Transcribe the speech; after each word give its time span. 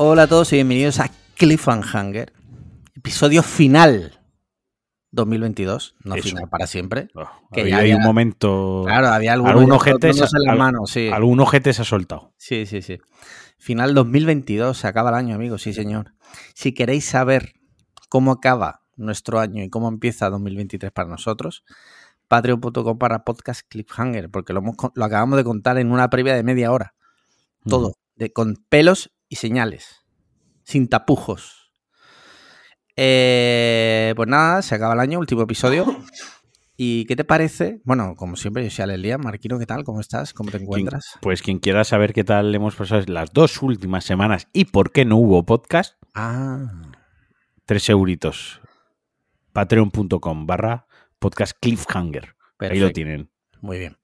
Hola 0.00 0.22
a 0.24 0.26
todos 0.28 0.52
y 0.52 0.56
bienvenidos 0.56 1.00
a 1.00 1.10
Cliffhanger, 1.34 2.32
episodio 2.94 3.42
final 3.42 4.20
2022, 5.10 5.96
no 6.04 6.14
Eso. 6.14 6.28
final 6.28 6.48
para 6.48 6.66
siempre. 6.66 7.08
Oh, 7.14 7.28
Que 7.52 7.62
había 7.62 7.70
ya 7.76 7.78
había- 7.80 7.96
un 7.96 8.02
momento. 8.02 8.84
Claro, 8.86 9.08
había 9.08 9.32
algún 9.32 9.72
ojete 9.72 10.10
en 10.10 10.16
las 10.18 10.32
al- 10.34 10.56
manos, 10.58 10.90
sí. 10.90 11.08
algún 11.08 11.40
ojete 11.40 11.72
se 11.72 11.82
ha 11.82 11.84
soltado. 11.84 12.32
Sí, 12.36 12.66
sí, 12.66 12.82
sí. 12.82 12.98
Final 13.58 13.94
2022, 13.94 14.78
se 14.78 14.86
acaba 14.86 15.10
el 15.10 15.16
año, 15.16 15.34
amigos, 15.34 15.62
sí, 15.62 15.72
señor. 15.72 16.12
Si 16.54 16.72
queréis 16.72 17.04
saber 17.06 17.54
cómo 18.08 18.30
acaba 18.32 18.82
nuestro 18.96 19.40
año 19.40 19.64
y 19.64 19.68
cómo 19.70 19.88
empieza 19.88 20.30
2023 20.30 20.92
para 20.92 21.08
nosotros, 21.08 21.64
patreon.com 22.28 22.98
para 22.98 23.24
podcast 23.24 23.62
Cliffhanger, 23.68 24.30
porque 24.30 24.52
lo, 24.52 24.60
hemos 24.60 24.76
lo 24.94 25.04
acabamos 25.04 25.36
de 25.38 25.44
contar 25.44 25.78
en 25.78 25.90
una 25.90 26.08
previa 26.08 26.34
de 26.34 26.42
media 26.44 26.70
hora. 26.70 26.94
Todo, 27.66 27.94
de, 28.14 28.32
con 28.32 28.54
pelos 28.68 29.10
y 29.28 29.36
señales, 29.36 30.04
sin 30.64 30.88
tapujos. 30.88 31.72
Eh, 32.96 34.12
pues 34.16 34.28
nada, 34.28 34.62
se 34.62 34.74
acaba 34.74 34.94
el 34.94 35.00
año, 35.00 35.18
último 35.18 35.42
episodio. 35.42 35.86
¿Y 36.80 37.06
qué 37.06 37.16
te 37.16 37.24
parece? 37.24 37.80
Bueno, 37.84 38.14
como 38.16 38.36
siempre, 38.36 38.62
yo 38.62 38.70
soy 38.70 38.84
Alex 38.84 39.00
Lía. 39.00 39.18
Marquino, 39.18 39.58
¿qué 39.58 39.66
tal? 39.66 39.82
¿Cómo 39.82 40.00
estás? 40.00 40.32
¿Cómo 40.32 40.50
te 40.50 40.58
Quien- 40.58 40.62
encuentras? 40.64 41.18
pues 41.20 41.42
quien 41.42 41.58
quiera 41.58 41.82
saber 41.82 42.12
qué 42.12 42.22
tal 42.22 42.54
hemos 42.54 42.76
pasado 42.76 43.02
las 43.08 43.32
dos 43.32 43.62
últimas 43.62 44.04
semanas 44.04 44.46
y 44.52 44.66
por 44.66 44.92
qué 44.92 45.04
no 45.04 45.16
hubo 45.16 45.44
podcast, 45.44 45.96
Ah, 46.14 46.70
tres 47.64 47.88
euritos. 47.88 48.60
Patreon.com 49.52 50.46
barra 50.46 50.86
podcast 51.18 51.56
Cliffhanger. 51.60 52.34
Ahí 52.60 52.78
lo 52.78 52.90
tienen. 52.92 53.30
Muy 53.60 53.78
bien. 53.78 53.96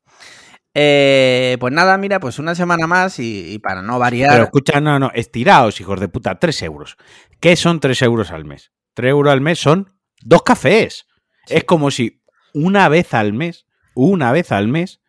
Eh, 0.76 1.56
pues 1.60 1.72
nada, 1.72 1.96
mira, 1.98 2.18
pues 2.18 2.38
una 2.38 2.54
semana 2.54 2.86
más 2.86 3.18
y, 3.20 3.52
y 3.52 3.58
para 3.60 3.80
no 3.82 3.98
variar. 3.98 4.32
Pero 4.32 4.44
escucha, 4.44 4.80
no, 4.80 4.98
no, 4.98 5.10
estiraos, 5.14 5.80
hijos 5.80 6.00
de 6.00 6.08
puta, 6.08 6.38
tres 6.38 6.60
euros. 6.62 6.96
¿Qué 7.40 7.54
son 7.56 7.78
tres 7.80 8.02
euros 8.02 8.32
al 8.32 8.44
mes? 8.44 8.72
Tres 8.92 9.10
euros 9.10 9.32
al 9.32 9.40
mes 9.40 9.58
son 9.60 9.92
dos 10.22 10.42
cafés. 10.42 11.06
Sí. 11.46 11.54
Es 11.56 11.64
como 11.64 11.90
si 11.90 12.22
una 12.52 12.88
vez 12.88 13.14
al 13.14 13.32
mes, 13.32 13.66
una 13.94 14.32
vez 14.32 14.50
al 14.50 14.66
mes, 14.68 15.00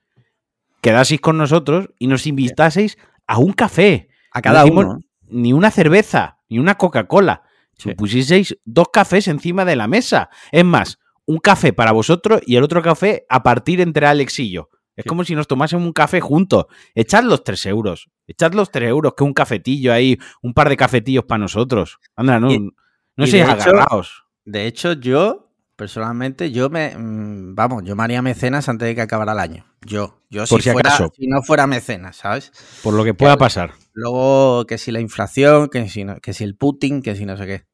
quedaseis 0.82 1.20
con 1.22 1.38
nosotros 1.38 1.90
y 1.98 2.08
nos 2.08 2.28
invitaseis 2.28 2.98
a 3.26 3.40
un 3.40 3.54
café. 3.54 4.10
a 4.32 4.42
cada 4.42 4.66
no 4.66 4.72
uno. 4.74 5.00
Ni 5.28 5.54
una 5.54 5.72
cerveza, 5.72 6.40
ni 6.50 6.60
una 6.60 6.76
Coca-Cola. 6.76 7.42
Si 7.78 7.90
Sí. 7.90 7.96
pusieseis 7.96 8.58
dos 8.66 8.90
cafés 8.94 9.28
encima 9.28 9.66
de 9.66 9.76
la 9.76 9.88
mesa. 9.88 10.30
Es 10.52 10.64
más, 10.64 11.00
un 11.26 11.40
café 11.40 11.74
para 11.74 11.92
vosotros 11.92 12.42
y 12.46 12.56
el 12.56 12.64
otro 12.64 12.82
café 12.84 13.26
a 13.30 13.42
partir 13.44 13.82
entre 13.82 14.06
Alex 14.06 14.40
y 14.40 14.52
yo. 14.52 14.70
Es 14.96 15.04
Sí. 15.04 15.10
como 15.10 15.24
si 15.24 15.36
nos 15.36 15.48
tomásemos 15.48 15.86
un 15.86 15.94
café 15.94 16.22
juntos. 16.22 16.66
Echad 16.94 17.24
los 17.24 17.44
tres 17.44 17.66
euros. 17.66 18.10
Echad 18.28 18.54
los 18.54 18.72
tres 18.72 18.90
euros, 18.90 19.14
que 19.16 19.24
un 19.24 19.34
cafetillo 19.34 19.92
ahí, 19.94 20.18
un 20.42 20.54
par 20.54 20.70
de 20.70 20.78
cafetillos 20.78 21.26
para 21.26 21.40
nosotros. 21.40 22.00
Anda, 22.16 22.40
no, 22.40 22.52
Y- 22.52 22.72
no 23.18 23.28
seáis 23.28 23.48
de 23.48 23.54
hecho- 23.54 23.70
agarrados. 23.70 24.24
De 24.46 24.68
hecho, 24.68 24.94
yo, 24.94 25.52
personalmente, 25.76 26.52
yo 26.52 26.70
me. 26.70 26.96
mm, 26.98 27.56
Vamos, 27.56 27.84
yo 27.84 27.96
me 27.96 28.04
haría 28.04 28.22
mecenas 28.22 28.70
antes 28.70 28.88
de 28.88 28.96
que 28.96 29.02
acabara 29.02 29.32
el 29.34 29.40
año. 29.40 29.66
Yo. 29.82 30.22
Yo, 30.30 30.46
Por 30.46 30.62
si, 30.62 30.70
si 30.70 30.74
fuera, 30.74 30.90
acaso. 30.90 31.12
si 31.16 31.28
no 31.28 31.42
fuera 31.42 31.68
mecenas, 31.68 32.18
¿sabes? 32.18 32.52
Por 32.84 32.94
lo 32.94 33.04
que 33.04 33.14
pueda 33.14 33.34
que- 33.36 33.40
pasar. 33.40 33.72
Luego, 33.94 34.66
que 34.66 34.78
si 34.78 34.92
la 34.92 35.00
inflación, 35.00 35.70
que 35.70 35.88
si, 35.90 36.04
no- 36.04 36.18
que 36.20 36.34
si 36.34 36.44
el 36.44 36.56
Putin, 36.56 37.02
que 37.02 37.16
si 37.16 37.26
no 37.26 37.38
sé 37.38 37.46
qué. 37.46 37.66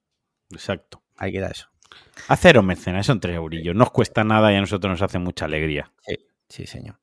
Exacto. 0.52 1.02
Ahí 1.18 1.32
queda 1.32 1.48
eso. 1.48 1.68
Haceros 2.28 2.64
mecenas, 2.64 3.06
son 3.06 3.20
tres 3.20 3.36
eurillos. 3.36 3.76
No 3.76 3.84
os 3.86 3.92
cuesta 3.92 4.24
nada 4.24 4.52
y 4.52 4.56
a 4.56 4.62
nosotros 4.62 4.90
nos 4.92 5.02
hace 5.02 5.18
mucha 5.20 5.46
alegría. 5.46 5.92
Sí, 6.06 6.16
señor. 6.52 7.00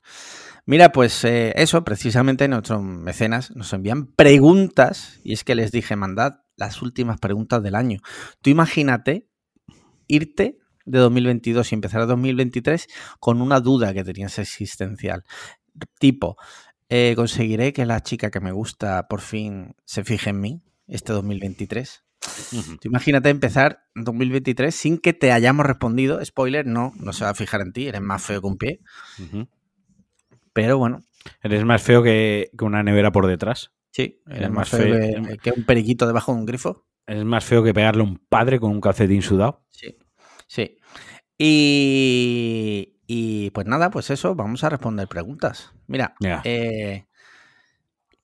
Mira, 0.66 0.92
pues 0.92 1.24
eh, 1.24 1.52
eso, 1.56 1.82
precisamente 1.82 2.46
nuestros 2.48 2.82
mecenas 2.82 3.54
nos 3.56 3.72
envían 3.72 4.06
preguntas 4.06 5.18
y 5.24 5.32
es 5.32 5.44
que 5.44 5.54
les 5.54 5.72
dije, 5.72 5.96
mandad 5.96 6.40
las 6.56 6.82
últimas 6.82 7.18
preguntas 7.18 7.62
del 7.62 7.74
año. 7.74 8.00
Tú 8.42 8.50
imagínate 8.50 9.28
irte 10.08 10.58
de 10.84 10.98
2022 10.98 11.72
y 11.72 11.74
empezar 11.74 12.06
2023 12.06 12.86
con 13.20 13.40
una 13.40 13.60
duda 13.60 13.94
que 13.94 14.04
tenías 14.04 14.38
existencial. 14.38 15.24
Tipo, 15.98 16.36
eh, 16.88 17.14
¿conseguiré 17.16 17.72
que 17.72 17.86
la 17.86 18.02
chica 18.02 18.30
que 18.30 18.40
me 18.40 18.52
gusta 18.52 19.06
por 19.08 19.20
fin 19.20 19.74
se 19.84 20.04
fije 20.04 20.30
en 20.30 20.40
mí 20.40 20.62
este 20.86 21.12
2023? 21.12 22.04
Ujú. 22.52 22.76
Tú 22.78 22.88
imagínate 22.88 23.28
empezar 23.30 23.84
2023 23.94 24.74
sin 24.74 24.98
que 24.98 25.12
te 25.12 25.32
hayamos 25.32 25.66
respondido. 25.66 26.24
Spoiler, 26.24 26.66
no, 26.66 26.92
no 26.96 27.12
se 27.12 27.24
va 27.24 27.30
a 27.30 27.34
fijar 27.34 27.60
en 27.60 27.72
ti, 27.72 27.88
eres 27.88 28.00
más 28.00 28.22
feo 28.22 28.40
que 28.40 28.46
un 28.46 28.56
pie. 28.58 28.80
Pero 30.52 30.78
bueno, 30.78 31.02
Eres 31.42 31.64
más 31.64 31.82
feo 31.82 32.02
que, 32.02 32.50
que 32.56 32.64
una 32.64 32.82
nevera 32.82 33.12
por 33.12 33.26
detrás. 33.26 33.72
Sí, 33.90 34.22
eres 34.26 34.42
Es 34.42 34.50
más 34.50 34.52
más 34.52 34.68
feo 34.70 34.94
feo. 34.96 35.22
que, 35.24 35.38
que 35.38 35.50
un 35.52 35.64
periquito 35.64 36.06
debajo 36.06 36.32
de 36.32 36.38
un 36.38 36.46
grifo. 36.46 36.86
Es 37.06 37.24
más 37.24 37.44
feo 37.44 37.62
que 37.62 37.74
pegarle 37.74 38.02
a 38.02 38.06
un 38.06 38.18
padre 38.28 38.58
con 38.60 38.70
un 38.70 38.80
calcetín 38.80 39.22
sudado. 39.22 39.64
Sí. 39.70 39.96
Sí. 40.46 40.78
Y, 41.36 43.00
y 43.06 43.50
pues 43.50 43.66
nada, 43.66 43.90
pues 43.90 44.10
eso, 44.10 44.34
vamos 44.34 44.64
a 44.64 44.68
responder 44.70 45.08
preguntas. 45.08 45.72
Mira, 45.86 46.14
eh, 46.44 47.06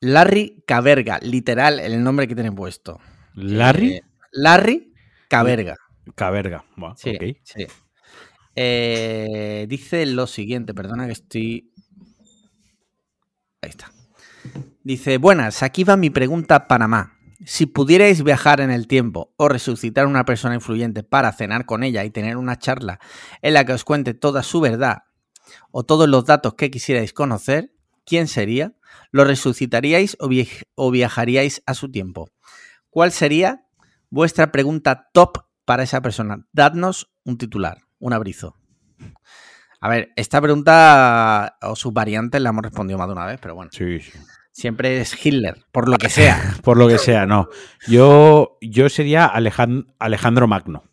Larry 0.00 0.62
Caberga, 0.66 1.18
literal 1.20 1.80
el 1.80 2.02
nombre 2.02 2.28
que 2.28 2.34
tiene 2.34 2.52
puesto. 2.52 3.00
Larry 3.34 3.94
Eh, 3.94 4.02
Larry 4.32 4.92
Caberga. 5.28 5.76
Caberga. 6.14 6.64
Buah, 6.76 6.94
Sí, 6.96 7.16
sí. 7.42 7.66
Eh, 8.56 9.66
dice 9.68 10.06
lo 10.06 10.26
siguiente, 10.26 10.74
perdona 10.74 11.06
que 11.06 11.12
estoy. 11.12 11.72
Ahí 13.62 13.70
está. 13.70 13.90
Dice, 14.82 15.18
buenas, 15.18 15.62
aquí 15.62 15.84
va 15.84 15.96
mi 15.96 16.10
pregunta 16.10 16.54
a 16.56 16.68
Panamá. 16.68 17.18
Si 17.46 17.66
pudierais 17.66 18.22
viajar 18.22 18.60
en 18.60 18.70
el 18.70 18.86
tiempo 18.86 19.32
o 19.36 19.48
resucitar 19.48 20.04
a 20.04 20.08
una 20.08 20.24
persona 20.24 20.54
influyente 20.54 21.02
para 21.02 21.32
cenar 21.32 21.66
con 21.66 21.82
ella 21.82 22.04
y 22.04 22.10
tener 22.10 22.36
una 22.36 22.58
charla 22.58 23.00
en 23.42 23.54
la 23.54 23.64
que 23.64 23.72
os 23.72 23.84
cuente 23.84 24.14
toda 24.14 24.42
su 24.42 24.60
verdad 24.60 24.98
o 25.70 25.84
todos 25.84 26.08
los 26.08 26.24
datos 26.24 26.54
que 26.54 26.70
quisierais 26.70 27.12
conocer, 27.12 27.70
¿quién 28.06 28.28
sería? 28.28 28.74
¿Lo 29.10 29.24
resucitaríais 29.24 30.16
o, 30.20 30.28
viaj- 30.28 30.64
o 30.74 30.90
viajaríais 30.90 31.62
a 31.66 31.74
su 31.74 31.90
tiempo? 31.90 32.30
¿Cuál 32.94 33.10
sería 33.10 33.66
vuestra 34.08 34.52
pregunta 34.52 35.10
top 35.12 35.38
para 35.64 35.82
esa 35.82 36.00
persona? 36.00 36.46
Dadnos 36.52 37.10
un 37.24 37.38
titular, 37.38 37.78
un 37.98 38.12
abrizo. 38.12 38.54
A 39.80 39.88
ver, 39.88 40.12
esta 40.14 40.40
pregunta 40.40 41.56
o 41.60 41.74
sus 41.74 41.92
variantes 41.92 42.40
la 42.40 42.50
hemos 42.50 42.62
respondido 42.62 42.96
más 43.00 43.08
de 43.08 43.14
una 43.14 43.26
vez, 43.26 43.40
pero 43.42 43.56
bueno, 43.56 43.72
Sí, 43.74 43.98
sí. 43.98 44.12
siempre 44.52 45.00
es 45.00 45.26
Hitler, 45.26 45.64
por 45.72 45.88
lo 45.88 45.96
que 45.98 46.08
sea. 46.08 46.38
Por 46.62 46.76
lo 46.78 46.86
que 46.86 46.98
sea, 46.98 47.26
no. 47.26 47.48
Yo, 47.88 48.58
yo 48.60 48.88
sería 48.88 49.26
Alejan- 49.26 49.92
Alejandro 49.98 50.46
Magno. 50.46 50.84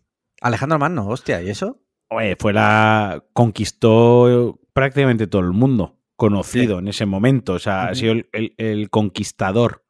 Alejandro 0.42 0.80
Magno, 0.80 1.08
hostia, 1.08 1.40
¿y 1.44 1.52
eso? 1.52 1.84
Oye, 2.10 2.36
fue 2.40 2.52
la. 2.52 3.24
conquistó 3.34 4.60
prácticamente 4.74 5.28
todo 5.28 5.44
el 5.44 5.52
mundo 5.54 6.00
conocido 6.16 6.80
en 6.80 6.88
ese 6.88 7.06
momento. 7.06 7.54
O 7.54 7.60
sea, 7.60 7.84
ha 7.90 7.96
sido 7.96 8.14
el, 8.14 8.28
el- 8.34 8.56
el 8.58 8.90
conquistador 8.90 9.86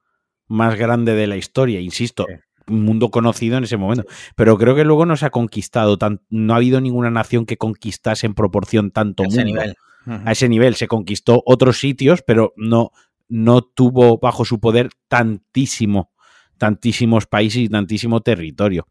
más 0.52 0.76
grande 0.78 1.14
de 1.16 1.28
la 1.28 1.38
historia, 1.38 1.80
insisto. 1.80 2.26
Sí. 2.28 2.36
Un 2.68 2.84
mundo 2.86 3.10
conocido 3.10 3.58
en 3.58 3.64
ese 3.64 3.76
momento. 3.78 4.06
Pero 4.36 4.58
creo 4.58 4.76
que 4.76 4.84
luego 4.84 5.06
no 5.06 5.18
se 5.18 5.26
ha 5.26 5.30
conquistado 5.32 5.98
tan. 5.98 6.22
No 6.30 6.54
ha 6.54 6.58
habido 6.58 6.80
ninguna 6.80 7.10
nación 7.10 7.46
que 7.46 7.58
conquistase 7.58 8.28
en 8.28 8.34
proporción 8.36 8.92
tanto 8.92 9.24
A 9.24 9.28
ese 9.28 9.44
mundo. 9.46 9.62
nivel. 9.62 9.76
Ujú. 10.06 10.20
a 10.26 10.32
ese 10.32 10.50
nivel. 10.50 10.76
Se 10.76 10.88
conquistó 10.88 11.42
otros 11.46 11.80
sitios, 11.80 12.22
pero 12.26 12.54
no, 12.56 12.92
no 13.30 13.62
tuvo 13.62 14.18
bajo 14.20 14.46
su 14.46 14.60
poder 14.60 14.90
tantísimo, 15.08 16.12
tantísimos 16.58 17.26
países 17.28 17.64
y 17.64 17.70
tantísimo 17.70 18.22
territorio. 18.22 18.88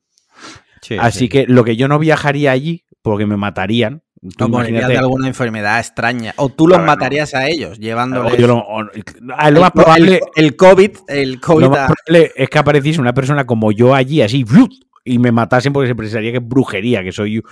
Sí, 0.82 0.97
Así 0.98 1.19
sí. 1.21 1.28
que 1.28 1.47
lo 1.47 1.65
que 1.65 1.77
yo 1.77 1.88
no 1.88 1.98
viajaría 1.98 2.50
allí, 2.53 2.84
porque 3.03 3.27
me 3.27 3.37
matarían. 3.37 4.03
Tú 4.36 4.48
No 4.48 4.58
de 4.62 4.98
alguna 4.98 5.28
enfermedad 5.28 5.78
extraña. 5.80 6.34
O 6.36 6.48
tú 6.50 6.66
los 6.66 6.77
A 6.77 6.80
ver, 6.80 6.86
no. 6.86 6.92
matarías 6.92 7.34
a 7.34 7.48
ellos, 7.48 7.78
llevándoles. 7.78 8.36
yo 8.36 8.47
no- 8.47 8.59
o- 8.59 8.83
ah, 9.36 9.50
lo 9.50 9.56
el, 9.56 9.60
más 9.62 9.71
probable, 9.71 10.21
el- 10.36 10.45
el 10.45 10.56
COVID, 10.56 10.91
el 11.09 11.41
COVID 11.41 11.65
lo 11.65 11.71
más 11.71 11.91
probable 11.92 12.33
es 12.36 12.48
que 12.50 12.59
apareciese 12.59 13.00
una 13.00 13.15
persona 13.15 13.47
como 13.47 13.72
yo 13.72 13.95
allí, 13.95 14.21
así, 14.21 14.45
y 15.03 15.18
me 15.18 15.33
matasen 15.33 15.72
porque 15.72 15.89
se 15.89 15.95
pensaría 15.95 16.30
que 16.33 16.36
es 16.36 16.47
brujería, 16.47 17.03
que 17.03 17.12
soy 17.12 17.42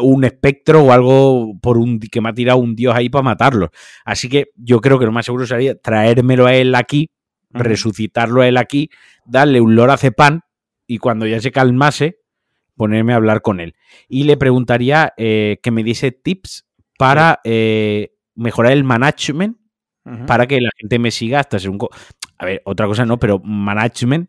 un 0.00 0.24
espectro 0.24 0.82
o 0.84 0.92
algo 0.92 1.52
por 1.60 1.76
un 1.76 2.00
que 2.00 2.20
me 2.22 2.30
ha 2.30 2.32
tirado 2.32 2.58
un 2.58 2.74
dios 2.74 2.94
ahí 2.96 3.10
para 3.10 3.22
matarlo. 3.22 3.70
Así 4.06 4.30
que 4.30 4.46
yo 4.56 4.80
creo 4.80 4.98
que 4.98 5.04
lo 5.04 5.12
más 5.12 5.26
seguro 5.26 5.46
sería 5.46 5.74
traérmelo 5.78 6.46
a 6.46 6.54
él 6.54 6.74
aquí, 6.74 7.10
resucitarlo 7.50 8.40
a 8.40 8.48
él 8.48 8.56
aquí, 8.56 8.88
darle 9.26 9.60
un 9.60 9.74
lorazepam 9.76 10.40
y 10.86 10.98
cuando 10.98 11.26
ya 11.26 11.40
se 11.40 11.52
calmase, 11.52 12.18
ponerme 12.76 13.12
a 13.12 13.16
hablar 13.16 13.42
con 13.42 13.60
él. 13.60 13.74
Y 14.08 14.24
le 14.24 14.36
preguntaría 14.36 15.12
eh, 15.16 15.58
que 15.62 15.70
me 15.70 15.84
diese 15.84 16.12
tips 16.12 16.66
para 16.98 17.40
eh, 17.44 18.14
mejorar 18.34 18.72
el 18.72 18.84
management 18.84 19.56
para 20.26 20.46
que 20.46 20.60
la 20.60 20.68
gente 20.76 20.98
me 20.98 21.10
siga 21.10 21.40
hasta 21.40 21.58
ser 21.58 21.70
un... 21.70 21.78
A 22.36 22.44
ver, 22.44 22.60
otra 22.66 22.86
cosa 22.86 23.06
no, 23.06 23.18
pero 23.18 23.38
management 23.38 24.28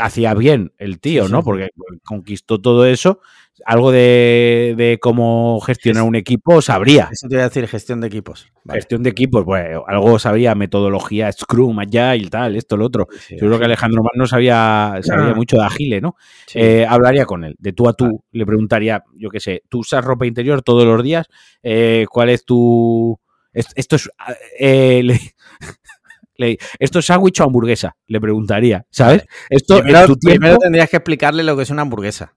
hacía 0.00 0.34
bien 0.34 0.72
el 0.78 1.00
tío, 1.00 1.28
¿no? 1.28 1.42
Porque 1.42 1.68
conquistó 2.04 2.60
todo 2.60 2.86
eso. 2.86 3.20
Algo 3.64 3.90
de, 3.90 4.74
de 4.76 4.98
cómo 5.00 5.58
gestionar 5.60 6.02
un 6.02 6.14
equipo 6.14 6.60
sabría. 6.60 7.08
Eso 7.10 7.26
te 7.26 7.36
voy 7.36 7.40
a 7.40 7.48
decir, 7.48 7.66
gestión 7.66 8.02
de 8.02 8.08
equipos. 8.08 8.52
Gestión 8.68 9.02
de 9.02 9.08
equipos, 9.08 9.44
pues 9.46 9.64
algo 9.86 10.18
sabría, 10.18 10.54
metodología, 10.54 11.32
Scrum, 11.32 11.78
y 11.82 12.28
tal, 12.28 12.54
esto, 12.54 12.76
lo 12.76 12.84
otro. 12.84 13.06
Yo 13.30 13.38
creo 13.38 13.58
que 13.58 13.64
Alejandro 13.64 14.02
Mar 14.02 14.12
no 14.14 14.26
sabía, 14.26 15.00
sabía 15.02 15.32
mucho 15.34 15.56
de 15.56 15.64
Agile, 15.64 16.02
¿no? 16.02 16.16
Eh, 16.52 16.84
hablaría 16.86 17.24
con 17.24 17.44
él, 17.44 17.56
de 17.58 17.72
tú 17.72 17.88
a 17.88 17.94
tú, 17.94 18.24
le 18.30 18.44
preguntaría, 18.44 19.02
yo 19.14 19.30
qué 19.30 19.40
sé, 19.40 19.62
¿tú 19.70 19.78
usas 19.78 20.04
ropa 20.04 20.26
interior 20.26 20.60
todos 20.60 20.84
los 20.84 21.02
días? 21.02 21.26
Eh, 21.62 22.04
¿Cuál 22.10 22.28
es 22.28 22.44
tu...? 22.44 23.18
Esto 23.54 23.96
es... 23.96 24.10
Eh, 24.60 25.18
¿Esto 26.78 26.98
es 26.98 27.06
sándwich 27.06 27.40
o 27.40 27.44
hamburguesa? 27.44 27.96
Le 28.06 28.20
preguntaría, 28.20 28.84
¿sabes? 28.90 29.24
Esto 29.48 29.82
primero, 29.82 30.06
tu 30.06 30.16
tiempo, 30.16 30.56
tendrías 30.58 30.88
que 30.90 30.96
explicarle 30.96 31.42
lo 31.42 31.56
que 31.56 31.62
es 31.62 31.70
una 31.70 31.82
hamburguesa. 31.82 32.34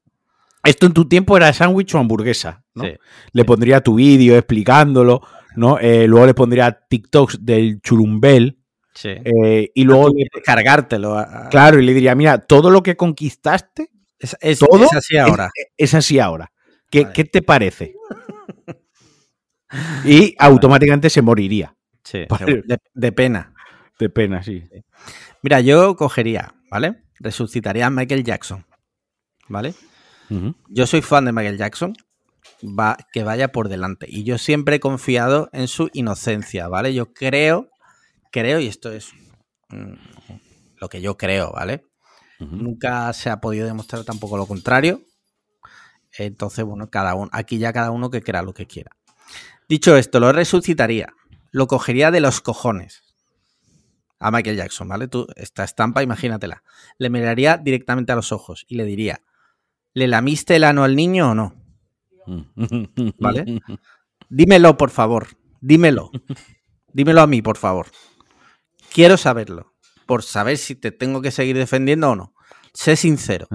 Esto 0.63 0.85
en 0.85 0.93
tu 0.93 1.07
tiempo 1.07 1.37
era 1.37 1.53
sándwich 1.53 1.95
o 1.95 1.99
hamburguesa, 1.99 2.63
¿no? 2.73 2.83
Le 3.31 3.45
pondría 3.45 3.81
tu 3.81 3.95
vídeo 3.95 4.35
explicándolo, 4.37 5.21
¿no? 5.55 5.79
Eh, 5.79 6.07
luego 6.07 6.25
le 6.25 6.33
pondría 6.33 6.71
TikToks 6.71 7.45
del 7.45 7.81
churumbel. 7.81 8.57
Sí. 8.93 9.09
Eh, 9.09 9.71
y 9.73 9.83
luego 9.83 10.09
cargártelo. 10.43 11.25
Claro, 11.49 11.79
y 11.79 11.85
le 11.85 11.93
diría, 11.93 12.15
mira, 12.15 12.39
todo 12.39 12.69
lo 12.69 12.83
que 12.83 12.97
conquistaste 12.97 13.89
es, 14.19 14.59
todo 14.59 14.83
es 14.83 14.93
así 14.93 15.17
ahora. 15.17 15.49
Es, 15.77 15.93
así 15.93 16.19
ahora. 16.19 16.51
¿Qué, 16.91 17.07
¿Qué, 17.13 17.23
te 17.23 17.41
parece? 17.41 17.93
y 20.05 20.35
automáticamente 20.37 21.09
se 21.09 21.21
moriría. 21.21 21.73
Sí, 22.03 22.25
de, 22.93 23.11
pena. 23.11 23.53
De 23.99 24.09
pena, 24.09 24.41
sí. 24.41 24.63
Mira, 25.43 25.59
yo 25.59 25.97
cogería, 25.97 26.55
¿vale? 26.71 27.03
Resucitaría 27.19 27.85
a 27.85 27.89
Michael 27.89 28.23
Jackson, 28.23 28.65
¿vale? 29.49 29.75
Yo 30.69 30.87
soy 30.87 31.01
fan 31.01 31.25
de 31.25 31.33
Michael 31.33 31.57
Jackson, 31.57 31.93
va, 32.63 32.97
que 33.11 33.23
vaya 33.23 33.51
por 33.51 33.67
delante. 33.67 34.05
Y 34.07 34.23
yo 34.23 34.37
siempre 34.37 34.77
he 34.77 34.79
confiado 34.79 35.49
en 35.51 35.67
su 35.67 35.89
inocencia, 35.91 36.69
¿vale? 36.69 36.93
Yo 36.93 37.13
creo, 37.13 37.71
creo, 38.31 38.59
y 38.59 38.67
esto 38.67 38.91
es 38.91 39.11
mm, 39.69 39.95
lo 40.77 40.87
que 40.87 41.01
yo 41.01 41.17
creo, 41.17 41.51
¿vale? 41.51 41.83
Nunca 42.39 43.11
se 43.11 43.29
ha 43.29 43.41
podido 43.41 43.65
demostrar 43.65 44.05
tampoco 44.05 44.37
lo 44.37 44.45
contrario. 44.45 45.01
Entonces, 46.17 46.63
bueno, 46.63 46.89
cada 46.89 47.15
uno, 47.15 47.29
aquí 47.33 47.57
ya 47.57 47.73
cada 47.73 47.91
uno 47.91 48.09
que 48.09 48.21
crea 48.21 48.43
lo 48.43 48.53
que 48.53 48.65
quiera. 48.65 48.91
Dicho 49.67 49.97
esto, 49.97 50.21
lo 50.21 50.31
resucitaría. 50.31 51.13
Lo 51.51 51.67
cogería 51.67 52.11
de 52.11 52.21
los 52.21 52.39
cojones 52.39 53.08
a 54.19 54.31
Michael 54.31 54.57
Jackson, 54.57 54.87
¿vale? 54.87 55.07
Tú, 55.07 55.27
esta 55.35 55.63
estampa, 55.63 56.03
imagínatela. 56.03 56.63
Le 56.97 57.09
miraría 57.09 57.57
directamente 57.57 58.11
a 58.11 58.15
los 58.15 58.31
ojos 58.31 58.65
y 58.67 58.75
le 58.75 58.85
diría, 58.85 59.21
¿le 59.93 60.07
lamiste 60.07 60.55
el 60.55 60.65
ano 60.65 60.83
al 60.83 60.95
niño 60.95 61.31
o 61.31 61.35
no? 61.35 61.55
¿Vale? 63.19 63.61
Dímelo, 64.29 64.77
por 64.77 64.89
favor. 64.89 65.27
Dímelo. 65.61 66.11
Dímelo 66.93 67.21
a 67.21 67.27
mí, 67.27 67.41
por 67.41 67.57
favor. 67.57 67.87
Quiero 68.93 69.17
saberlo. 69.17 69.73
Por 70.05 70.23
saber 70.23 70.57
si 70.57 70.75
te 70.75 70.91
tengo 70.91 71.21
que 71.21 71.31
seguir 71.31 71.57
defendiendo 71.57 72.11
o 72.11 72.15
no. 72.15 72.33
Sé 72.73 72.95
sincero. 72.95 73.47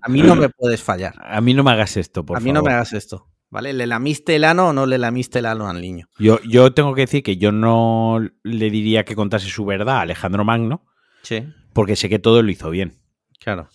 A 0.00 0.08
mí 0.08 0.22
no 0.22 0.36
me 0.36 0.48
puedes 0.48 0.82
fallar. 0.82 1.14
A 1.22 1.40
mí 1.40 1.54
no 1.54 1.64
me 1.64 1.72
hagas 1.72 1.96
esto, 1.96 2.24
por 2.24 2.36
favor. 2.36 2.42
A 2.42 2.44
mí 2.44 2.52
no 2.52 2.62
me 2.62 2.72
hagas 2.72 2.92
esto. 2.92 3.28
¿Vale? 3.52 3.74
¿Le 3.74 3.86
lamiste 3.86 4.34
el 4.34 4.44
ano 4.44 4.68
o 4.68 4.72
no 4.72 4.86
le 4.86 4.96
lamiste 4.96 5.40
el 5.40 5.44
ano 5.44 5.68
al 5.68 5.78
niño? 5.78 6.08
Yo, 6.18 6.40
yo 6.40 6.72
tengo 6.72 6.94
que 6.94 7.02
decir 7.02 7.22
que 7.22 7.36
yo 7.36 7.52
no 7.52 8.18
le 8.42 8.70
diría 8.70 9.04
que 9.04 9.14
contase 9.14 9.46
su 9.50 9.66
verdad 9.66 9.98
a 9.98 10.00
Alejandro 10.00 10.42
Magno. 10.42 10.86
Sí. 11.20 11.44
Porque 11.74 11.94
sé 11.94 12.08
que 12.08 12.18
todo 12.18 12.42
lo 12.42 12.50
hizo 12.50 12.70
bien. 12.70 12.98
Claro. 13.38 13.68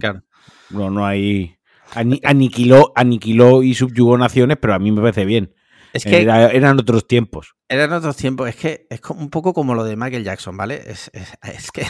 claro. 0.00 0.24
No, 0.70 0.90
no 0.90 1.06
hay. 1.06 1.54
aniquiló, 1.94 2.92
aniquiló 2.96 3.62
y 3.62 3.74
subyugó 3.74 4.18
naciones, 4.18 4.58
pero 4.60 4.74
a 4.74 4.80
mí 4.80 4.90
me 4.90 5.00
parece 5.00 5.24
bien. 5.24 5.54
Es 5.92 6.04
que 6.04 6.22
eran 6.22 6.80
otros 6.80 7.06
tiempos. 7.06 7.54
Eran 7.68 7.92
otros 7.92 8.16
tiempos. 8.16 8.48
Es 8.48 8.56
que 8.56 8.88
es 8.90 9.00
un 9.10 9.30
poco 9.30 9.54
como 9.54 9.76
lo 9.76 9.84
de 9.84 9.94
Michael 9.94 10.24
Jackson, 10.24 10.56
¿vale? 10.56 10.82
Es, 10.84 11.08
es 11.14 11.70
que 11.70 11.86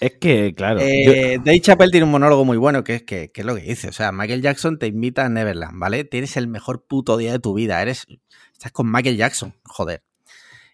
es 0.00 0.12
que, 0.20 0.54
claro. 0.54 0.80
Eh, 0.80 1.38
Dave 1.44 1.60
Chappelle 1.60 1.90
tiene 1.90 2.04
un 2.04 2.10
monólogo 2.10 2.44
muy 2.44 2.56
bueno 2.56 2.84
que 2.84 2.96
es, 2.96 3.02
que, 3.02 3.30
es 3.34 3.44
lo 3.44 3.54
que 3.54 3.62
dice. 3.62 3.88
O 3.88 3.92
sea, 3.92 4.12
Michael 4.12 4.42
Jackson 4.42 4.78
te 4.78 4.86
invita 4.86 5.24
a 5.24 5.28
Neverland, 5.28 5.78
¿vale? 5.78 6.04
Tienes 6.04 6.36
el 6.36 6.48
mejor 6.48 6.86
puto 6.86 7.16
día 7.16 7.32
de 7.32 7.38
tu 7.38 7.54
vida. 7.54 7.80
Eres. 7.82 8.06
Estás 8.52 8.72
con 8.72 8.90
Michael 8.90 9.16
Jackson, 9.16 9.54
joder. 9.64 10.02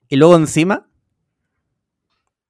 Y 0.08 0.16
luego 0.16 0.36
encima. 0.36 0.88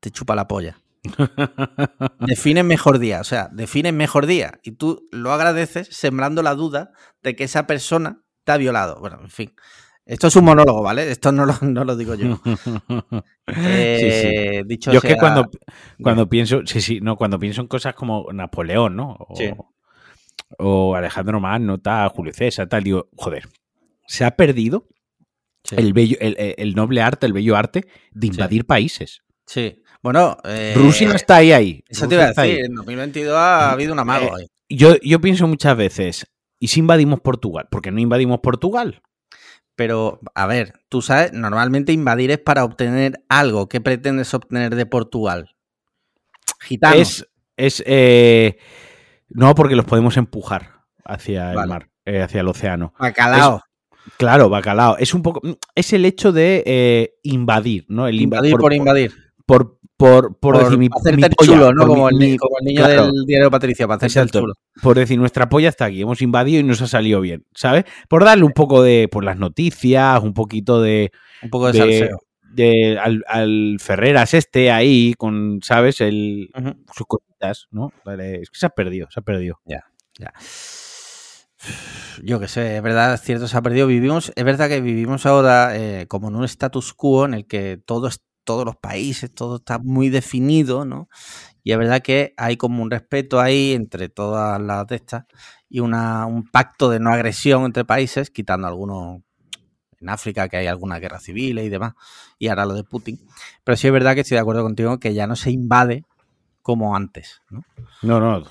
Te 0.01 0.11
chupa 0.11 0.35
la 0.35 0.49
polla. 0.49 0.79
define 2.21 2.63
mejor 2.63 2.99
día. 2.99 3.21
O 3.21 3.25
sea, 3.25 3.49
define 3.53 3.93
mejor 3.93 4.27
día. 4.27 4.61
Y 4.63 4.73
tú 4.73 5.09
lo 5.13 5.33
agradeces 5.33 5.89
sembrando 5.91 6.43
la 6.43 6.55
duda 6.55 6.93
de 7.23 7.37
que 7.37 7.45
esa 7.45 7.67
persona 7.67 8.23
te 8.45 8.53
ha 8.53 8.57
violado. 8.57 8.99
Bueno, 9.01 9.21
en 9.23 9.31
fin. 9.31 9.55
Esto 10.07 10.27
es 10.27 10.37
un 10.37 10.45
monólogo, 10.45 10.83
¿vale? 10.83 11.11
Esto 11.11 11.33
no 11.33 11.47
lo, 11.47 11.55
no 11.63 11.85
lo 11.85 11.97
digo 11.97 12.15
yo. 12.15 12.41
Eh, 13.47 14.63
dicho 14.65 14.91
yo 14.91 15.01
es 15.01 15.05
que 15.05 15.17
cuando, 15.17 15.51
cuando 16.03 16.27
pienso, 16.27 16.63
sí, 16.65 16.81
sí, 16.81 17.01
no, 17.03 17.15
cuando 17.15 17.39
pienso 17.39 17.61
en 17.61 17.67
cosas 17.67 17.95
como 17.95 18.33
Napoleón, 18.33 18.97
¿no? 18.97 19.19
O, 19.19 19.37
o 20.59 20.95
Alejandro 20.95 21.41
Magno, 21.41 21.79
tal, 21.79 22.09
Julio 22.09 22.33
César, 22.33 22.71
tal, 22.71 22.83
digo, 22.83 23.11
joder, 23.15 23.47
se 24.07 24.25
ha 24.25 24.31
perdido 24.31 24.89
el, 25.71 25.93
bello, 25.93 26.17
el, 26.21 26.75
noble 26.75 27.03
arte, 27.03 27.27
el 27.27 27.33
bello 27.35 27.57
arte 27.57 27.87
de 28.13 28.27
invadir 28.27 28.67
países. 28.67 29.23
Sí. 29.47 29.83
Bueno, 30.03 30.37
eh, 30.45 30.75
Rusia 30.77 31.13
está 31.15 31.37
ahí, 31.37 31.53
ahí. 31.53 31.85
Eso 31.89 32.07
te 32.07 32.15
iba 32.15 32.25
a 32.25 32.33
decir, 32.33 32.65
en 32.65 32.75
2022 32.75 33.35
ha 33.35 33.73
habido 33.73 33.93
un 33.93 33.99
amago 33.99 34.27
eh, 34.27 34.41
ahí. 34.41 34.47
Yo, 34.69 34.97
yo 35.03 35.21
pienso 35.21 35.47
muchas 35.47 35.77
veces, 35.77 36.27
¿y 36.59 36.69
si 36.69 36.81
invadimos 36.81 37.21
Portugal? 37.21 37.69
¿Por 37.71 37.81
qué 37.83 37.91
no 37.91 38.01
invadimos 38.01 38.41
Portugal? 38.41 39.03
Pero, 39.77 40.21
a 40.35 40.47
ver, 40.47 40.81
tú 40.89 41.03
sabes, 41.03 41.33
normalmente 41.33 41.93
invadir 41.93 42.31
es 42.31 42.39
para 42.39 42.65
obtener 42.65 43.25
algo. 43.29 43.69
¿Qué 43.69 43.81
pretendes 43.81 44.33
obtener 44.33 44.75
de 44.77 44.87
Portugal? 44.87 45.57
Gitanos. 46.61 47.27
Es, 47.57 47.83
eh, 47.87 48.59
no, 49.29 49.55
porque 49.55 49.77
los 49.77 49.85
podemos 49.85 50.17
empujar 50.17 50.81
hacia 51.05 51.53
el 51.53 51.67
mar, 51.67 51.91
eh, 52.05 52.23
hacia 52.23 52.41
el 52.41 52.49
océano. 52.49 52.95
Bacalao. 52.99 53.63
claro, 54.17 54.49
bacalao. 54.49 54.97
Es 54.99 55.15
un 55.15 55.23
poco. 55.23 55.41
Es 55.75 55.93
el 55.93 56.05
hecho 56.05 56.33
de 56.33 56.63
eh, 56.67 57.15
invadir, 57.23 57.87
¿no? 57.89 58.09
El 58.09 58.21
invadir 58.21 58.57
por, 58.57 58.73
invadir. 58.73 59.13
Por, 59.47 59.79
por, 59.97 60.39
por, 60.39 60.59
decir 60.59 60.79
mi, 60.79 60.89
chulo, 61.43 61.73
¿no? 61.73 61.87
Como, 61.87 62.09
el, 62.09 62.19
niño 62.19 62.89
del 62.89 63.25
diario 63.27 63.51
Patricia, 63.51 63.87
para 63.87 63.99
hacerse 63.99 64.21
el 64.21 64.31
chulo. 64.31 64.55
Por 64.83 64.97
decir, 64.97 65.19
nuestra 65.19 65.49
polla 65.49 65.69
está 65.69 65.85
aquí, 65.85 66.03
hemos 66.03 66.21
invadido 66.23 66.61
y 66.61 66.65
nos 66.65 66.83
ha 66.83 66.87
salido 66.87 67.21
bien, 67.21 67.47
¿sabes? 67.55 67.85
Por 68.09 68.25
darle 68.25 68.45
un 68.45 68.53
poco 68.53 68.83
de, 68.83 69.09
por 69.11 69.25
las 69.25 69.39
noticias, 69.39 70.23
un 70.23 70.35
poquito 70.35 70.83
de... 70.83 71.13
Un 71.43 71.51
poco 71.51 71.71
de, 71.71 71.79
salseo. 71.79 72.19
De, 72.43 72.99
al, 72.99 73.77
Ferreras 73.81 74.35
este 74.35 74.71
ahí, 74.71 75.15
con, 75.17 75.61
¿sabes? 75.63 76.01
El, 76.01 76.51
Sus 76.93 77.07
cositas, 77.07 77.67
¿no? 77.71 77.93
es 78.19 78.51
que 78.51 78.59
se 78.59 78.67
ha 78.67 78.71
perdido, 78.71 79.09
se 79.11 79.21
ha 79.21 79.23
perdido. 79.23 79.61
Ya, 79.65 79.85
ya. 80.19 80.33
Yo 82.23 82.41
qué 82.41 82.49
sé, 82.49 82.77
es 82.77 82.83
verdad, 82.83 83.15
es 83.15 83.23
cierto, 83.23 83.49
se 83.49 83.57
ha 83.57 83.63
perdido. 83.63 83.87
Vivimos, 83.87 84.33
es 84.35 84.45
verdad 84.45 84.69
que 84.69 84.81
vivimos 84.81 85.27
ahora 85.27 85.77
eh, 85.77 86.07
como 86.09 86.29
en 86.29 86.37
un 86.37 86.45
status 86.45 86.95
quo 86.95 87.25
en 87.25 87.35
el 87.35 87.47
que 87.47 87.79
todo 87.85 88.09
es 88.09 88.23
todos 88.45 88.65
los 88.65 88.77
países, 88.77 89.33
todo 89.35 89.57
está 89.57 89.79
muy 89.79 90.09
definido, 90.11 90.85
¿no? 90.85 91.09
Y 91.63 91.73
es 91.73 91.79
verdad 91.79 92.03
que 92.03 92.35
hay 92.37 92.57
como 92.57 92.83
un 92.83 92.91
respeto 92.91 93.41
ahí 93.41 93.73
entre 93.73 94.09
todas 94.09 94.61
las 94.61 94.87
de 94.87 94.97
estas 94.97 95.25
y 95.69 95.81
una, 95.81 96.27
un 96.27 96.49
pacto 96.49 96.91
de 96.91 97.01
no 97.01 97.11
agresión 97.11 97.65
entre 97.65 97.85
países, 97.85 98.31
quitando 98.31 98.69
algunos 98.69 99.23
en 100.01 100.09
África 100.11 100.49
que 100.49 100.59
hay 100.59 100.67
alguna 100.67 100.99
guerra 100.99 101.19
civil 101.19 101.59
y 101.59 101.69
demás, 101.71 101.95
y 102.39 102.49
ahora 102.49 102.67
lo 102.67 102.75
de 102.75 102.85
Putin. 102.85 103.19
Pero 103.65 103.77
sí 103.77 103.87
es 103.87 103.93
verdad 103.93 104.15
que 104.15 104.21
estoy 104.21 104.37
de 104.37 104.41
acuerdo 104.41 104.63
contigo 104.63 104.99
que 105.01 105.15
ya 105.15 105.27
no 105.27 105.35
se 105.35 105.51
invade 105.51 106.05
como 106.61 106.95
antes, 106.95 107.43
¿no? 107.51 107.65
No, 108.03 108.21
no. 108.21 108.45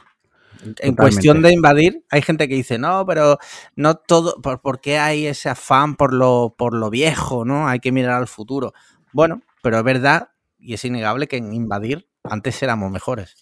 En 0.80 0.96
cuestión 0.96 1.42
de 1.42 1.52
invadir, 1.52 2.06
hay 2.10 2.22
gente 2.22 2.48
que 2.48 2.56
dice, 2.56 2.78
no, 2.78 3.06
pero 3.06 3.38
no 3.76 3.96
todo, 3.96 4.42
¿por, 4.42 4.82
qué 4.82 4.98
hay 4.98 5.28
ese 5.28 5.50
afán 5.50 5.96
por 5.96 6.14
lo, 6.14 6.56
por 6.58 6.74
lo 6.74 6.90
viejo, 6.90 7.44
no? 7.44 7.68
Hay 7.68 7.80
que 7.80 7.92
mirar 7.92 8.16
al 8.16 8.28
futuro. 8.28 8.74
Bueno, 9.12 9.42
pero 9.64 9.78
es 9.78 9.84
verdad 9.84 10.30
y 10.60 10.74
es 10.74 10.84
innegable 10.84 11.28
que 11.28 11.38
en 11.38 11.54
invadir 11.54 12.08
antes 12.24 12.62
éramos 12.62 12.92
mejores. 12.92 13.36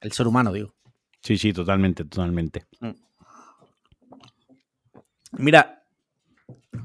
El 0.00 0.12
ser 0.12 0.26
humano, 0.26 0.52
digo. 0.52 0.74
Sí, 1.22 1.38
sí, 1.38 1.52
totalmente, 1.52 2.04
totalmente. 2.04 2.66
Mm. 2.80 2.90
Mira, 5.38 5.84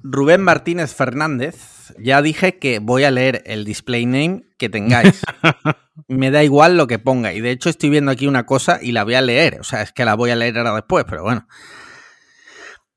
Rubén 0.04 0.42
Martínez 0.42 0.94
Fernández, 0.94 1.94
ya 2.00 2.22
dije 2.22 2.60
que 2.60 2.80
voy 2.80 3.04
a 3.04 3.12
leer 3.12 3.42
el 3.46 3.66
display 3.66 4.06
name 4.06 4.44
que 4.58 4.70
tengáis. 4.70 5.22
Me 6.08 6.30
da 6.30 6.44
igual 6.44 6.78
lo 6.78 6.86
que 6.86 7.00
ponga. 7.00 7.34
Y 7.34 7.42
de 7.42 7.52
hecho 7.52 7.70
estoy 7.70 7.90
viendo 7.90 8.12
aquí 8.12 8.28
una 8.28 8.46
cosa 8.46 8.80
y 8.82 8.92
la 8.92 9.04
voy 9.04 9.16
a 9.16 9.22
leer. 9.22 9.60
O 9.60 9.64
sea, 9.64 9.82
es 9.82 9.92
que 9.92 10.06
la 10.06 10.16
voy 10.16 10.30
a 10.30 10.36
leer 10.36 10.58
ahora 10.60 10.76
después, 10.76 11.06
pero 11.10 11.24
bueno. 11.24 11.48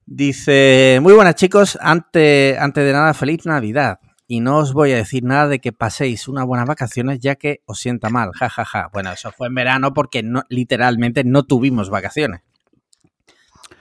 Dice, 0.05 0.99
muy 1.01 1.15
buenas 1.15 1.37
chicos, 1.37 1.79
antes, 1.81 2.59
antes 2.59 2.85
de 2.85 2.93
nada, 2.93 3.15
feliz 3.15 3.47
Navidad. 3.47 4.01
Y 4.27 4.41
no 4.41 4.59
os 4.59 4.73
voy 4.73 4.93
a 4.93 4.97
decir 4.97 5.25
nada 5.25 5.49
de 5.49 5.61
que 5.61 5.73
paséis 5.73 6.29
unas 6.29 6.47
buenas 6.47 6.67
vacaciones 6.67 7.21
ya 7.21 7.37
que 7.37 7.63
os 7.67 7.79
sienta 7.79 8.09
mal, 8.09 8.33
jajaja. 8.33 8.65
Ja, 8.65 8.83
ja. 8.83 8.91
Bueno, 8.93 9.13
eso 9.13 9.33
fue 9.33 9.49
en 9.49 9.55
verano 9.55 9.93
porque 9.93 10.23
no, 10.23 10.43
literalmente 10.49 11.25
no 11.25 11.45
tuvimos 11.45 11.91
vacaciones. 11.91 12.41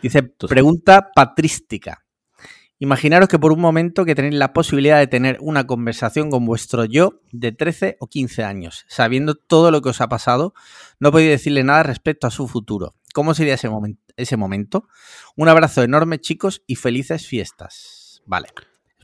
Dice, 0.01 0.23
pregunta 0.23 1.12
patrística. 1.15 2.03
Imaginaros 2.79 3.29
que 3.29 3.39
por 3.39 3.53
un 3.53 3.62
momento 3.62 4.03
que 4.03 4.15
tenéis 4.15 4.33
la 4.33 4.51
posibilidad 4.51 5.00
de 5.00 5.07
tener 5.07 5.38
una 5.39 5.65
conversación 5.65 6.29
con 6.29 6.45
vuestro 6.45 6.83
yo 6.83 7.21
de 7.31 7.53
13 7.53 7.95
o 8.01 8.07
15 8.07 8.43
años, 8.43 8.83
sabiendo 8.89 9.35
todo 9.35 9.71
lo 9.71 9.81
que 9.81 9.89
os 9.89 10.01
ha 10.01 10.09
pasado, 10.09 10.53
no 11.00 11.12
podéis 11.13 11.29
decirle 11.29 11.63
nada 11.63 11.83
respecto 11.83 12.27
a 12.27 12.31
su 12.31 12.50
futuro. 12.50 12.95
¿Cómo 13.13 13.33
sería 13.33 13.53
ese, 13.53 13.69
momen 13.69 14.00
ese 14.17 14.35
momento? 14.35 14.89
Un 15.38 15.47
abrazo 15.47 15.83
enorme, 15.83 16.19
chicos, 16.19 16.63
y 16.67 16.75
felices 16.75 17.25
fiestas. 17.25 18.21
Vale. 18.25 18.50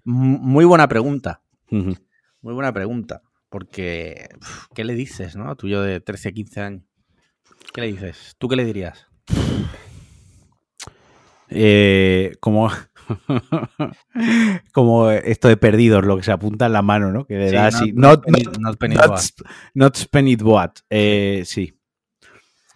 Muy 0.04 0.66
buena 0.66 0.88
pregunta. 0.88 1.42
Muy 1.70 2.54
buena 2.54 2.74
pregunta. 2.74 3.22
Porque, 3.50 4.30
¿qué 4.76 4.84
le 4.84 4.94
dices, 4.94 5.36
no? 5.36 5.56
Tú 5.56 5.68
yo 5.68 5.82
de 5.82 6.00
13, 6.00 6.34
15 6.34 6.62
años. 6.62 6.84
¿Qué 7.74 7.82
le 7.82 7.88
dices? 7.88 8.36
¿Tú 8.38 8.48
qué 8.48 8.56
le 8.56 8.66
dirías? 8.66 9.08
Eh, 11.50 12.36
como, 12.40 12.70
como 14.74 15.10
esto 15.10 15.48
de 15.48 15.58
perdidos, 15.58 16.06
lo 16.06 16.18
que 16.18 16.24
se 16.24 16.32
apunta 16.32 16.68
en 16.68 16.74
la 16.74 16.82
mano, 16.82 17.12
¿no? 17.12 17.26
Que 17.26 17.38
le 17.38 17.52
da 17.52 17.68
así. 17.68 17.92
Not, 17.92 18.26
not, 18.28 18.80
not, 19.76 20.80
eh, 20.90 21.44
sí. 21.46 21.74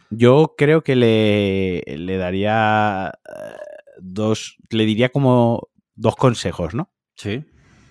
Yo 0.10 0.56
creo 0.58 0.84
que 0.84 0.96
le, 0.96 1.84
le 1.86 2.18
daría 2.18 3.14
eh, 3.26 3.58
dos. 4.00 4.58
Le 4.70 4.86
diría 4.86 5.10
como 5.10 5.70
dos 5.96 6.16
consejos, 6.16 6.74
¿no? 6.74 6.92
Sí. 7.16 7.46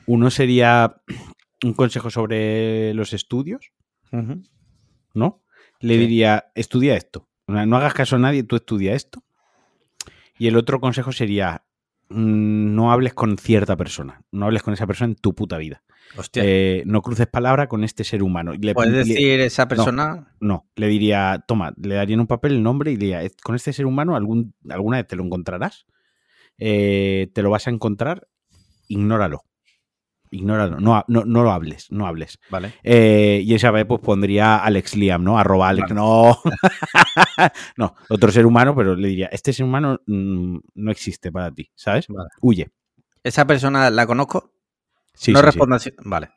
Uno 0.07 0.31
sería 0.31 1.02
un 1.64 1.75
consejo 1.75 2.11
sobre 2.11 2.95
los 2.95 3.12
estudios, 3.12 3.73
¿no? 5.14 5.43
Le 5.81 5.99
diría, 5.99 6.47
estudia 6.55 6.97
esto. 6.97 7.29
No 7.47 7.76
hagas 7.76 7.95
caso 7.95 8.17
a 8.17 8.19
nadie, 8.19 8.45
tú 8.45 8.57
estudia 8.57 8.95
esto. 8.95 9.23
Y 10.38 10.49
el 10.49 10.57
otro 10.57 10.81
consejo 10.81 11.12
sería, 11.12 11.64
mm, 12.09 12.75
no 12.75 12.93
hables 12.93 13.14
con 13.14 13.37
cierta 13.38 13.76
persona, 13.76 14.23
no 14.31 14.47
hables 14.47 14.62
con 14.62 14.75
esa 14.75 14.87
persona 14.87 15.12
en 15.12 15.17
tu 15.17 15.35
puta 15.35 15.59
vida. 15.59 15.83
Eh, 16.35 16.83
no 16.87 17.00
cruces 17.00 17.26
palabra 17.26 17.69
con 17.69 17.85
este 17.85 18.05
ser 18.05 18.23
humano. 18.23 18.52
Le, 18.59 18.75
¿Puedes 18.75 19.09
decir 19.09 19.41
esa 19.41 19.67
persona? 19.67 20.35
No, 20.41 20.69
le 20.76 20.88
diría, 20.88 21.45
toma, 21.47 21.73
le 21.81 21.95
daría 21.95 22.14
en 22.14 22.21
un 22.21 22.26
papel 22.26 22.52
el 22.52 22.62
nombre 22.62 22.93
y 22.93 22.97
diría, 22.97 23.23
con 23.43 23.55
este 23.55 23.73
ser 23.73 23.87
humano 23.87 24.14
algún, 24.14 24.55
alguna 24.69 24.99
vez 24.99 25.07
te 25.07 25.17
lo 25.17 25.25
encontrarás, 25.25 25.87
eh, 26.59 27.31
te 27.35 27.43
lo 27.43 27.50
vas 27.50 27.67
a 27.67 27.71
encontrar 27.71 28.29
ignóralo. 28.93 29.45
Ignóralo, 30.31 30.81
no, 30.81 31.05
no, 31.09 31.25
no, 31.27 31.43
lo 31.43 31.53
hables, 31.53 31.93
no 31.93 32.07
hables. 32.07 32.39
Vale. 32.49 32.73
Eh, 32.83 33.43
y 33.45 33.55
esa 33.55 33.71
vez 33.71 33.85
pues 33.85 34.01
pondría 34.01 34.57
Alex 34.57 34.97
Liam, 34.97 35.23
¿no? 35.23 35.39
Arroba 35.39 35.69
Alex, 35.69 35.93
no. 35.93 36.39
no, 37.77 37.95
otro 38.09 38.33
ser 38.33 38.47
humano, 38.47 38.75
pero 38.75 38.97
le 38.97 39.09
diría, 39.09 39.27
este 39.27 39.53
ser 39.53 39.67
humano 39.67 40.01
mm, 40.07 40.59
no 40.75 40.91
existe 40.91 41.31
para 41.31 41.51
ti, 41.51 41.71
¿sabes? 41.75 42.07
Huye. 42.41 42.73
¿Esa 43.23 43.47
persona 43.47 43.91
la 43.91 44.07
conozco? 44.07 44.55
Sí, 45.13 45.33
no 45.33 45.53
sí, 45.53 45.59
así. 45.73 45.93
Vale. 46.03 46.31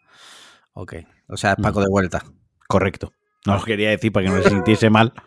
Ok. 0.74 0.96
O 1.30 1.38
sea, 1.38 1.52
es 1.52 1.58
Paco 1.58 1.80
de 1.80 1.88
vuelta. 1.90 2.22
Correcto. 2.68 3.14
No 3.46 3.56
lo 3.56 3.64
quería 3.64 3.92
decir 3.92 4.12
para 4.12 4.26
que 4.26 4.34
no 4.34 4.44
se 4.44 4.50
sintiese 4.50 4.90
mal. 4.90 5.14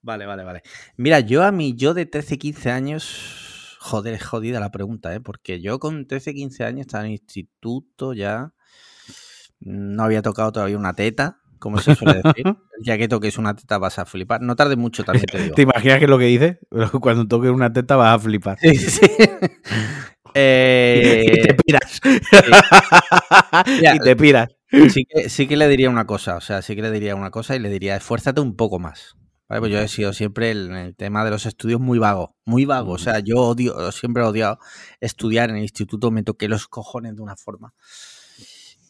Vale, 0.00 0.24
vale, 0.24 0.44
vale. 0.44 0.62
Mira, 0.96 1.20
yo 1.20 1.42
a 1.42 1.52
mí, 1.52 1.74
yo 1.74 1.92
de 1.92 2.06
13, 2.06 2.38
15 2.38 2.70
años 2.70 3.47
Joder, 3.88 4.12
es 4.12 4.22
jodida 4.22 4.60
la 4.60 4.70
pregunta, 4.70 5.14
¿eh? 5.14 5.20
Porque 5.20 5.62
yo 5.62 5.78
con 5.78 6.06
13, 6.06 6.34
15 6.34 6.64
años 6.64 6.80
estaba 6.82 7.06
en 7.06 7.12
instituto 7.12 8.12
ya. 8.12 8.52
No 9.60 10.02
había 10.02 10.20
tocado 10.20 10.52
todavía 10.52 10.76
una 10.76 10.92
teta, 10.92 11.40
como 11.58 11.78
se 11.78 11.94
suele 11.94 12.20
decir. 12.22 12.44
ya 12.84 12.98
que 12.98 13.08
toques 13.08 13.38
una 13.38 13.56
teta 13.56 13.78
vas 13.78 13.98
a 13.98 14.04
flipar. 14.04 14.42
No 14.42 14.56
tarde 14.56 14.76
mucho 14.76 15.04
también, 15.04 15.24
te 15.24 15.42
digo. 15.42 15.54
¿Te 15.54 15.62
imaginas 15.62 15.98
que 15.98 16.04
es 16.04 16.10
lo 16.10 16.18
que 16.18 16.26
dice? 16.26 16.60
Cuando 17.00 17.26
toques 17.26 17.50
una 17.50 17.72
teta 17.72 17.96
vas 17.96 18.14
a 18.14 18.18
flipar. 18.18 18.58
Sí, 18.60 18.76
sí. 18.76 19.06
Eh... 20.34 21.24
y 21.34 21.46
te 21.46 21.54
piras. 21.54 22.00
y 23.94 23.98
te 24.00 24.16
piras. 24.16 24.48
Sí 24.90 25.06
que, 25.06 25.30
sí 25.30 25.48
que 25.48 25.56
le 25.56 25.66
diría 25.66 25.88
una 25.88 26.06
cosa, 26.06 26.36
o 26.36 26.42
sea, 26.42 26.60
sí 26.60 26.76
que 26.76 26.82
le 26.82 26.90
diría 26.90 27.14
una 27.14 27.30
cosa 27.30 27.56
y 27.56 27.58
le 27.58 27.70
diría, 27.70 27.96
esfuérzate 27.96 28.42
un 28.42 28.54
poco 28.54 28.78
más. 28.78 29.16
Pues 29.48 29.72
yo 29.72 29.80
he 29.80 29.88
sido 29.88 30.12
siempre 30.12 30.50
el, 30.50 30.70
el, 30.72 30.94
tema 30.94 31.24
de 31.24 31.30
los 31.30 31.46
estudios 31.46 31.80
muy 31.80 31.98
vago, 31.98 32.36
muy 32.44 32.66
vago. 32.66 32.92
O 32.92 32.98
sea, 32.98 33.20
yo 33.20 33.38
odio, 33.38 33.90
siempre 33.92 34.22
he 34.22 34.26
odiado 34.26 34.58
estudiar 35.00 35.48
en 35.48 35.56
el 35.56 35.62
instituto, 35.62 36.10
me 36.10 36.22
toqué 36.22 36.48
los 36.48 36.68
cojones 36.68 37.16
de 37.16 37.22
una 37.22 37.34
forma. 37.34 37.72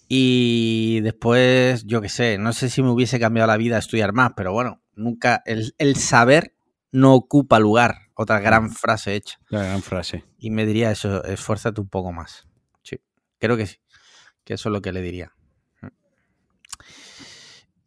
Y 0.09 1.00
después, 1.03 1.85
yo 1.85 2.00
qué 2.00 2.09
sé, 2.09 2.38
no 2.38 2.53
sé 2.53 2.71
si 2.71 2.83
me 2.83 2.91
hubiese 2.91 3.21
cambiado 3.21 3.47
la 3.47 3.57
vida 3.57 3.79
estudiar 3.79 4.12
más, 4.12 4.33
pero 4.37 4.53
bueno, 4.53 4.83
nunca, 4.95 5.43
el, 5.47 5.75
el 5.79 5.95
saber 5.97 6.55
no 6.91 7.15
ocupa 7.15 7.61
lugar. 7.61 8.09
Otra 8.15 8.41
gran 8.41 8.73
frase 8.73 9.15
hecha. 9.15 9.38
La 9.49 9.62
gran 9.62 9.81
frase. 9.81 10.25
Y 10.38 10.50
me 10.50 10.67
diría 10.67 10.91
eso, 10.91 11.23
esfuérzate 11.23 11.81
un 11.81 11.88
poco 11.88 12.11
más. 12.11 12.49
Sí, 12.83 13.00
creo 13.38 13.57
que 13.57 13.67
sí, 13.67 13.77
que 14.45 14.55
eso 14.55 14.71
es 14.71 14.73
lo 14.73 14.83
que 14.83 14.93
le 14.93 15.03
diría. 15.03 15.35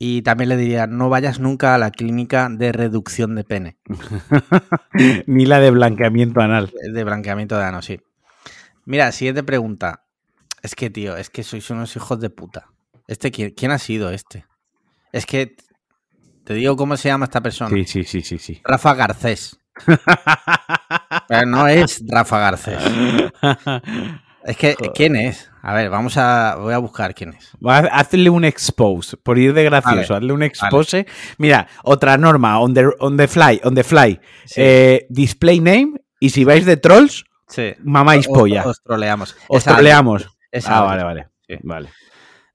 Y 0.03 0.23
también 0.23 0.49
le 0.49 0.57
diría, 0.57 0.87
no 0.87 1.09
vayas 1.09 1.39
nunca 1.39 1.75
a 1.75 1.77
la 1.77 1.91
clínica 1.91 2.49
de 2.49 2.71
reducción 2.71 3.35
de 3.35 3.43
pene. 3.43 3.77
Ni 5.27 5.45
la 5.45 5.59
de 5.59 5.69
blanqueamiento 5.69 6.41
anal. 6.41 6.73
De 6.91 7.03
blanqueamiento 7.03 7.55
de 7.55 7.65
ano, 7.65 7.83
sí. 7.83 7.99
Mira, 8.85 9.11
siguiente 9.11 9.43
pregunta. 9.43 10.05
Es 10.63 10.73
que, 10.73 10.89
tío, 10.89 11.17
es 11.17 11.29
que 11.29 11.43
sois 11.43 11.69
unos 11.69 11.95
hijos 11.95 12.19
de 12.19 12.31
puta. 12.31 12.65
Este, 13.07 13.29
¿quién, 13.29 13.51
quién 13.51 13.69
ha 13.69 13.77
sido 13.77 14.09
este? 14.09 14.47
Es 15.11 15.27
que 15.27 15.55
te 16.45 16.55
digo 16.55 16.75
cómo 16.75 16.97
se 16.97 17.09
llama 17.09 17.25
esta 17.25 17.41
persona. 17.41 17.69
Sí, 17.69 17.85
sí, 17.85 18.03
sí, 18.03 18.21
sí, 18.21 18.39
sí. 18.39 18.59
Rafa 18.63 18.95
Garcés. 18.95 19.59
Pero 21.27 21.45
no 21.45 21.67
es 21.67 22.03
Rafa 22.07 22.39
Garcés. 22.39 22.79
Es 24.43 24.57
que, 24.57 24.75
¿quién 24.95 25.15
es? 25.15 25.49
A 25.61 25.73
ver, 25.73 25.89
vamos 25.89 26.17
a. 26.17 26.55
Voy 26.55 26.73
a 26.73 26.79
buscar 26.79 27.13
quién 27.13 27.33
es. 27.33 27.51
Hazle 27.63 28.29
un 28.29 28.43
expose, 28.43 29.17
por 29.17 29.37
ir 29.37 29.53
de 29.53 29.63
gracioso, 29.63 30.15
hazle 30.15 30.33
un 30.33 30.43
expose. 30.43 31.05
Mira, 31.37 31.67
otra 31.83 32.17
norma, 32.17 32.59
on 32.59 32.73
the, 32.73 32.87
on 32.99 33.17
the 33.17 33.27
fly, 33.27 33.61
on 33.63 33.75
the 33.75 33.83
fly. 33.83 34.19
Eh, 34.55 35.05
display 35.09 35.59
name, 35.59 35.93
y 36.19 36.29
si 36.31 36.43
vais 36.43 36.65
de 36.65 36.77
trolls, 36.77 37.25
sí. 37.47 37.73
mamáis 37.83 38.27
polla. 38.27 38.63
Os 38.65 38.81
troleamos. 38.81 39.35
Os 39.47 39.63
troleamos. 39.63 40.27
ah, 40.65 40.81
vale, 40.81 41.03
vale. 41.03 41.27
Sí. 41.47 41.55
vale. 41.61 41.89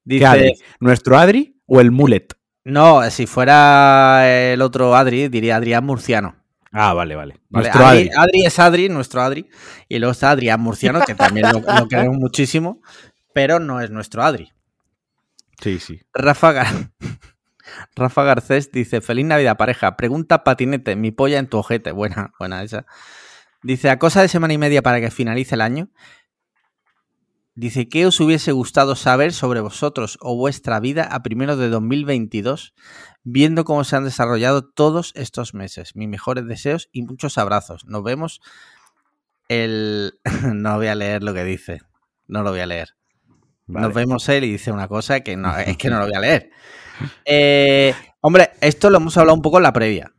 Dice, 0.05 0.27
Adri? 0.27 0.53
¿Nuestro 0.81 1.19
Adri 1.19 1.61
o 1.67 1.81
el 1.81 1.91
Mulet? 1.91 2.35
No, 2.65 3.09
si 3.11 3.27
fuera 3.27 4.29
el 4.29 4.61
otro 4.63 4.97
Adri, 4.97 5.29
diría 5.29 5.57
Adrián 5.57 5.85
Murciano. 5.85 6.37
Ah, 6.73 6.93
vale, 6.93 7.15
vale. 7.17 7.41
Nuestro 7.49 7.87
Adri, 7.87 8.11
Adri. 8.17 8.45
es 8.45 8.59
Adri, 8.59 8.89
nuestro 8.89 9.23
Adri. 9.23 9.49
Y 9.89 9.99
luego 9.99 10.13
está 10.13 10.31
Adrián 10.31 10.61
Murciano, 10.61 11.01
que 11.01 11.15
también 11.15 11.47
lo, 11.53 11.61
lo, 11.61 11.89
queremos 11.89 12.17
muchísimo, 12.17 12.83
pero 13.33 13.59
no 13.61 13.81
es 13.81 13.91
nuestro 13.91 14.23
Adri. 14.23 14.53
Sí, 15.61 15.79
sí. 15.79 16.01
Rafa, 16.13 16.53
Gar... 16.53 16.67
Rafa 17.97 18.25
Garcés 18.25 18.71
dice: 18.73 19.01
Feliz 19.01 19.25
Navidad, 19.25 19.57
pareja. 19.57 19.97
Pregunta 19.97 20.45
patinete, 20.45 20.97
mi 20.97 21.11
polla 21.11 21.39
en 21.39 21.49
tu 21.49 21.59
ojete. 21.59 21.93
Buena, 21.93 22.33
buena 22.39 22.63
esa. 22.63 22.87
Dice: 23.63 23.91
A 23.91 23.99
cosa 23.99 24.23
de 24.23 24.29
semana 24.29 24.53
y 24.53 24.59
media 24.59 24.83
para 24.83 25.01
que 25.01 25.11
finalice 25.11 25.55
el 25.55 25.61
año. 25.61 25.89
Dice, 27.59 27.89
¿qué 27.89 28.05
os 28.05 28.21
hubiese 28.21 28.53
gustado 28.53 28.97
saber 28.97 29.33
sobre 29.33 29.61
vosotros 29.61 30.19
o 30.21 30.37
vuestra 30.37 30.79
vida 30.79 31.05
a 31.05 31.23
primero 31.23 31.57
de 31.57 31.71
2022, 31.71 32.75
viendo 33.25 33.65
cómo 33.65 33.83
se 33.83 33.97
han 33.97 34.05
desarrollado 34.05 34.69
todos 34.69 35.13
estos 35.15 35.55
meses? 35.55 35.97
Mis 35.97 36.07
mejores 36.07 36.47
deseos 36.47 36.91
y 36.93 37.01
muchos 37.01 37.39
abrazos. 37.39 37.87
Nos 37.87 38.03
vemos 38.03 38.43
el... 39.49 40.21
no 40.53 40.77
voy 40.77 40.89
a 40.89 40.95
leer 40.95 41.23
lo 41.23 41.33
que 41.33 41.45
dice. 41.45 41.81
No 42.27 42.43
lo 42.43 42.51
voy 42.51 42.61
a 42.61 42.67
leer. 42.67 42.91
Vale. 43.65 43.87
Nos 43.87 43.95
vemos 43.95 44.29
él 44.29 44.45
y 44.45 44.53
dice 44.53 44.71
una 44.71 44.87
cosa 44.87 45.21
que 45.21 45.39
no, 45.39 45.57
es 45.57 45.79
que 45.79 45.89
no 45.89 45.99
lo 45.99 46.05
voy 46.05 46.15
a 46.15 46.21
leer. 46.21 46.51
Eh, 47.25 47.95
hombre, 48.21 48.51
esto 48.61 48.91
lo 48.91 48.99
hemos 48.99 49.17
hablado 49.17 49.35
un 49.35 49.43
poco 49.43 49.57
en 49.57 49.63
la 49.63 49.73
previa. 49.73 50.13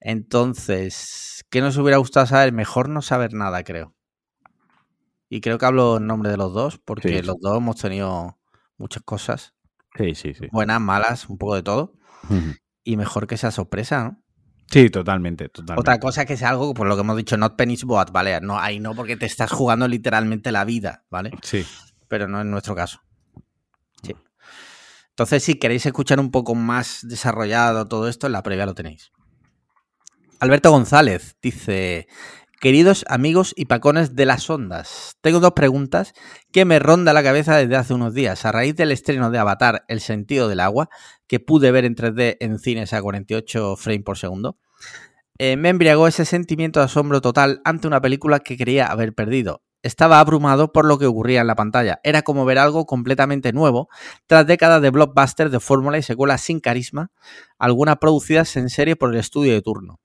Entonces, 0.00 1.44
¿qué 1.50 1.60
nos 1.60 1.76
hubiera 1.76 1.98
gustado 1.98 2.26
saber? 2.26 2.52
Mejor 2.52 2.88
no 2.88 3.00
saber 3.00 3.32
nada, 3.32 3.62
creo. 3.62 3.95
Y 5.28 5.40
creo 5.40 5.58
que 5.58 5.66
hablo 5.66 5.96
en 5.96 6.06
nombre 6.06 6.30
de 6.30 6.36
los 6.36 6.52
dos, 6.52 6.78
porque 6.78 7.08
sí, 7.08 7.22
los 7.22 7.36
dos 7.40 7.56
hemos 7.56 7.76
tenido 7.76 8.38
muchas 8.76 9.02
cosas. 9.02 9.54
Sí, 9.96 10.14
sí, 10.14 10.34
sí. 10.34 10.46
Buenas, 10.52 10.80
malas, 10.80 11.28
un 11.28 11.38
poco 11.38 11.54
de 11.54 11.62
todo. 11.62 11.94
Uh 12.28 12.34
-huh. 12.34 12.58
Y 12.84 12.96
mejor 12.96 13.26
que 13.26 13.36
sea 13.36 13.50
sorpresa, 13.50 14.04
¿no? 14.04 14.22
Sí, 14.70 14.90
totalmente, 14.90 15.48
totalmente. 15.48 15.80
Otra 15.80 15.98
cosa 15.98 16.24
que 16.24 16.36
sea 16.36 16.50
algo, 16.50 16.74
por 16.74 16.86
lo 16.88 16.96
que 16.96 17.00
hemos 17.02 17.16
dicho, 17.16 17.36
not 17.36 17.56
pennies 17.56 17.84
boat, 17.84 18.10
¿vale? 18.10 18.40
No, 18.40 18.58
ahí 18.58 18.80
no, 18.80 18.94
porque 18.94 19.16
te 19.16 19.26
estás 19.26 19.52
jugando 19.52 19.86
literalmente 19.86 20.50
la 20.50 20.64
vida, 20.64 21.04
¿vale? 21.08 21.30
Sí. 21.42 21.64
Pero 22.08 22.28
no 22.28 22.40
es 22.40 22.46
nuestro 22.46 22.74
caso. 22.74 23.00
Sí. 24.02 24.14
Entonces, 25.10 25.44
si 25.44 25.54
queréis 25.58 25.86
escuchar 25.86 26.18
un 26.18 26.30
poco 26.30 26.54
más 26.54 27.00
desarrollado 27.02 27.86
todo 27.86 28.08
esto, 28.08 28.26
en 28.26 28.32
la 28.32 28.42
previa 28.42 28.66
lo 28.66 28.74
tenéis. 28.74 29.12
Alberto 30.40 30.70
González 30.70 31.36
dice, 31.40 32.08
Queridos 32.58 33.04
amigos 33.08 33.52
y 33.54 33.66
pacones 33.66 34.16
de 34.16 34.24
las 34.24 34.48
ondas, 34.48 35.18
tengo 35.20 35.40
dos 35.40 35.52
preguntas 35.52 36.14
que 36.52 36.64
me 36.64 36.78
ronda 36.78 37.12
la 37.12 37.22
cabeza 37.22 37.54
desde 37.54 37.76
hace 37.76 37.92
unos 37.92 38.14
días. 38.14 38.46
A 38.46 38.52
raíz 38.52 38.74
del 38.74 38.92
estreno 38.92 39.30
de 39.30 39.38
Avatar, 39.38 39.84
El 39.88 40.00
sentido 40.00 40.48
del 40.48 40.60
agua, 40.60 40.88
que 41.26 41.38
pude 41.38 41.70
ver 41.70 41.84
en 41.84 41.94
3D 41.94 42.38
en 42.40 42.58
cines 42.58 42.94
a 42.94 43.02
48 43.02 43.76
frames 43.76 44.04
por 44.04 44.16
segundo, 44.16 44.58
eh, 45.38 45.58
me 45.58 45.68
embriagó 45.68 46.08
ese 46.08 46.24
sentimiento 46.24 46.80
de 46.80 46.86
asombro 46.86 47.20
total 47.20 47.60
ante 47.66 47.88
una 47.88 48.00
película 48.00 48.40
que 48.40 48.56
quería 48.56 48.86
haber 48.86 49.14
perdido. 49.14 49.62
Estaba 49.82 50.18
abrumado 50.18 50.72
por 50.72 50.86
lo 50.86 50.98
que 50.98 51.04
ocurría 51.04 51.42
en 51.42 51.48
la 51.48 51.56
pantalla. 51.56 52.00
Era 52.04 52.22
como 52.22 52.46
ver 52.46 52.58
algo 52.58 52.86
completamente 52.86 53.52
nuevo, 53.52 53.90
tras 54.26 54.46
décadas 54.46 54.80
de 54.80 54.88
blockbusters 54.88 55.52
de 55.52 55.60
fórmula 55.60 55.98
y 55.98 56.02
secuelas 56.02 56.40
sin 56.40 56.60
carisma, 56.60 57.10
algunas 57.58 57.98
producidas 57.98 58.56
en 58.56 58.70
serie 58.70 58.96
por 58.96 59.12
el 59.12 59.20
estudio 59.20 59.52
de 59.52 59.60
turno. 59.60 60.00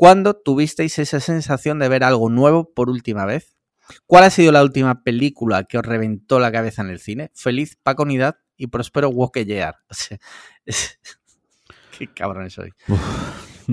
¿Cuándo 0.00 0.32
tuvisteis 0.32 0.98
esa 0.98 1.20
sensación 1.20 1.78
de 1.78 1.90
ver 1.90 2.04
algo 2.04 2.30
nuevo 2.30 2.72
por 2.72 2.88
última 2.88 3.26
vez? 3.26 3.58
¿Cuál 4.06 4.24
ha 4.24 4.30
sido 4.30 4.50
la 4.50 4.62
última 4.62 5.02
película 5.02 5.64
que 5.64 5.76
os 5.76 5.84
reventó 5.84 6.40
la 6.40 6.50
cabeza 6.50 6.80
en 6.80 6.88
el 6.88 7.00
cine? 7.00 7.30
Feliz 7.34 7.76
Paco 7.82 8.04
Unidad 8.04 8.36
y 8.56 8.68
próspero 8.68 9.10
Wokeyear. 9.10 9.76
O 9.90 9.94
sea, 9.94 10.16
es... 10.64 10.98
Qué 11.98 12.06
cabrón 12.06 12.48
soy. 12.48 12.72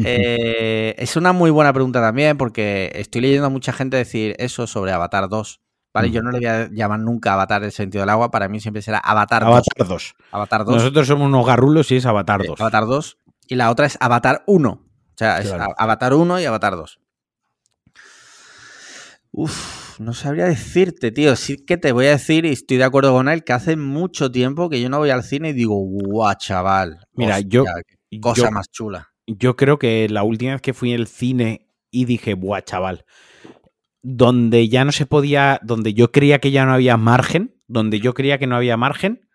Eh, 0.04 0.96
es 0.98 1.16
una 1.16 1.32
muy 1.32 1.50
buena 1.50 1.72
pregunta 1.72 2.02
también 2.02 2.38
porque 2.38 2.92
estoy 2.96 3.22
leyendo 3.22 3.46
a 3.46 3.50
mucha 3.50 3.72
gente 3.72 3.96
decir 3.96 4.36
eso 4.38 4.68
sobre 4.68 4.92
Avatar 4.92 5.30
2. 5.30 5.62
¿Vale? 5.94 6.12
Yo 6.12 6.22
no 6.24 6.32
le 6.32 6.40
voy 6.40 6.48
a 6.48 6.70
llamar 6.70 7.00
nunca 7.00 7.36
Avatar 7.36 7.64
el 7.64 7.72
sentido 7.72 8.02
del 8.02 8.10
agua, 8.10 8.32
para 8.32 8.50
mí 8.50 8.60
siempre 8.60 8.82
será 8.82 8.98
Avatar 8.98 9.46
2. 9.46 9.50
Avatar 9.50 9.88
2. 9.88 10.16
Avatar 10.32 10.66
2. 10.66 10.76
Nosotros 10.76 11.08
somos 11.08 11.28
unos 11.28 11.48
garrulos 11.48 11.90
y 11.90 11.96
es 11.96 12.06
Avatar 12.06 12.42
2. 12.46 12.50
Eh, 12.50 12.62
Avatar 12.62 12.86
2. 12.86 13.18
Y 13.48 13.56
la 13.56 13.72
otra 13.72 13.86
es 13.86 13.98
Avatar 14.02 14.44
1. 14.46 14.87
O 15.18 15.20
sea, 15.20 15.40
es 15.40 15.48
Claro. 15.52 15.74
Avatar 15.80 16.14
1 16.14 16.40
y 16.40 16.46
Avatar 16.46 16.76
2. 16.76 17.00
Uf, 19.32 20.00
no 20.00 20.14
sabría 20.14 20.46
decirte, 20.46 21.12
tío. 21.12 21.36
Sí 21.36 21.58
que 21.58 21.78
te 21.78 21.92
voy 21.92 22.06
a 22.06 22.12
decir, 22.12 22.46
y 22.46 22.50
estoy 22.50 22.78
de 22.78 22.84
acuerdo 22.84 23.14
con 23.14 23.28
él, 23.28 23.44
que 23.44 23.54
hace 23.54 23.76
mucho 23.76 24.32
tiempo 24.32 24.70
que 24.70 24.80
yo 24.82 24.90
no 24.90 25.00
voy 25.00 25.10
al 25.10 25.24
cine 25.24 25.50
y 25.50 25.54
digo, 25.54 25.76
guau, 25.76 26.36
chaval. 26.38 27.00
Mira, 27.14 27.40
yo- 27.40 27.66
cosa 28.22 28.44
yo- 28.44 28.52
más 28.52 28.70
chula. 28.72 29.10
yo 29.26 29.56
creo 29.56 29.80
que 29.80 30.08
la 30.08 30.22
última 30.24 30.52
vez 30.54 30.62
que 30.62 30.74
fui 30.76 30.94
al 30.94 31.08
cine 31.08 31.68
y 31.92 32.06
dije, 32.06 32.36
buah, 32.36 32.62
chaval, 32.62 33.06
donde 34.04 34.70
ya 34.70 34.86
no 34.86 34.92
se 34.92 35.06
podía, 35.08 35.60
donde 35.64 35.94
yo 35.96 36.12
creía 36.12 36.40
que 36.40 36.52
ya 36.52 36.66
no 36.66 36.74
había 36.74 36.96
margen, 36.98 37.56
donde 37.68 38.00
yo 38.00 38.14
creía 38.14 38.38
que 38.38 38.48
no 38.48 38.56
había 38.56 38.78
margen, 38.78 39.28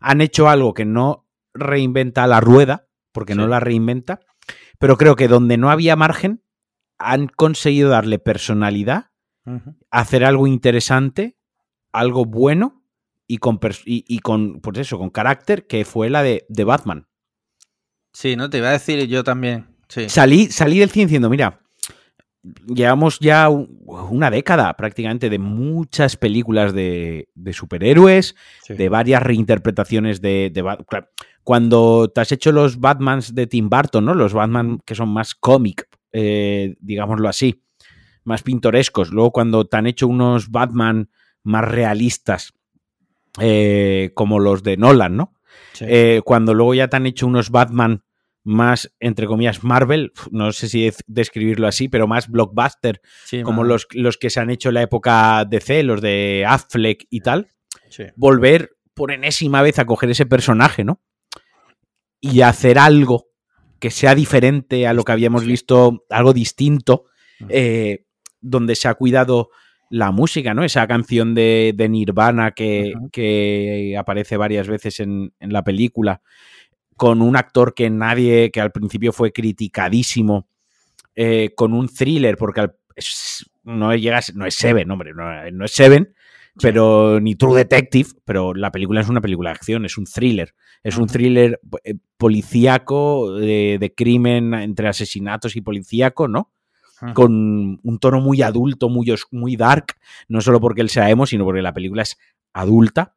han 0.00 0.20
hecho 0.20 0.48
algo 0.50 0.74
que 0.74 0.84
no 0.84 1.26
reinventa 1.54 2.26
la 2.26 2.40
rueda, 2.40 2.86
porque 3.12 3.34
no 3.34 3.46
la 3.48 3.58
reinventa, 3.58 4.20
pero 4.80 4.96
creo 4.96 5.14
que 5.14 5.28
donde 5.28 5.58
no 5.58 5.70
había 5.70 5.94
margen, 5.94 6.42
han 6.98 7.28
conseguido 7.28 7.90
darle 7.90 8.18
personalidad, 8.18 9.10
hacer 9.90 10.24
algo 10.24 10.46
interesante, 10.46 11.36
algo 11.92 12.24
bueno 12.24 12.82
y 13.26 13.38
con, 13.38 13.60
y, 13.84 14.04
y 14.08 14.20
con 14.20 14.60
pues 14.60 14.78
eso, 14.78 14.98
con 14.98 15.10
carácter, 15.10 15.66
que 15.66 15.84
fue 15.84 16.08
la 16.08 16.22
de, 16.22 16.46
de 16.48 16.64
Batman. 16.64 17.08
Sí, 18.14 18.36
no 18.36 18.48
te 18.48 18.58
iba 18.58 18.68
a 18.68 18.72
decir 18.72 19.06
yo 19.06 19.22
también. 19.22 19.76
Sí. 19.88 20.08
Salí, 20.08 20.46
salí 20.46 20.78
del 20.78 20.90
cine 20.90 21.06
diciendo, 21.06 21.28
mira, 21.28 21.60
llevamos 22.66 23.18
ya 23.20 23.48
un- 23.48 23.80
una 24.10 24.30
década 24.30 24.74
prácticamente 24.76 25.28
de 25.30 25.38
muchas 25.38 26.16
películas 26.16 26.72
de, 26.72 27.28
de 27.34 27.52
superhéroes, 27.52 28.34
sí. 28.64 28.74
de 28.74 28.88
varias 28.88 29.22
reinterpretaciones 29.22 30.20
de, 30.20 30.50
de 30.52 30.62
claro, 30.88 31.08
Cuando 31.44 32.08
te 32.08 32.20
has 32.20 32.32
hecho 32.32 32.52
los 32.52 32.80
Batmans 32.80 33.34
de 33.34 33.46
Tim 33.46 33.68
Burton, 33.68 34.04
¿no? 34.04 34.14
Los 34.14 34.32
Batman 34.32 34.80
que 34.84 34.94
son 34.94 35.10
más 35.10 35.34
cómic, 35.34 35.88
eh, 36.12 36.76
digámoslo 36.80 37.28
así, 37.28 37.62
más 38.24 38.42
pintorescos. 38.42 39.10
Luego 39.10 39.32
cuando 39.32 39.66
te 39.66 39.76
han 39.76 39.86
hecho 39.86 40.08
unos 40.08 40.50
Batman 40.50 41.10
más 41.42 41.64
realistas, 41.68 42.52
eh, 43.40 44.10
como 44.14 44.38
los 44.38 44.62
de 44.62 44.76
Nolan, 44.76 45.16
¿no? 45.16 45.34
Sí. 45.72 45.84
Eh, 45.88 46.20
cuando 46.24 46.54
luego 46.54 46.74
ya 46.74 46.88
te 46.88 46.96
han 46.96 47.06
hecho 47.06 47.26
unos 47.26 47.50
Batman 47.50 48.02
más, 48.42 48.92
entre 49.00 49.26
comillas, 49.26 49.62
Marvel, 49.64 50.12
no 50.30 50.52
sé 50.52 50.68
si 50.68 50.86
es 50.86 51.04
describirlo 51.06 51.66
así, 51.66 51.88
pero 51.88 52.06
más 52.06 52.28
blockbuster, 52.28 53.00
Sí, 53.24 53.42
como 53.42 53.64
los, 53.64 53.86
los 53.92 54.16
que 54.16 54.30
se 54.30 54.40
han 54.40 54.50
hecho 54.50 54.68
en 54.70 54.76
la 54.76 54.82
época 54.82 55.44
DC, 55.44 55.82
los 55.82 56.00
de 56.00 56.44
Affleck 56.48 57.06
y 57.10 57.20
tal, 57.20 57.48
Sí. 57.88 58.04
volver 58.16 58.70
por 58.94 59.12
enésima 59.12 59.62
vez 59.62 59.78
a 59.78 59.84
coger 59.84 60.10
ese 60.10 60.26
personaje, 60.26 60.84
¿no? 60.84 61.00
Y 62.20 62.42
hacer 62.42 62.78
algo 62.78 63.26
que 63.78 63.90
sea 63.90 64.14
diferente 64.14 64.86
a 64.86 64.92
lo 64.92 65.04
que 65.04 65.12
habíamos 65.12 65.42
Sí. 65.42 65.48
visto, 65.48 66.04
algo 66.10 66.32
distinto, 66.32 67.04
Mm. 67.40 67.46
eh, 67.48 68.04
donde 68.40 68.74
se 68.74 68.88
ha 68.88 68.94
cuidado 68.94 69.50
la 69.88 70.10
música, 70.12 70.54
¿no? 70.54 70.62
Esa 70.64 70.86
canción 70.86 71.34
de, 71.34 71.72
de 71.74 71.88
Nirvana 71.88 72.52
que, 72.52 72.92
que 73.12 73.96
aparece 73.98 74.36
varias 74.36 74.68
veces 74.68 75.00
en, 75.00 75.32
en 75.40 75.52
la 75.52 75.64
película, 75.64 76.22
con 77.00 77.22
un 77.22 77.34
actor 77.34 77.72
que 77.72 77.88
nadie, 77.88 78.50
que 78.50 78.60
al 78.60 78.72
principio 78.72 79.10
fue 79.14 79.32
criticadísimo, 79.32 80.46
eh, 81.14 81.54
con 81.56 81.72
un 81.72 81.88
thriller, 81.88 82.36
porque 82.36 82.60
al- 82.60 82.76
es- 82.94 83.48
no 83.64 83.94
llega, 83.94 84.20
no 84.34 84.44
es 84.44 84.54
Seven, 84.54 84.90
hombre, 84.90 85.14
no, 85.14 85.50
no 85.50 85.64
es 85.64 85.70
Seven, 85.72 86.12
pero 86.60 87.18
ni 87.18 87.36
True 87.36 87.56
Detective, 87.56 88.10
pero 88.26 88.52
la 88.52 88.70
película 88.70 89.00
es 89.00 89.08
una 89.08 89.22
película 89.22 89.48
de 89.48 89.54
acción, 89.54 89.86
es 89.86 89.96
un 89.96 90.04
thriller, 90.04 90.54
es 90.82 90.98
un 90.98 91.06
thriller 91.06 91.58
eh, 91.84 91.94
policíaco 92.18 93.34
de, 93.34 93.78
de 93.80 93.94
crimen 93.94 94.52
entre 94.52 94.88
asesinatos 94.88 95.56
y 95.56 95.62
policíaco, 95.62 96.28
¿no? 96.28 96.52
Con 97.14 97.80
un 97.82 97.98
tono 97.98 98.20
muy 98.20 98.42
adulto, 98.42 98.90
muy, 98.90 99.10
muy 99.30 99.56
dark, 99.56 99.94
no 100.28 100.42
solo 100.42 100.60
porque 100.60 100.82
él 100.82 100.90
sea 100.90 101.08
emo, 101.08 101.24
sino 101.24 101.44
porque 101.44 101.62
la 101.62 101.72
película 101.72 102.02
es 102.02 102.18
adulta. 102.52 103.14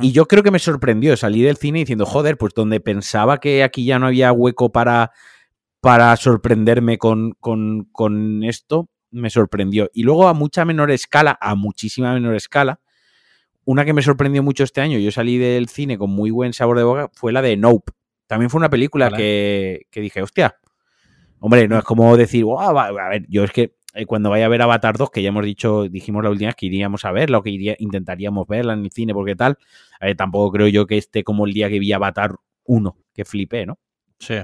Y 0.00 0.12
yo 0.12 0.26
creo 0.26 0.42
que 0.42 0.50
me 0.50 0.58
sorprendió 0.58 1.16
salir 1.16 1.46
del 1.46 1.56
cine 1.56 1.80
diciendo, 1.80 2.04
joder, 2.04 2.36
pues 2.36 2.52
donde 2.54 2.80
pensaba 2.80 3.38
que 3.38 3.62
aquí 3.62 3.84
ya 3.84 3.98
no 3.98 4.06
había 4.06 4.32
hueco 4.32 4.72
para, 4.72 5.12
para 5.80 6.16
sorprenderme 6.16 6.98
con, 6.98 7.32
con, 7.40 7.84
con 7.92 8.42
esto, 8.44 8.88
me 9.10 9.30
sorprendió. 9.30 9.88
Y 9.94 10.02
luego 10.02 10.26
a 10.28 10.34
mucha 10.34 10.64
menor 10.64 10.90
escala, 10.90 11.38
a 11.40 11.54
muchísima 11.54 12.12
menor 12.12 12.34
escala, 12.34 12.80
una 13.64 13.84
que 13.84 13.92
me 13.92 14.02
sorprendió 14.02 14.42
mucho 14.42 14.64
este 14.64 14.80
año, 14.80 14.98
yo 14.98 15.12
salí 15.12 15.38
del 15.38 15.68
cine 15.68 15.96
con 15.98 16.10
muy 16.10 16.30
buen 16.30 16.52
sabor 16.52 16.76
de 16.78 16.84
boca, 16.84 17.10
fue 17.12 17.32
la 17.32 17.42
de 17.42 17.56
Nope. 17.56 17.92
También 18.26 18.50
fue 18.50 18.58
una 18.58 18.70
película 18.70 19.06
que, 19.16 19.86
que 19.90 20.00
dije, 20.00 20.22
hostia, 20.22 20.56
hombre, 21.38 21.68
no 21.68 21.78
es 21.78 21.84
como 21.84 22.16
decir, 22.16 22.44
"Guau, 22.44 22.74
va- 22.74 22.88
a 22.88 23.08
ver, 23.10 23.26
yo 23.28 23.44
es 23.44 23.52
que 23.52 23.76
eh, 23.94 24.06
cuando 24.06 24.30
vaya 24.30 24.46
a 24.46 24.48
ver 24.48 24.62
Avatar 24.62 24.96
2, 24.96 25.10
que 25.10 25.22
ya 25.22 25.30
hemos 25.30 25.44
dicho, 25.44 25.88
dijimos 25.88 26.22
la 26.22 26.30
última 26.30 26.48
vez 26.48 26.56
que 26.56 26.66
iríamos 26.66 27.04
a 27.04 27.12
verla 27.12 27.38
o 27.38 27.42
que 27.42 27.50
iría, 27.50 27.76
intentaríamos 27.78 28.46
verla 28.46 28.74
en 28.74 28.84
el 28.84 28.90
cine 28.90 29.14
porque 29.14 29.34
tal, 29.34 29.58
ver, 30.00 30.16
tampoco 30.16 30.52
creo 30.52 30.68
yo 30.68 30.86
que 30.86 30.98
esté 30.98 31.24
como 31.24 31.46
el 31.46 31.52
día 31.52 31.68
que 31.68 31.78
vi 31.78 31.92
Avatar 31.92 32.36
1, 32.64 32.96
que 33.14 33.24
flipé, 33.24 33.66
¿no? 33.66 33.78
Sí. 34.18 34.36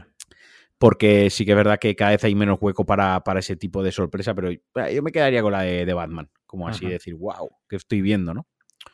Porque 0.78 1.30
sí 1.30 1.44
que 1.44 1.52
es 1.52 1.56
verdad 1.56 1.78
que 1.78 1.94
cada 1.94 2.12
vez 2.12 2.24
hay 2.24 2.34
menos 2.34 2.58
hueco 2.60 2.84
para, 2.84 3.20
para 3.20 3.40
ese 3.40 3.56
tipo 3.56 3.82
de 3.82 3.92
sorpresa, 3.92 4.34
pero 4.34 4.50
eh, 4.50 4.60
yo 4.94 5.02
me 5.02 5.12
quedaría 5.12 5.42
con 5.42 5.52
la 5.52 5.62
de, 5.62 5.84
de 5.84 5.94
Batman, 5.94 6.30
como 6.46 6.68
así 6.68 6.86
Ajá. 6.86 6.92
decir, 6.92 7.14
wow, 7.14 7.50
que 7.68 7.76
estoy 7.76 8.00
viendo, 8.00 8.34
¿no? 8.34 8.46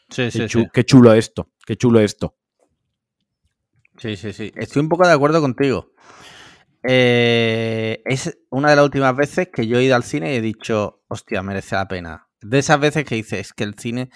Sí, 0.08 0.24
Qué, 0.24 0.30
sí, 0.30 0.48
sí. 0.48 0.66
qué 0.72 0.84
chulo 0.84 1.12
esto, 1.14 1.50
qué 1.64 1.76
chulo 1.76 2.00
esto. 2.00 2.36
Sí, 3.96 4.16
sí, 4.16 4.32
sí. 4.32 4.52
Estoy 4.56 4.80
un 4.80 4.88
poco 4.88 5.06
de 5.06 5.12
acuerdo 5.12 5.40
contigo. 5.40 5.92
Eh, 6.82 8.02
es 8.06 8.38
una 8.50 8.70
de 8.70 8.76
las 8.76 8.84
últimas 8.84 9.14
veces 9.14 9.48
que 9.52 9.66
yo 9.66 9.78
he 9.78 9.84
ido 9.84 9.96
al 9.96 10.04
cine 10.04 10.32
y 10.32 10.36
he 10.36 10.40
dicho, 10.40 11.02
hostia, 11.08 11.42
merece 11.42 11.76
la 11.76 11.88
pena. 11.88 12.28
De 12.40 12.58
esas 12.58 12.80
veces 12.80 13.04
que 13.04 13.16
dices 13.16 13.52
que 13.52 13.64
el 13.64 13.74
cine, 13.74 14.10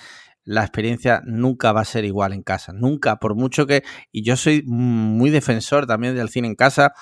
la 0.44 0.62
experiencia 0.62 1.22
nunca 1.24 1.72
va 1.72 1.82
a 1.82 1.86
ser 1.86 2.04
igual 2.04 2.32
en 2.32 2.42
casa. 2.42 2.72
Nunca, 2.72 3.16
por 3.16 3.34
mucho 3.34 3.66
que. 3.66 3.82
Y 4.12 4.22
yo 4.22 4.36
soy 4.36 4.62
muy 4.66 5.30
defensor 5.30 5.86
también 5.86 6.14
del 6.14 6.28
cine 6.28 6.48
en 6.48 6.54
casa. 6.54 6.94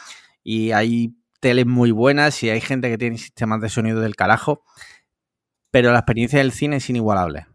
Y 0.43 0.73
hay 0.73 1.17
teles 1.41 1.67
muy 1.67 1.91
buenas 1.91 2.43
y 2.43 2.51
hay 2.51 2.61
gente 2.61 2.89
que 2.89 2.99
tiene 2.99 3.19
sistemas 3.19 3.61
de 3.61 3.69
sonido 3.69 4.01
del 4.01 4.17
carajo. 4.17 4.65
Pero 5.71 5.93
la 5.93 5.99
experiencia 5.99 6.39
del 6.39 6.53
cine 6.53 6.77
es 6.77 6.91
inigualable. 6.91 7.47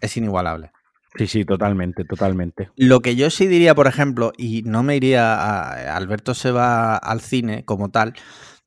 Es 0.00 0.16
inigualable. 0.16 0.72
Sí, 1.16 1.26
sí, 1.26 1.44
totalmente, 1.44 2.04
totalmente. 2.04 2.70
Lo 2.76 3.00
que 3.00 3.16
yo 3.16 3.28
sí 3.30 3.46
diría, 3.46 3.74
por 3.74 3.86
ejemplo, 3.86 4.32
y 4.38 4.62
no 4.62 4.82
me 4.82 4.96
iría 4.96 5.34
a 5.34 5.96
Alberto 5.96 6.34
se 6.34 6.50
va 6.50 6.96
al 6.96 7.20
cine 7.20 7.64
como 7.64 7.90
tal, 7.90 8.14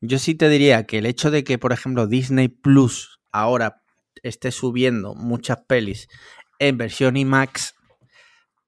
yo 0.02 0.20
sí 0.20 0.36
te 0.36 0.50
diría 0.50 0.86
que 0.86 1.00
el 1.00 1.06
hecho 1.08 1.32
de 1.32 1.44
que, 1.44 1.58
por 1.58 1.74
ejemplo, 1.74 2.06
Disney 2.06 2.48
Plus 2.48 3.20
ahora 3.32 3.82
esté 4.22 4.52
subiendo 4.52 5.16
muchas 5.16 5.60
pelis 5.68 6.08
en 6.60 6.78
versión 6.78 7.18
IMAX, 7.18 7.74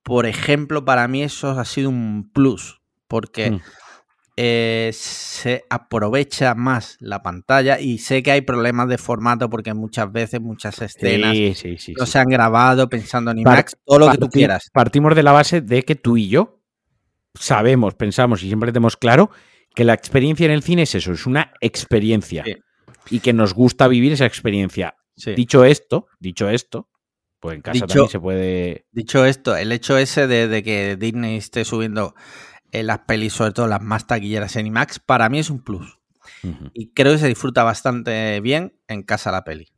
por 0.03 0.25
ejemplo, 0.25 0.85
para 0.85 1.07
mí 1.07 1.23
eso 1.23 1.51
ha 1.51 1.65
sido 1.65 1.89
un 1.89 2.31
plus, 2.31 2.81
porque 3.07 3.51
Mm. 3.51 3.61
Eh, 4.39 4.91
se 4.93 5.65
aprovecha 5.69 6.53
más 6.53 6.95
la 6.99 7.23
pantalla 7.23 7.79
y 7.79 7.97
sé 7.97 8.21
que 8.21 8.31
hay 8.31 8.41
problemas 8.41 8.87
de 8.87 8.97
formato 8.99 9.49
porque 9.49 9.73
muchas 9.73 10.11
veces, 10.11 10.39
muchas 10.39 10.79
escenas 10.81 11.35
Sí, 11.35 11.53
sí, 11.55 11.77
sí. 11.79 11.93
no 11.97 12.05
se 12.05 12.19
han 12.19 12.27
grabado 12.29 12.87
pensando 12.87 13.31
en 13.31 13.39
IMAX, 13.39 13.75
todo 13.83 13.97
lo 13.99 14.11
que 14.11 14.17
tú 14.19 14.29
quieras. 14.29 14.69
Partimos 14.71 15.15
de 15.15 15.23
la 15.23 15.31
base 15.31 15.61
de 15.61 15.81
que 15.83 15.95
tú 15.95 16.17
y 16.17 16.29
yo 16.29 16.61
sabemos, 17.33 17.95
pensamos 17.95 18.43
y 18.43 18.47
siempre 18.47 18.71
tenemos 18.71 18.95
claro 18.97 19.31
que 19.75 19.83
la 19.83 19.93
experiencia 19.93 20.45
en 20.45 20.51
el 20.51 20.63
cine 20.63 20.83
es 20.83 20.95
eso, 20.95 21.11
es 21.11 21.25
una 21.25 21.51
experiencia. 21.61 22.43
Y 23.09 23.19
que 23.21 23.33
nos 23.33 23.53
gusta 23.53 23.87
vivir 23.87 24.13
esa 24.13 24.25
experiencia. 24.25 24.95
Dicho 25.35 25.65
esto, 25.65 26.07
dicho 26.19 26.49
esto, 26.49 26.89
pues 27.39 27.55
en 27.55 27.61
casa 27.61 27.73
Dicho- 27.73 27.87
también 27.87 28.09
se 28.09 28.19
puede. 28.19 28.85
Dicho 28.91 29.25
esto, 29.25 29.55
el 29.55 29.71
hecho 29.71 29.97
ese 29.97 30.27
de, 30.27 30.47
de 30.47 30.61
que 30.63 30.95
Disney 30.95 31.37
esté 31.37 31.63
subiendo 31.65 32.13
eh, 32.79 32.83
las 32.83 32.99
pelis, 32.99 33.33
sobre 33.33 33.51
todo 33.51 33.67
las 33.67 33.81
más 33.81 34.07
taquilleras 34.07 34.55
en 34.55 34.67
IMAX, 34.67 34.99
para 34.99 35.29
mí 35.29 35.39
es 35.39 35.49
un 35.49 35.63
plus. 35.63 35.99
Y 36.73 36.93
creo 36.93 37.13
que 37.13 37.19
se 37.19 37.27
disfruta 37.27 37.63
bastante 37.63 38.39
bien 38.41 38.79
en 38.87 39.03
casa 39.03 39.31
la 39.31 39.43
peli. 39.43 39.71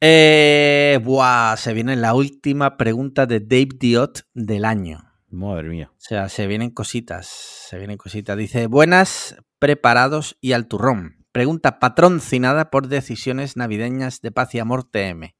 Eh, 0.00 0.98
buah, 1.02 1.56
se 1.56 1.72
viene 1.72 1.96
la 1.96 2.14
última 2.14 2.76
pregunta 2.76 3.26
de 3.26 3.40
Dave 3.40 3.68
Diot 3.78 4.26
del 4.34 4.64
año. 4.64 5.12
Madre 5.30 5.68
mía. 5.68 5.90
O 5.92 6.00
sea, 6.00 6.28
se 6.28 6.46
vienen 6.46 6.70
cositas, 6.70 7.26
se 7.26 7.78
vienen 7.78 7.96
cositas. 7.96 8.36
Dice, 8.36 8.66
buenas, 8.66 9.36
preparados 9.58 10.36
y 10.40 10.52
al 10.52 10.68
turrón. 10.68 11.24
Pregunta 11.32 11.80
patrocinada 11.80 12.70
por 12.70 12.88
decisiones 12.88 13.56
navideñas 13.56 14.20
de 14.20 14.30
paz 14.30 14.54
y 14.54 14.58
amor 14.58 14.84
TM. 14.84 15.34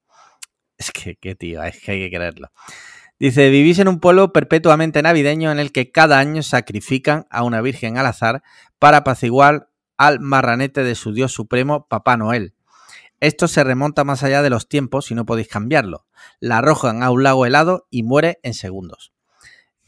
Es 0.76 0.90
que, 0.90 1.16
qué 1.16 1.34
tío, 1.34 1.62
es 1.62 1.80
que 1.80 1.92
hay 1.92 2.00
que 2.00 2.16
creerlo. 2.16 2.50
Dice, 3.24 3.48
vivís 3.48 3.78
en 3.78 3.88
un 3.88 4.00
pueblo 4.00 4.34
perpetuamente 4.34 5.00
navideño 5.00 5.50
en 5.50 5.58
el 5.58 5.72
que 5.72 5.90
cada 5.90 6.18
año 6.18 6.42
sacrifican 6.42 7.26
a 7.30 7.42
una 7.42 7.62
virgen 7.62 7.96
al 7.96 8.04
azar 8.04 8.42
para 8.78 8.98
apaciguar 8.98 9.70
al 9.96 10.20
marranete 10.20 10.84
de 10.84 10.94
su 10.94 11.14
dios 11.14 11.32
supremo, 11.32 11.86
Papá 11.88 12.18
Noel. 12.18 12.52
Esto 13.20 13.48
se 13.48 13.64
remonta 13.64 14.04
más 14.04 14.22
allá 14.24 14.42
de 14.42 14.50
los 14.50 14.68
tiempos 14.68 15.10
y 15.10 15.14
no 15.14 15.24
podéis 15.24 15.48
cambiarlo. 15.48 16.04
La 16.38 16.58
arrojan 16.58 17.02
a 17.02 17.10
un 17.10 17.22
lago 17.22 17.46
helado 17.46 17.86
y 17.88 18.02
muere 18.02 18.40
en 18.42 18.52
segundos. 18.52 19.14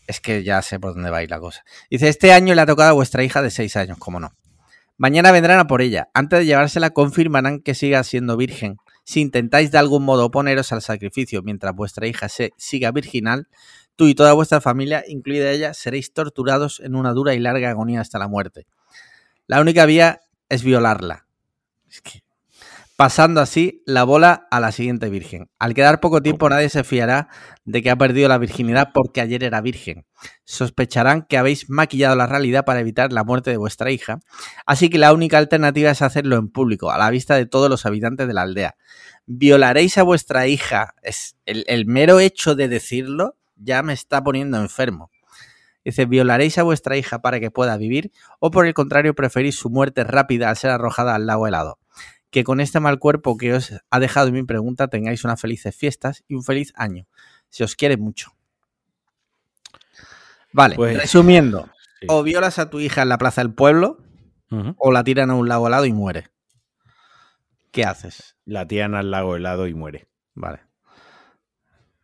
Es 0.07 0.19
que 0.23 0.43
ya 0.43 0.63
sé 0.63 0.81
por 0.81 0.95
dónde 0.95 1.11
va 1.11 1.19
a 1.19 1.23
ir 1.23 1.29
la 1.29 1.39
cosa. 1.39 1.63
Dice, 1.91 2.09
este 2.09 2.33
año 2.33 2.55
le 2.55 2.63
ha 2.63 2.67
tocado 2.67 2.89
a 2.89 2.95
vuestra 2.95 3.23
hija 3.23 3.43
de 3.43 3.51
6 3.51 3.77
años, 3.77 3.99
cómo 3.99 4.19
no. 4.19 4.33
Mañana 4.97 5.31
vendrán 5.31 5.59
a 5.59 5.67
por 5.67 5.83
ella. 5.83 6.09
Antes 6.15 6.39
de 6.39 6.47
llevársela 6.47 6.89
confirmarán 6.89 7.61
que 7.61 7.75
siga 7.75 8.03
siendo 8.03 8.39
virgen. 8.39 8.79
Si 9.07 9.21
intentáis 9.21 9.71
de 9.71 9.79
algún 9.79 10.05
modo 10.05 10.27
oponeros 10.27 10.73
al 10.73 10.83
sacrificio 10.83 11.41
mientras 11.41 11.73
vuestra 11.77 12.09
hija 12.09 12.29
se 12.29 12.53
siga 12.57 12.91
virginal, 12.91 13.47
tú 13.95 14.09
y 14.09 14.17
toda 14.17 14.33
vuestra 14.33 14.61
familia, 14.61 15.05
incluida 15.07 15.53
ella, 15.53 15.75
seréis 15.75 16.13
torturados 16.13 16.81
en 16.81 16.97
una 16.97 17.13
dura 17.13 17.33
y 17.33 17.39
larga 17.39 17.71
agonía 17.71 18.01
hasta 18.01 18.19
la 18.19 18.27
muerte. 18.27 18.67
La 19.47 19.61
única 19.61 19.87
vía 19.87 20.23
es 20.49 20.65
violarla. 20.65 21.29
Es 21.89 22.01
que- 22.01 22.26
Pasando 22.97 23.43
así 23.43 23.83
la 23.85 24.05
bola 24.05 24.49
a 24.51 24.59
la 24.59 24.73
siguiente 24.73 25.11
virgen. 25.11 25.51
Al 25.59 25.75
quedar 25.75 26.01
poco 26.01 26.23
tiempo 26.23 26.49
nadie 26.49 26.71
se 26.71 26.83
fiará 26.83 27.29
de 27.67 27.83
que 27.83 27.91
ha 27.91 27.97
perdido 27.97 28.27
la 28.31 28.39
virginidad 28.39 28.93
porque 28.95 29.21
ayer 29.21 29.45
era 29.45 29.61
virgen. 29.61 30.07
Sospecharán 30.45 31.27
que 31.29 31.37
habéis 31.37 31.69
maquillado 31.69 32.17
la 32.17 32.27
realidad 32.27 32.65
para 32.65 32.81
evitar 32.81 33.13
la 33.13 33.23
muerte 33.23 33.51
de 33.51 33.59
vuestra 33.59 33.91
hija. 33.91 34.21
Así 34.65 34.89
que 34.89 34.97
la 34.97 35.13
única 35.13 35.37
alternativa 35.37 35.91
es 35.91 36.01
hacerlo 36.01 36.37
en 36.37 36.49
público, 36.49 36.91
a 36.91 36.97
la 36.97 37.11
vista 37.11 37.35
de 37.35 37.45
todos 37.45 37.69
los 37.69 37.85
habitantes 37.85 38.29
de 38.29 38.33
la 38.33 38.43
aldea. 38.43 38.77
Violaréis 39.27 39.99
a 39.99 40.03
vuestra 40.03 40.47
hija. 40.47 40.95
Es 41.03 41.37
el, 41.45 41.65
el 41.69 41.85
mero 41.85 42.19
hecho 42.19 42.55
de 42.55 42.69
decirlo 42.69 43.37
ya 43.57 43.83
me 43.83 43.93
está 43.93 44.25
poniendo 44.25 44.59
enfermo. 44.59 45.11
Dice, 45.85 46.07
violaréis 46.07 46.57
a 46.57 46.63
vuestra 46.63 46.97
hija 46.97 47.21
para 47.21 47.41
que 47.41 47.51
pueda 47.51 47.77
vivir 47.77 48.11
o 48.41 48.51
por 48.51 48.67
el 48.67 48.73
contrario 48.73 49.15
preferís 49.15 49.57
su 49.57 49.69
muerte 49.69 50.03
rápida 50.03 50.49
al 50.49 50.57
ser 50.57 50.71
arrojada 50.71 51.15
al 51.15 51.27
lago 51.27 51.47
helado. 51.47 51.79
Que 52.37 52.45
con 52.45 52.61
este 52.61 52.81
mal 52.81 52.99
cuerpo 52.99 53.39
que 53.39 53.55
os 53.55 53.73
ha 53.89 53.99
dejado 53.99 54.31
mi 54.31 54.43
pregunta 54.43 54.89
tengáis 54.89 55.25
unas 55.25 55.41
felices 55.41 55.75
fiestas 55.75 56.23
y 56.29 56.35
un 56.35 56.45
feliz 56.45 56.71
año. 56.77 57.07
Se 57.49 57.65
os 57.65 57.75
quiere 57.77 57.97
mucho. 57.97 58.33
Vale, 60.53 60.77
Pues- 60.77 60.99
resumiendo, 60.99 61.71
Sí. 61.99 62.09
o 62.11 62.23
violas 62.23 62.59
a 62.59 62.69
tu 62.69 62.79
hija 62.81 63.01
en 63.01 63.09
la 63.09 63.17
plaza 63.17 63.41
del 63.41 63.55
pueblo 63.55 64.03
o 64.77 64.93
la 64.93 65.03
tiran 65.03 65.31
a 65.31 65.35
un 65.35 65.49
lago 65.49 65.67
helado 65.69 65.87
y 65.87 65.95
muere. 65.95 66.29
¿Qué 67.71 67.85
haces? 67.85 68.37
La 68.45 68.69
tiran 68.69 68.95
al 68.95 69.11
lago 69.11 69.37
helado 69.37 69.67
y 69.67 69.73
muere. 69.73 70.07
Vale. 70.35 70.61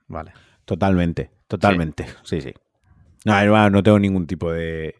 Vale. 0.06 0.32
Totalmente, 0.64 1.30
totalmente. 1.46 2.06
Sí, 2.22 2.40
sí. 2.40 2.54
No, 3.26 3.38
hermano, 3.38 3.68
no 3.68 3.82
tengo 3.82 3.98
ningún 3.98 4.26
tipo 4.26 4.50
de, 4.50 4.94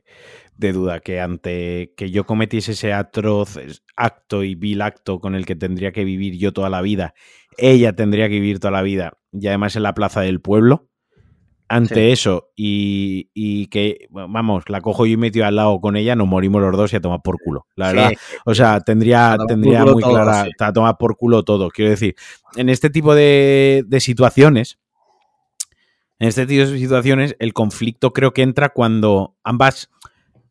de 0.67 0.73
duda 0.73 1.01
que 1.01 1.21
ante 1.21 1.93
que 1.97 2.11
yo 2.11 2.25
cometiese 2.25 2.73
ese 2.73 2.93
atroz 2.93 3.59
acto 3.97 4.43
y 4.45 4.55
vil 4.55 4.81
acto 4.83 5.21
con 5.21 5.35
el 5.35 5.45
que 5.47 5.57
tendría 5.57 5.93
que 5.93 6.05
vivir 6.05 6.39
yo 6.39 6.53
toda 6.53 6.71
la 6.71 6.81
vida, 6.83 7.15
ella 7.59 7.95
tendría 7.95 8.29
que 8.29 8.35
vivir 8.41 8.59
toda 8.59 8.71
la 8.73 8.83
vida, 8.83 9.19
y 9.33 9.47
además 9.47 9.77
en 9.77 9.83
la 9.83 9.95
plaza 9.95 10.21
del 10.23 10.41
pueblo, 10.41 10.89
ante 11.69 11.95
Sí. 11.95 12.11
eso 12.13 12.51
y, 12.55 13.31
y 13.33 13.69
que, 13.69 14.07
vamos, 14.11 14.65
la 14.69 14.83
cojo 14.83 15.07
yo 15.07 15.15
y 15.15 15.17
metido 15.17 15.47
al 15.47 15.57
lado 15.57 15.81
con 15.81 15.97
ella, 15.97 16.15
nos 16.15 16.29
morimos 16.29 16.61
los 16.61 16.77
dos 16.77 16.93
y 16.93 16.97
a 16.97 17.01
tomar 17.01 17.21
por 17.23 17.37
culo. 17.43 17.67
La 17.77 17.91
Sí, 17.91 17.97
verdad, 17.97 18.13
o 18.45 18.55
sea, 18.55 18.81
tendría, 18.81 19.37
tendría 19.49 19.83
muy 19.85 20.03
todo, 20.03 20.13
clara, 20.13 20.45
sí. 20.45 20.51
a 20.59 20.73
tomar 20.73 20.99
por 20.99 21.17
culo 21.17 21.45
todo. 21.45 21.71
Quiero 21.71 21.91
decir, 21.91 22.15
en 22.57 22.69
este 22.69 22.91
tipo 22.91 23.15
de, 23.15 23.85
de 23.87 24.01
situaciones, 24.01 24.79
en 26.19 26.29
este 26.29 26.47
tipo 26.47 26.67
de 26.71 26.79
situaciones, 26.79 27.37
el 27.39 27.55
conflicto 27.55 28.13
creo 28.13 28.33
que 28.35 28.43
entra 28.43 28.69
cuando 28.69 29.35
ambas, 29.43 29.89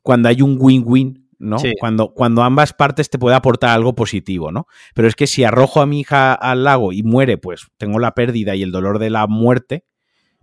cuando 0.02 0.30
hay 0.30 0.42
un 0.42 0.58
win-win, 0.60 1.28
¿no? 1.40 1.60
Sí. 1.60 1.74
Cuando, 1.80 2.14
cuando 2.14 2.44
ambas 2.44 2.74
partes 2.74 3.10
te 3.10 3.18
puede 3.20 3.36
aportar 3.36 3.72
algo 3.72 3.96
positivo, 3.96 4.52
¿no? 4.52 4.68
Pero 4.94 5.08
es 5.08 5.16
que 5.16 5.28
si 5.28 5.44
arrojo 5.44 5.82
a 5.82 5.86
mi 5.86 6.02
hija 6.02 6.34
al 6.34 6.64
lago 6.64 6.92
y 6.94 7.04
muere, 7.04 7.38
pues 7.38 7.68
tengo 7.78 8.00
la 8.00 8.14
pérdida 8.14 8.56
y 8.56 8.64
el 8.64 8.72
dolor 8.72 9.00
de 9.00 9.10
la 9.10 9.28
muerte, 9.28 9.86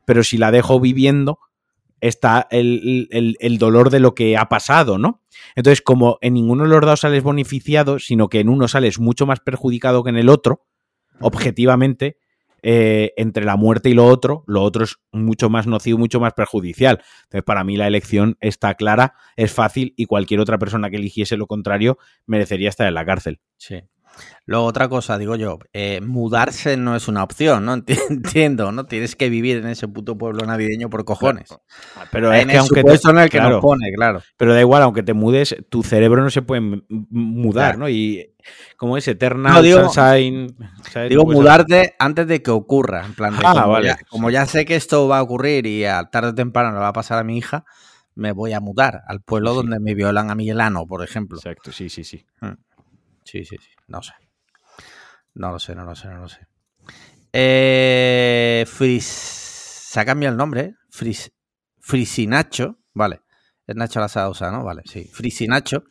pero 0.05 0.25
si 0.25 0.39
la 0.39 0.51
dejo 0.51 0.81
viviendo, 0.81 1.39
está 2.01 2.47
el, 2.51 3.09
el- 3.11 3.37
el 3.41 3.59
dolor 3.59 3.91
de 3.91 4.01
lo 4.01 4.15
que 4.15 4.37
ha 4.37 4.49
pasado, 4.49 4.99
¿no? 4.99 5.23
Entonces, 5.57 5.83
como 5.83 6.19
en 6.21 6.35
ninguno 6.35 6.63
de 6.65 6.71
los 6.71 6.81
dos 6.81 7.01
sales 7.01 7.25
beneficiado, 7.25 7.99
sino 7.99 8.29
que 8.29 8.41
en 8.41 8.49
uno 8.49 8.69
sales 8.69 8.99
mucho 9.01 9.27
más 9.27 9.41
perjudicado 9.41 10.03
que 10.05 10.11
en 10.11 10.17
el 10.17 10.29
otro, 10.29 10.65
objetivamente, 11.21 12.17
eh, 12.63 13.13
entre 13.17 13.45
la 13.45 13.57
muerte 13.57 13.89
y 13.91 13.95
lo 13.95 14.07
otro, 14.07 14.45
lo 14.47 14.63
otro 14.63 14.85
es 14.85 14.97
mucho 15.13 15.51
más 15.51 15.67
nocivo, 15.67 15.99
mucho 15.99 16.21
más 16.21 16.33
perjudicial. 16.35 17.03
Entonces, 17.25 17.45
para 17.45 17.65
mí 17.65 17.77
la 17.77 17.87
elección 17.87 18.37
está 18.41 18.75
clara, 18.75 19.15
es 19.37 19.53
fácil 19.53 19.95
y 19.97 20.07
cualquier 20.07 20.41
otra 20.41 20.59
persona 20.59 20.91
que 20.91 20.97
eligiese 20.97 21.37
lo 21.37 21.47
contrario 21.47 21.99
merecería 22.27 22.69
estar 22.69 22.87
en 22.87 22.95
la 22.95 23.05
cárcel. 23.05 23.41
Sí. 23.57 23.83
Luego 24.47 24.65
otra 24.65 24.89
cosa, 24.89 25.19
digo 25.19 25.37
yo, 25.37 25.59
eh, 25.73 26.01
mudarse 26.01 26.77
no 26.77 26.97
es 26.97 27.07
una 27.09 27.23
opción, 27.23 27.65
¿no? 27.67 27.77
Enti- 27.87 27.99
Entiendo, 28.09 28.73
¿no? 28.73 28.87
Tienes 28.87 29.15
que 29.17 29.29
vivir 29.29 29.59
en 29.59 29.67
ese 29.69 29.89
puto 29.89 30.17
pueblo 30.17 30.47
navideño 30.47 30.89
por 30.89 31.05
cojones. 31.05 31.49
Pero 32.11 32.33
es 32.33 32.47
que 32.47 32.57
aunque 32.57 32.83
te- 32.83 33.09
en 33.11 33.19
el 33.19 33.29
que 33.31 33.39
claro, 33.39 33.57
nos 33.57 33.61
pone, 33.63 33.93
claro. 33.95 34.23
pero 34.37 34.55
da 34.55 34.61
igual, 34.61 34.83
aunque 34.83 35.03
te 35.03 35.13
mudes, 35.15 35.55
tu 35.69 35.83
cerebro 35.83 36.23
no 36.23 36.31
se 36.31 36.43
puede 36.43 36.61
mudar, 36.89 37.73
Claro. 37.75 37.79
¿no? 37.81 37.89
Y 37.89 38.35
como 38.77 38.97
es 38.97 39.07
Eternal 39.09 39.53
No, 39.53 39.63
digo- 39.63 39.91
Sunshine, 39.91 40.57
¿sabes? 40.91 41.11
Digo, 41.11 41.23
No 41.23 41.27
puedes 41.27 41.41
mudarte 41.41 41.95
antes 41.99 42.27
de 42.27 42.43
que 42.43 42.51
ocurra. 42.51 43.05
En 43.05 43.15
plan, 43.15 43.37
de 43.37 43.43
Ah, 43.45 43.53
como, 43.53 43.69
vale. 43.73 43.89
ya, 43.89 43.99
como 44.09 44.31
ya 44.31 44.47
sé 44.47 44.65
que 44.65 44.77
esto 44.77 45.07
va 45.09 45.19
a 45.19 45.23
ocurrir 45.23 45.67
y 45.67 45.85
a 45.85 46.05
tarde 46.05 46.31
o 46.31 46.35
temprano 46.35 46.73
le 46.73 46.79
va 46.79 46.89
a 46.89 46.93
pasar 46.95 47.19
a 47.19 47.25
mi 47.25 47.37
hija, 47.37 47.65
me 48.15 48.33
voy 48.33 48.53
a 48.55 48.61
mudar 48.61 49.03
al 49.07 49.21
pueblo 49.21 49.51
Sí. 49.51 49.57
donde 49.59 49.79
me 49.81 49.95
violan 49.95 50.31
a 50.31 50.35
Miguelano, 50.35 50.87
por 50.87 51.05
ejemplo. 51.05 51.37
Exacto, 51.39 51.71
sí, 51.71 51.89
sí, 51.91 52.03
sí. 52.05 52.25
Sí, 53.25 53.45
sí, 53.45 53.57
sí. 53.61 53.69
No 53.89 54.03
sé. 54.03 54.13
No 55.35 55.51
lo 55.51 55.59
sé, 55.59 55.75
no 55.75 55.85
lo 55.85 55.95
sé, 55.95 56.09
no 56.09 56.21
lo 56.21 56.29
sé. 56.29 56.47
Eh, 57.33 58.65
Fris... 58.67 59.05
Se 59.05 60.01
ha 60.01 60.05
cambiado 60.05 60.33
el 60.33 60.39
nombre, 60.39 60.61
¿eh? 60.61 60.75
Fris... 60.91 61.33
Frisinacho. 61.81 62.79
Vale. 62.93 63.23
Es 63.67 63.77
Nacho 63.77 64.01
la 64.01 64.09
Sausa, 64.09 64.51
¿no? 64.51 64.65
Vale, 64.65 64.83
sí. 64.85 65.05
Frisinacho. 65.13 65.85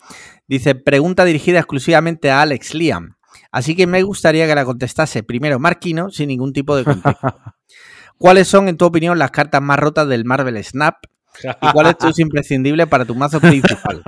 Dice, 0.47 0.75
pregunta 0.75 1.25
dirigida 1.25 1.59
exclusivamente 1.59 2.31
a 2.31 2.41
Alex 2.41 2.73
Liam. 2.73 3.17
Así 3.51 3.75
que 3.75 3.87
me 3.87 4.01
gustaría 4.03 4.47
que 4.47 4.55
la 4.55 4.65
contestase 4.65 5.23
primero 5.23 5.59
Marquino 5.59 6.09
sin 6.09 6.29
ningún 6.29 6.53
tipo 6.53 6.75
de 6.75 6.83
contexto. 6.83 7.35
¿Cuáles 8.17 8.47
son, 8.47 8.67
en 8.67 8.77
tu 8.77 8.85
opinión, 8.85 9.19
las 9.19 9.31
cartas 9.31 9.61
más 9.61 9.79
rotas 9.79 10.07
del 10.07 10.25
Marvel 10.25 10.63
Snap? 10.63 10.95
¿Y 11.43 11.71
cuál 11.71 11.87
es 11.87 11.97
tu 11.97 12.07
imprescindible 12.21 12.87
para 12.87 13.05
tu 13.05 13.15
mazo 13.15 13.39
principal? 13.39 14.03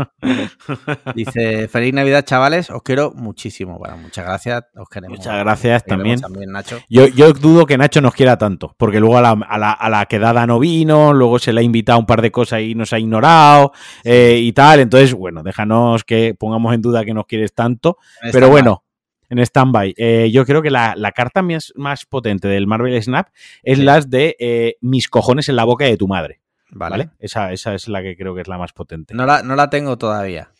Dice, 1.15 1.67
feliz 1.67 1.93
Navidad, 1.93 2.23
chavales. 2.25 2.69
Os 2.69 2.81
quiero 2.83 3.11
muchísimo. 3.15 3.77
Bueno, 3.77 3.97
muchas 3.97 4.25
gracias. 4.25 4.63
Os 4.75 4.87
queremos. 4.89 5.17
Muchas 5.17 5.37
gracias 5.39 5.83
queremos 5.83 6.21
también. 6.21 6.51
Nacho. 6.51 6.79
Yo, 6.89 7.07
yo 7.07 7.33
dudo 7.33 7.65
que 7.65 7.77
Nacho 7.77 8.01
nos 8.01 8.13
quiera 8.13 8.37
tanto, 8.37 8.75
porque 8.77 8.99
luego 8.99 9.17
a 9.17 9.21
la, 9.21 9.31
a 9.31 9.57
la- 9.57 9.71
a 9.71 9.89
la 9.89 10.05
quedada 10.05 10.45
no 10.47 10.59
vino, 10.59 11.13
luego 11.13 11.39
se 11.39 11.53
le 11.53 11.61
ha 11.61 11.63
invitado 11.63 11.99
un 11.99 12.05
par 12.05 12.21
de 12.21 12.31
cosas 12.31 12.61
y 12.61 12.75
nos 12.75 12.93
ha 12.93 12.99
ignorado 12.99 13.71
eh, 14.03 14.37
y 14.41 14.51
tal. 14.53 14.79
Entonces, 14.79 15.13
bueno, 15.13 15.43
déjanos 15.43 16.03
que 16.03 16.35
pongamos 16.37 16.73
en 16.73 16.81
duda 16.81 17.05
que 17.05 17.13
nos 17.13 17.25
quieres 17.25 17.53
tanto. 17.53 17.97
En 18.21 18.31
Pero 18.31 18.49
bueno, 18.49 18.83
en 19.29 19.39
stand-by. 19.39 19.93
Eh, 19.97 20.29
yo 20.31 20.45
creo 20.45 20.61
que 20.61 20.71
la, 20.71 20.93
la 20.95 21.11
carta 21.11 21.41
más, 21.41 21.71
más 21.75 22.05
potente 22.05 22.47
del 22.47 22.67
Marvel 22.67 23.01
Snap 23.01 23.27
es 23.63 23.77
Sí. 23.77 23.83
las 23.83 24.09
de 24.09 24.35
eh, 24.39 24.75
mis 24.81 25.07
cojones 25.07 25.49
en 25.49 25.55
la 25.55 25.63
boca 25.65 25.85
de 25.85 25.97
tu 25.97 26.07
madre. 26.07 26.41
Vale. 26.71 26.91
¿Vale? 26.91 27.09
Esa, 27.19 27.51
esa 27.51 27.73
es 27.73 27.87
la 27.87 28.01
que 28.01 28.15
creo 28.15 28.35
que 28.35 28.41
es 28.41 28.47
la 28.47 28.57
más 28.57 28.73
potente. 28.73 29.13
No 29.13 29.25
la, 29.25 29.41
no 29.43 29.55
la 29.55 29.69
tengo 29.69 29.97
todavía. 29.97 30.51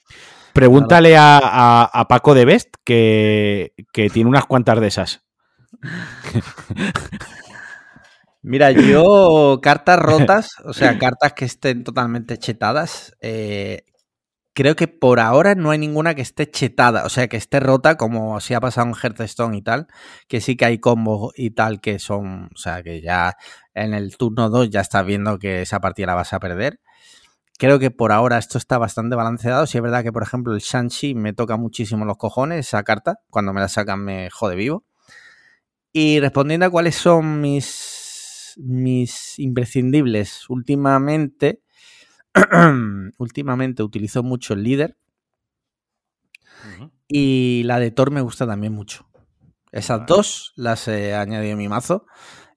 Pregúntale 0.54 1.16
a, 1.18 1.38
a- 1.38 1.84
a 1.86 2.08
Paco 2.08 2.34
de 2.34 2.46
Best 2.46 2.70
que, 2.84 3.74
que 3.94 4.10
tiene 4.10 4.30
unas 4.30 4.46
cuantas 4.46 4.80
de 4.82 4.88
esas. 4.88 5.22
Mira, 8.42 8.72
yo 8.72 9.60
cartas 9.62 10.00
rotas, 10.00 10.50
o 10.64 10.74
sea, 10.74 10.98
cartas 11.00 11.34
que 11.34 11.46
estén 11.46 11.84
totalmente 11.84 12.38
chetadas, 12.38 13.16
eh, 13.22 13.84
creo 14.60 14.76
que 14.76 14.90
por 14.90 15.22
ahora 15.22 15.56
no 15.56 15.72
hay 15.72 15.78
ninguna 15.78 16.16
que 16.16 16.22
esté 16.22 16.52
chetada, 16.52 17.06
o 17.06 17.10
sea, 17.10 17.30
que 17.30 17.38
esté 17.38 17.62
rota 17.62 17.96
como 17.96 18.42
si 18.42 18.54
ha 18.54 18.60
pasado 18.60 18.88
en 18.88 18.94
Hearthstone 18.94 19.56
y 19.56 19.62
tal, 19.62 19.88
que 20.28 20.42
sí 20.42 20.58
que 20.58 20.66
hay 20.66 20.80
combos 20.80 21.32
y 21.38 21.52
tal 21.52 21.80
que 21.80 21.98
son, 21.98 22.50
o 22.54 22.58
sea, 22.58 22.84
que 22.84 23.00
ya 23.00 23.38
en 23.74 23.94
el 23.94 24.18
turno 24.18 24.50
2 24.50 24.70
ya 24.70 24.82
estás 24.82 25.06
viendo 25.06 25.40
que 25.40 25.62
esa 25.62 25.80
partida 25.80 26.08
la 26.08 26.16
vas 26.16 26.34
a 26.34 26.42
perder. 26.42 26.82
Creo 27.58 27.80
que 27.80 27.90
por 27.90 28.12
ahora 28.12 28.38
esto 28.38 28.58
está 28.58 28.78
bastante 28.78 29.16
balanceado. 29.16 29.66
Si 29.66 29.78
es 29.78 29.82
verdad 29.82 30.04
que, 30.04 30.12
por 30.12 30.24
ejemplo, 30.24 30.54
el 30.54 30.60
Shanshi 30.60 31.16
me 31.16 31.32
toca 31.32 31.56
muchísimo 31.56 32.04
los 32.04 32.18
cojones, 32.18 32.68
esa 32.68 32.84
carta. 32.84 33.22
Cuando 33.30 33.54
me 33.54 33.62
la 33.62 33.70
sacan 33.70 34.04
me 34.04 34.30
jode 34.30 34.58
vivo. 34.58 34.84
Y 35.94 36.20
respondiendo 36.20 36.66
a 36.66 36.70
cuáles 36.70 36.96
son 36.96 37.40
mis, 37.40 38.56
mis 38.58 39.40
imprescindibles, 39.40 40.50
últimamente, 40.50 41.62
últimamente 43.18 43.84
utilizo 43.84 44.24
mucho 44.24 44.54
el 44.54 44.64
líder. 44.64 44.98
Y 47.08 47.64
la 47.66 47.80
de 47.80 47.92
Thor 47.92 48.12
me 48.12 48.22
gusta 48.22 48.46
también 48.46 48.74
mucho. 48.74 49.08
Esas 49.72 50.06
dos 50.06 50.54
las 50.56 50.88
he 50.88 51.16
añadido 51.16 51.54
en 51.54 51.58
mi 51.58 51.68
mazo. 51.68 52.06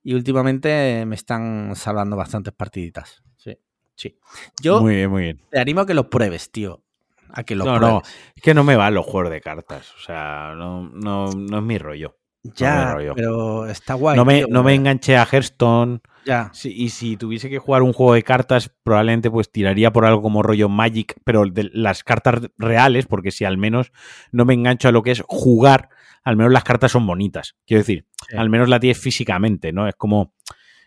Y 0.03 0.15
últimamente 0.15 1.05
me 1.07 1.15
están 1.15 1.75
salvando 1.77 2.17
bastantes 2.17 2.53
partiditas. 2.53 3.23
Sí. 3.37 3.57
Sí. 3.95 4.19
Yo 4.61 4.81
muy 4.81 4.97
bien, 4.97 5.11
muy 5.11 5.23
bien. 5.23 5.41
te 5.51 5.61
animo 5.61 5.83
a 5.83 5.87
que 5.87 5.95
lo 5.95 6.11
pruebes, 6.11 6.51
tío. 6.51 6.83
A 7.29 7.45
que 7.45 7.55
lo 7.55 7.65
no, 7.65 7.77
pruebes. 7.77 7.95
no, 7.95 8.03
es 8.35 8.43
que 8.43 8.53
no 8.53 8.65
me 8.65 8.77
van 8.77 8.95
los 8.95 9.07
juegos 9.07 9.31
de 9.31 9.41
cartas. 9.41 9.95
O 9.95 10.01
sea, 10.01 10.55
no, 10.57 10.89
no, 10.89 11.31
no 11.31 11.59
es 11.59 11.65
mi 11.65 11.79
rollo. 11.79 12.19
Ya, 12.43 12.95
rollo. 12.95 13.15
pero 13.15 13.67
está 13.67 13.95
guay. 13.95 14.17
No 14.17 14.25
me, 14.25 14.39
tío, 14.39 14.49
no 14.51 14.65
me 14.65 14.75
enganché 14.75 15.17
a 15.17 15.25
Hearthstone. 15.31 16.01
Ya. 16.25 16.51
Sí, 16.53 16.73
y 16.75 16.91
si 16.91 17.17
tuviese 17.17 17.51
que 17.51 17.59
jugar 17.59 17.83
un 17.83 17.93
juego 17.93 18.15
de 18.15 18.23
cartas, 18.23 18.71
probablemente 18.85 19.31
pues 19.31 19.51
tiraría 19.51 19.93
por 19.93 20.05
algo 20.05 20.23
como 20.23 20.43
rollo 20.43 20.69
Magic, 20.69 21.15
pero 21.25 21.45
de 21.47 21.69
las 21.73 22.05
cartas 22.05 22.43
reales, 22.59 23.07
porque 23.07 23.31
si 23.33 23.45
al 23.45 23.59
menos 23.59 23.93
no 24.31 24.45
me 24.45 24.55
engancho 24.55 24.89
a 24.89 24.93
lo 24.93 25.03
que 25.03 25.11
es 25.11 25.23
jugar, 25.27 25.89
al 26.23 26.37
menos 26.37 26.53
las 26.53 26.63
cartas 26.65 26.93
son 26.93 27.07
bonitas. 27.07 27.57
Quiero 27.67 27.81
decir, 27.81 28.07
Sí. 28.29 28.37
al 28.37 28.51
menos 28.51 28.69
la 28.69 28.79
tienes 28.79 28.99
físicamente, 29.01 29.73
¿no? 29.73 29.89
Es 29.89 29.97
como. 29.97 30.33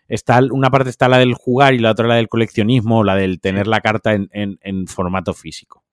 Está, 0.08 0.38
una 0.52 0.70
parte 0.70 0.88
está 0.88 1.08
la 1.08 1.18
del 1.18 1.34
jugar 1.34 1.74
y 1.74 1.80
la 1.80 1.90
otra 1.90 2.06
la 2.06 2.14
del 2.14 2.28
coleccionismo, 2.28 3.02
la 3.02 3.16
del 3.16 3.40
tener 3.40 3.66
la 3.66 3.80
carta 3.80 4.14
en, 4.14 4.28
en- 4.32 4.58
en 4.62 4.86
formato 4.86 5.34
físico. 5.34 5.84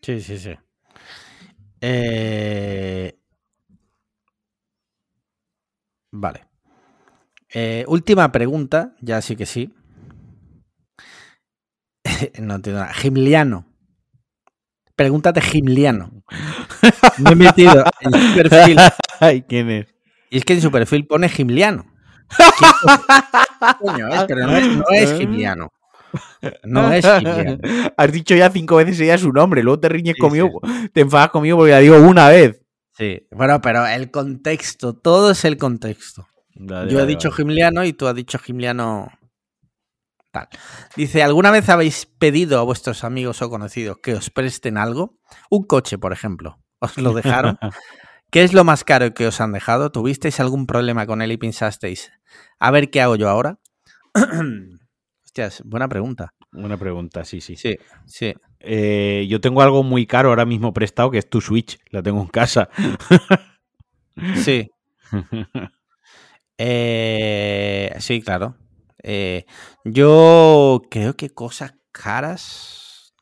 Sí, 0.00 0.20
sí, 0.20 0.38
sí. 0.38 0.52
Eh, 1.80 3.18
Vale. 6.12 6.46
Eh, 7.52 7.84
última 7.88 8.30
pregunta, 8.30 8.94
ya 9.00 9.22
sí 9.22 9.36
que 9.36 9.46
sí. 9.46 9.74
no 12.40 12.56
entiendo 12.56 12.80
nada. 12.80 12.92
Gimliano. 12.94 13.66
Pregúntate 14.96 15.40
Gimliano. 15.40 16.10
Me 17.18 17.30
he 17.30 17.36
metido 17.36 17.84
en 18.00 18.12
su 18.12 18.34
perfil. 18.34 18.76
Ay, 19.20 19.42
¿quién 19.42 19.70
es? 19.70 19.94
Y 20.30 20.38
es 20.38 20.44
que 20.44 20.54
en 20.54 20.60
su 20.60 20.70
perfil 20.70 21.06
pone 21.06 21.28
Gimliano. 21.28 21.86
¿Qué 22.36 23.66
coño 23.80 24.08
es? 24.08 24.24
Pero 24.24 24.46
no 24.46 24.56
es, 24.56 24.66
no 24.66 24.84
es 24.92 25.18
Gimliano. 25.18 25.72
No 26.64 26.92
es 26.92 27.06
Gimliano. 27.06 27.58
Has 27.96 28.12
dicho 28.12 28.34
ya 28.34 28.50
cinco 28.50 28.76
veces 28.76 28.98
ya 28.98 29.16
su 29.16 29.32
nombre, 29.32 29.62
luego 29.62 29.80
te 29.80 29.88
riñes 29.88 30.16
Sí, 30.16 30.20
conmigo, 30.20 30.60
te 30.92 31.00
enfadas 31.00 31.30
conmigo 31.30 31.56
porque 31.56 31.72
la 31.72 31.78
digo 31.78 31.96
una 31.96 32.28
vez. 32.28 32.60
Sí, 32.92 33.26
bueno, 33.30 33.60
pero 33.62 33.86
el 33.86 34.10
contexto, 34.10 34.94
todo 34.94 35.30
es 35.30 35.44
el 35.44 35.56
contexto. 35.56 36.27
Yo 36.58 37.00
he 37.00 37.06
dicho 37.06 37.30
Gimliano 37.30 37.84
y 37.84 37.92
tú 37.92 38.06
has 38.08 38.14
dicho 38.14 38.38
Gimliano 38.38 39.12
tal. 40.30 40.48
Dice, 40.96 41.22
¿alguna 41.22 41.50
vez 41.50 41.68
habéis 41.68 42.06
pedido 42.06 42.58
a 42.58 42.62
vuestros 42.62 43.04
amigos 43.04 43.40
o 43.42 43.48
conocidos 43.48 43.98
que 44.02 44.14
os 44.14 44.30
presten 44.30 44.76
algo? 44.76 45.18
Un 45.50 45.64
coche, 45.64 45.98
por 45.98 46.12
ejemplo. 46.12 46.58
¿Os 46.80 46.98
lo 46.98 47.12
dejaron? 47.14 47.58
¿Qué 48.30 48.42
es 48.42 48.52
lo 48.52 48.64
más 48.64 48.84
caro 48.84 49.14
que 49.14 49.26
os 49.26 49.40
han 49.40 49.52
dejado? 49.52 49.90
¿Tuvisteis 49.90 50.38
algún 50.40 50.66
problema 50.66 51.06
con 51.06 51.22
él 51.22 51.32
y 51.32 51.38
pensasteis, 51.38 52.12
a 52.58 52.70
ver 52.70 52.90
qué 52.90 53.00
hago 53.00 53.16
yo 53.16 53.28
ahora? 53.28 53.58
Hostias, 55.24 55.62
buena 55.64 55.88
pregunta. 55.88 56.34
Buena 56.52 56.76
pregunta, 56.76 57.24
sí, 57.24 57.40
sí. 57.40 57.56
Sí, 57.56 57.78
sí. 58.06 58.34
Eh, 58.60 59.26
yo 59.28 59.40
tengo 59.40 59.62
algo 59.62 59.82
muy 59.82 60.06
caro 60.06 60.30
ahora 60.30 60.44
mismo 60.44 60.72
prestado, 60.72 61.10
que 61.10 61.18
es 61.18 61.30
tu 61.30 61.40
Switch. 61.40 61.78
La 61.90 62.02
tengo 62.02 62.20
en 62.20 62.28
casa. 62.28 62.68
Sí. 64.34 64.68
Eh, 66.58 67.94
sí, 68.00 68.20
claro. 68.20 68.56
Eh, 69.02 69.44
yo 69.84 70.82
creo 70.90 71.14
que 71.14 71.30
cosas 71.30 71.74
caras 71.92 73.14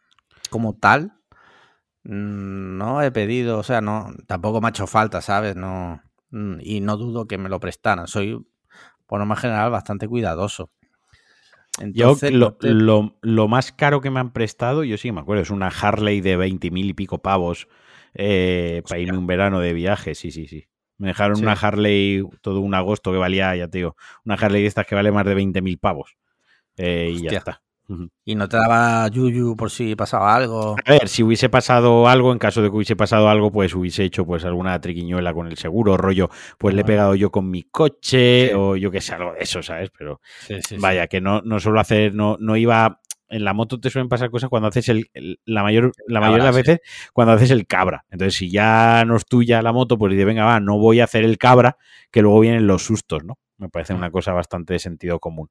como 0.50 0.74
tal 0.78 1.12
mm, 2.04 2.78
no 2.78 3.02
he 3.02 3.12
pedido, 3.12 3.58
o 3.58 3.62
sea, 3.62 3.80
no 3.80 4.10
tampoco 4.26 4.60
me 4.60 4.68
ha 4.68 4.70
hecho 4.70 4.86
falta, 4.86 5.22
¿sabes? 5.22 5.56
No 5.56 6.02
mm, 6.30 6.58
y 6.62 6.80
no 6.80 6.96
dudo 6.96 7.26
que 7.26 7.38
me 7.38 7.48
lo 7.50 7.60
prestaran. 7.60 8.08
Soy 8.08 8.46
por 9.06 9.20
norma 9.20 9.36
general 9.36 9.70
bastante 9.70 10.08
cuidadoso. 10.08 10.70
Yo 11.78 11.84
Entonces, 11.84 12.32
lo, 12.32 12.54
te- 12.54 12.68
lo- 12.68 13.18
lo 13.22 13.48
más 13.48 13.72
caro 13.72 14.00
que 14.00 14.10
me 14.10 14.20
han 14.20 14.32
prestado, 14.32 14.84
yo 14.84 14.96
sí 14.96 15.12
me 15.12 15.20
acuerdo, 15.20 15.42
es 15.42 15.50
una 15.50 15.68
Harley 15.68 16.20
de 16.20 16.36
20 16.36 16.70
mil 16.70 16.88
y 16.88 16.94
pico 16.94 17.18
pavos 17.18 17.68
eh, 18.14 18.82
para 18.88 18.98
irme 19.00 19.18
un 19.18 19.26
verano 19.26 19.60
de 19.60 19.72
viaje, 19.74 20.14
sí, 20.14 20.30
sí, 20.30 20.46
sí. 20.48 20.66
Me 20.98 21.08
dejaron 21.08 21.36
Sí. 21.36 21.42
una 21.42 21.52
Harley 21.52 22.24
todo 22.40 22.60
un 22.60 22.74
agosto 22.74 23.12
que 23.12 23.18
valía, 23.18 23.54
ya 23.56 23.68
te 23.68 23.78
digo, 23.78 23.96
una 24.24 24.34
Harley 24.34 24.62
de 24.62 24.68
estas 24.68 24.86
que 24.86 24.94
vale 24.94 25.12
más 25.12 25.24
de 25.26 25.34
20 25.34 25.60
mil 25.62 25.78
pavos. 25.78 26.16
Eh, 26.76 27.12
y 27.14 27.22
ya 27.22 27.38
está. 27.38 27.62
Y 28.24 28.34
no 28.34 28.48
te 28.48 28.56
daba 28.56 29.06
yuyu 29.06 29.54
por 29.56 29.70
si 29.70 29.94
pasaba 29.94 30.34
algo. 30.34 30.74
A 30.84 30.90
ver, 30.90 31.06
si 31.08 31.22
hubiese 31.22 31.48
pasado 31.48 32.08
algo, 32.08 32.32
en 32.32 32.38
caso 32.40 32.60
de 32.60 32.68
que 32.68 32.74
hubiese 32.74 32.96
pasado 32.96 33.28
algo, 33.28 33.52
pues 33.52 33.72
hubiese 33.76 34.02
hecho 34.02 34.26
pues 34.26 34.44
alguna 34.44 34.80
triquiñuela 34.80 35.32
con 35.32 35.46
el 35.46 35.56
seguro, 35.56 35.96
rollo, 35.96 36.28
pues 36.58 36.74
le 36.74 36.80
he 36.80 36.84
pegado 36.84 37.14
yo 37.14 37.30
con 37.30 37.48
mi 37.48 37.62
coche 37.62 38.48
Sí. 38.48 38.54
o 38.56 38.74
yo 38.74 38.90
qué 38.90 39.00
sé, 39.00 39.14
algo 39.14 39.34
de 39.34 39.38
eso, 39.40 39.62
¿sabes? 39.62 39.90
Pero 39.96 40.20
Sí, 40.40 40.54
sí, 40.56 40.60
sí. 40.74 40.76
vaya, 40.80 41.06
que 41.06 41.20
no, 41.20 41.42
no 41.42 41.60
suelo 41.60 41.78
hacer, 41.78 42.12
no, 42.12 42.36
no 42.40 42.56
iba. 42.56 43.00
En 43.28 43.44
la 43.44 43.52
moto 43.54 43.80
te 43.80 43.90
suelen 43.90 44.08
pasar 44.08 44.30
cosas 44.30 44.48
cuando 44.50 44.68
haces 44.68 44.88
el, 44.88 45.10
el- 45.14 45.40
la 45.44 45.62
mayor, 45.62 45.92
la 46.06 46.20
mayoría 46.20 46.44
de 46.44 46.48
las 46.48 46.56
Cabra, 46.56 46.62
sí. 46.62 46.62
veces 46.70 46.80
cuando 47.12 47.32
haces 47.34 47.50
el 47.50 47.66
cabra. 47.66 48.04
Entonces, 48.10 48.34
si 48.34 48.50
ya 48.50 49.04
no 49.06 49.16
es 49.16 49.26
tuya 49.26 49.62
la 49.62 49.72
moto, 49.72 49.98
pues 49.98 50.12
dice, 50.12 50.24
venga, 50.24 50.44
va, 50.44 50.60
no 50.60 50.78
voy 50.78 51.00
a 51.00 51.04
hacer 51.04 51.24
el 51.24 51.38
cabra, 51.38 51.76
que 52.10 52.22
luego 52.22 52.40
vienen 52.40 52.66
los 52.66 52.84
sustos, 52.84 53.24
¿no? 53.24 53.38
Me 53.58 53.68
parece 53.68 53.94
una 53.94 54.10
cosa 54.10 54.32
bastante 54.32 54.74
de 54.74 54.78
sentido 54.78 55.18
común. 55.20 55.48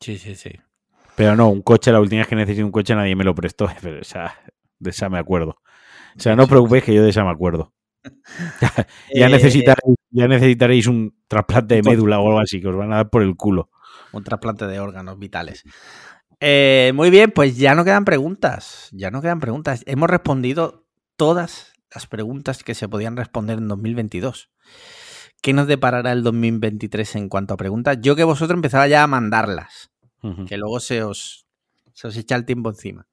Sí, 0.00 0.18
sí, 0.18 0.34
sí. 0.34 0.50
Pero 1.16 1.36
no, 1.36 1.48
un 1.50 1.62
coche, 1.62 1.92
la 1.92 2.00
última 2.00 2.20
vez 2.20 2.28
que 2.28 2.36
necesité 2.36 2.64
un 2.64 2.70
coche 2.72 2.94
nadie 2.94 3.14
me 3.16 3.24
lo 3.24 3.34
prestó, 3.34 3.68
pero 3.82 4.00
esa, 4.00 4.34
de 4.78 4.90
esa 4.90 5.08
me 5.08 5.18
acuerdo. 5.18 5.58
O 6.16 6.20
sea, 6.20 6.36
no 6.36 6.44
os 6.44 6.48
preocupéis 6.48 6.84
que 6.84 6.94
yo 6.94 7.02
de 7.02 7.10
esa 7.10 7.24
me 7.24 7.30
acuerdo. 7.30 7.72
ya, 9.14 9.28
Eh, 9.28 9.28
necesitaréis, 9.28 9.96
ya 10.10 10.28
necesitaréis 10.28 10.86
un 10.86 11.14
trasplante 11.28 11.74
de 11.76 11.82
médula 11.82 12.20
o 12.20 12.26
algo 12.28 12.40
así, 12.40 12.60
que 12.60 12.68
os 12.68 12.76
van 12.76 12.92
a 12.92 12.96
dar 12.96 13.10
por 13.10 13.22
el 13.22 13.36
culo. 13.36 13.70
Un 14.12 14.24
trasplante 14.24 14.66
de 14.66 14.80
órganos 14.80 15.18
vitales. 15.18 15.64
Eh, 16.40 16.92
muy 16.94 17.10
bien, 17.10 17.30
pues 17.30 17.58
ya 17.58 17.74
no 17.74 17.84
quedan 17.84 18.06
preguntas. 18.06 18.88
Ya 18.92 19.10
no 19.10 19.20
quedan 19.20 19.40
preguntas. 19.40 19.82
Hemos 19.86 20.08
respondido 20.08 20.86
todas 21.16 21.74
las 21.94 22.06
preguntas 22.06 22.64
que 22.64 22.74
se 22.74 22.88
podían 22.88 23.16
responder 23.16 23.58
en 23.58 23.68
2022. 23.68 24.50
¿Qué 25.42 25.52
nos 25.52 25.66
deparará 25.66 26.12
el 26.12 26.22
2023 26.22 27.16
en 27.16 27.28
cuanto 27.28 27.54
a 27.54 27.56
preguntas? 27.56 27.98
Yo 28.00 28.16
que 28.16 28.24
vosotros 28.24 28.56
empezaba 28.56 28.88
ya 28.88 29.02
a 29.02 29.06
mandarlas, 29.06 29.90
que 30.46 30.58
luego 30.58 30.80
se 30.80 31.02
os, 31.02 31.46
se 31.94 32.08
os 32.08 32.16
echa 32.16 32.36
el 32.36 32.44
tiempo 32.44 32.68
encima. 32.68 33.06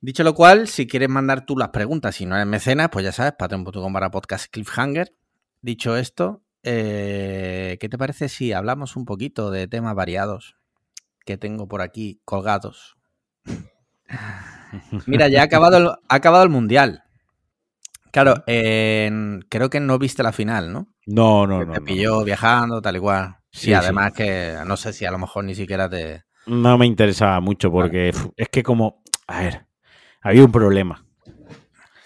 Dicho 0.00 0.22
lo 0.22 0.34
cual, 0.34 0.68
si 0.68 0.86
quieres 0.86 1.08
mandar 1.08 1.44
tú 1.44 1.56
las 1.56 1.70
preguntas, 1.70 2.14
si 2.14 2.26
no 2.26 2.36
eres 2.36 2.46
mecenas, 2.46 2.90
pues 2.90 3.04
ya 3.04 3.12
sabes, 3.12 3.34
patreon.com 3.38 3.92
para 3.92 4.10
podcast 4.10 4.46
cliffhanger. 4.50 5.14
Dicho 5.62 5.96
esto, 5.96 6.42
eh, 6.62 7.76
¿qué 7.80 7.88
te 7.88 7.98
parece 7.98 8.28
si 8.28 8.52
hablamos 8.52 8.96
un 8.96 9.04
poquito 9.04 9.50
de 9.50 9.66
temas 9.66 9.94
variados 9.94 10.59
que 11.30 11.38
tengo 11.38 11.68
por 11.68 11.80
aquí 11.80 12.20
colgados? 12.24 12.96
Mira, 15.06 15.28
ya 15.28 15.42
ha 15.42 15.44
acabado 15.44 15.76
el, 15.76 15.88
ha 15.88 16.14
acabado 16.14 16.42
el 16.44 16.50
mundial. 16.50 17.04
Claro, 18.12 18.42
creo 18.44 19.70
que 19.70 19.78
no 19.78 19.98
viste 19.98 20.24
la 20.24 20.32
final, 20.32 20.72
¿no? 20.72 20.88
No, 21.06 21.46
no, 21.46 21.60
Que 21.60 21.66
no. 21.66 21.72
te 21.72 21.78
no. 21.80 21.84
pilló 21.86 22.24
viajando, 22.24 22.82
tal 22.82 22.96
y 22.96 22.98
cual. 22.98 23.36
Sí, 23.52 23.72
además 23.72 24.12
que 24.12 24.56
no 24.66 24.76
sé 24.76 24.92
si 24.92 25.04
a 25.04 25.12
lo 25.12 25.18
mejor 25.18 25.44
ni 25.44 25.54
siquiera 25.54 25.88
te. 25.88 26.24
No 26.46 26.76
me 26.76 26.86
interesaba 26.86 27.40
mucho 27.40 27.70
porque 27.70 28.12
es 28.36 28.48
que 28.48 28.62
como, 28.64 29.02
a 29.28 29.40
ver, 29.42 29.66
había 30.22 30.44
un 30.44 30.50
problema. 30.50 31.06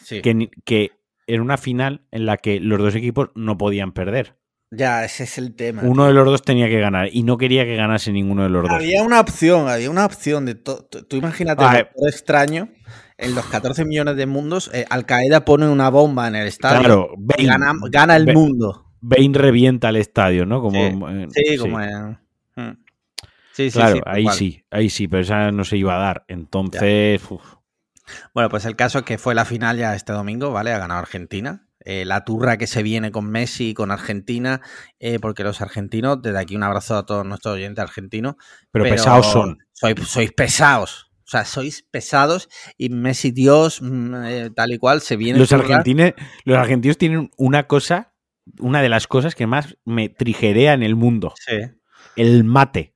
Sí. 0.02 0.20
Que, 0.20 0.50
que 0.64 0.92
era 1.26 1.40
una 1.40 1.56
final 1.56 2.06
en 2.10 2.26
la 2.26 2.37
que 2.37 2.60
los 2.60 2.78
dos 2.78 2.94
equipos 2.94 3.30
no 3.34 3.56
podían 3.56 3.92
perder. 3.92 4.37
Ya, 4.76 5.04
ese 5.04 5.24
es 5.24 5.38
el 5.38 5.54
tema. 5.54 5.82
Uno 5.84 6.06
de 6.06 6.12
los 6.12 6.24
dos 6.24 6.42
tenía 6.42 6.68
que 6.68 6.80
ganar 6.80 7.08
y 7.12 7.22
no 7.22 7.38
quería 7.38 7.64
que 7.64 7.76
ganase 7.76 8.12
ninguno 8.12 8.42
de 8.42 8.48
los 8.50 8.62
dos. 8.62 8.72
Había 8.72 9.02
una 9.02 9.20
opción, 9.20 9.68
había 9.68 9.90
una 9.90 10.06
opción 10.06 10.46
de 10.46 10.54
todo. 10.54 10.82
Tú 10.84 11.16
imagínate 11.16 11.64
Ah, 11.64 11.78
eh. 11.78 11.90
Extraño. 12.06 12.68
En 13.16 13.34
los 13.34 13.46
14 13.46 13.84
millones 13.84 14.16
de 14.16 14.26
mundos, 14.26 14.70
eh, 14.74 14.84
Al 14.90 15.06
Qaeda 15.06 15.44
pone 15.44 15.68
una 15.68 15.88
bomba 15.88 16.26
en 16.26 16.34
el 16.34 16.48
estadio 16.48 16.80
Claro, 16.80 17.10
y 17.16 17.22
Bane, 17.22 17.48
gana, 17.48 17.72
gana 17.90 18.16
el 18.16 18.32
mundo. 18.34 18.92
Bane 19.00 19.30
revienta 19.38 19.90
el 19.90 19.96
estadio, 19.96 20.46
¿no? 20.46 20.60
Como, 20.60 20.80
Sí, 20.80 20.98
eh, 21.08 21.28
Sí, 21.30 21.56
como 21.58 21.80
en. 21.80 22.18
Mm. 22.56 22.84
Sí, 23.52 23.70
sí, 23.70 23.78
Claro, 23.78 23.96
sí, 23.96 24.02
ahí 24.04 24.26
sí, 24.32 24.64
ahí 24.70 24.90
sí, 24.90 25.06
pero 25.06 25.22
esa 25.22 25.52
no 25.52 25.62
se 25.64 25.76
iba 25.76 25.94
a 25.94 25.98
dar. 25.98 26.24
Entonces, 26.26 27.22
uf, 27.30 27.40
Bueno, 28.34 28.48
pues 28.48 28.64
el 28.64 28.74
caso 28.74 28.98
es 28.98 29.04
que 29.04 29.16
fue 29.16 29.37
la 29.37 29.44
final 29.44 29.76
ya 29.76 29.94
este 29.94 30.12
domingo, 30.12 30.50
¿vale? 30.50 30.72
Ha 30.72 30.78
ganado 30.78 31.00
Argentina. 31.00 31.68
Eh, 31.85 32.05
la 32.07 32.25
turra 32.25 32.57
que 32.57 32.66
se 32.66 32.83
viene 32.83 33.11
con 33.11 33.31
Messi 33.31 33.70
y 33.70 33.75
con 33.75 33.90
Argentina, 33.90 34.62
eh, 34.99 35.18
porque 35.20 35.44
los 35.44 35.61
argentinos, 35.61 36.23
desde 36.23 36.38
aquí 36.38 36.57
un 36.57 36.62
abrazo 36.62 36.97
a 36.97 37.05
todos 37.05 37.27
nuestros 37.27 37.55
oyentes 37.55 37.83
argentinos. 37.83 38.37
Pero, 38.70 38.85
pesados 38.85 39.27
son. 39.27 39.59
Sois, 39.73 39.94
sois 40.07 40.33
pesados. 40.33 41.11
O 41.27 41.27
sea, 41.27 41.44
sois 41.44 41.87
pesados 41.90 42.49
y 42.77 42.90
Messi 42.90 43.31
Dios, 43.31 43.81
mm, 43.81 44.14
eh, 44.25 44.51
tal 44.55 44.73
y 44.73 44.79
cual, 44.79 45.01
se 45.01 45.16
viene. 45.16 45.38
Los, 45.38 45.53
argentines, 45.53 46.14
los 46.44 46.57
argentinos 46.57 46.99
tienen 46.99 47.31
una 47.37 47.66
cosa, 47.66 48.14
una 48.59 48.83
de 48.83 48.88
las 48.88 49.07
cosas 49.07 49.35
que 49.35 49.47
más 49.47 49.77
me 49.85 50.09
trigerea 50.09 50.75
en 50.75 50.83
el 50.83 50.97
mundo. 50.97 51.35
Sí. 51.37 51.57
El 52.16 52.44
mate. 52.44 52.93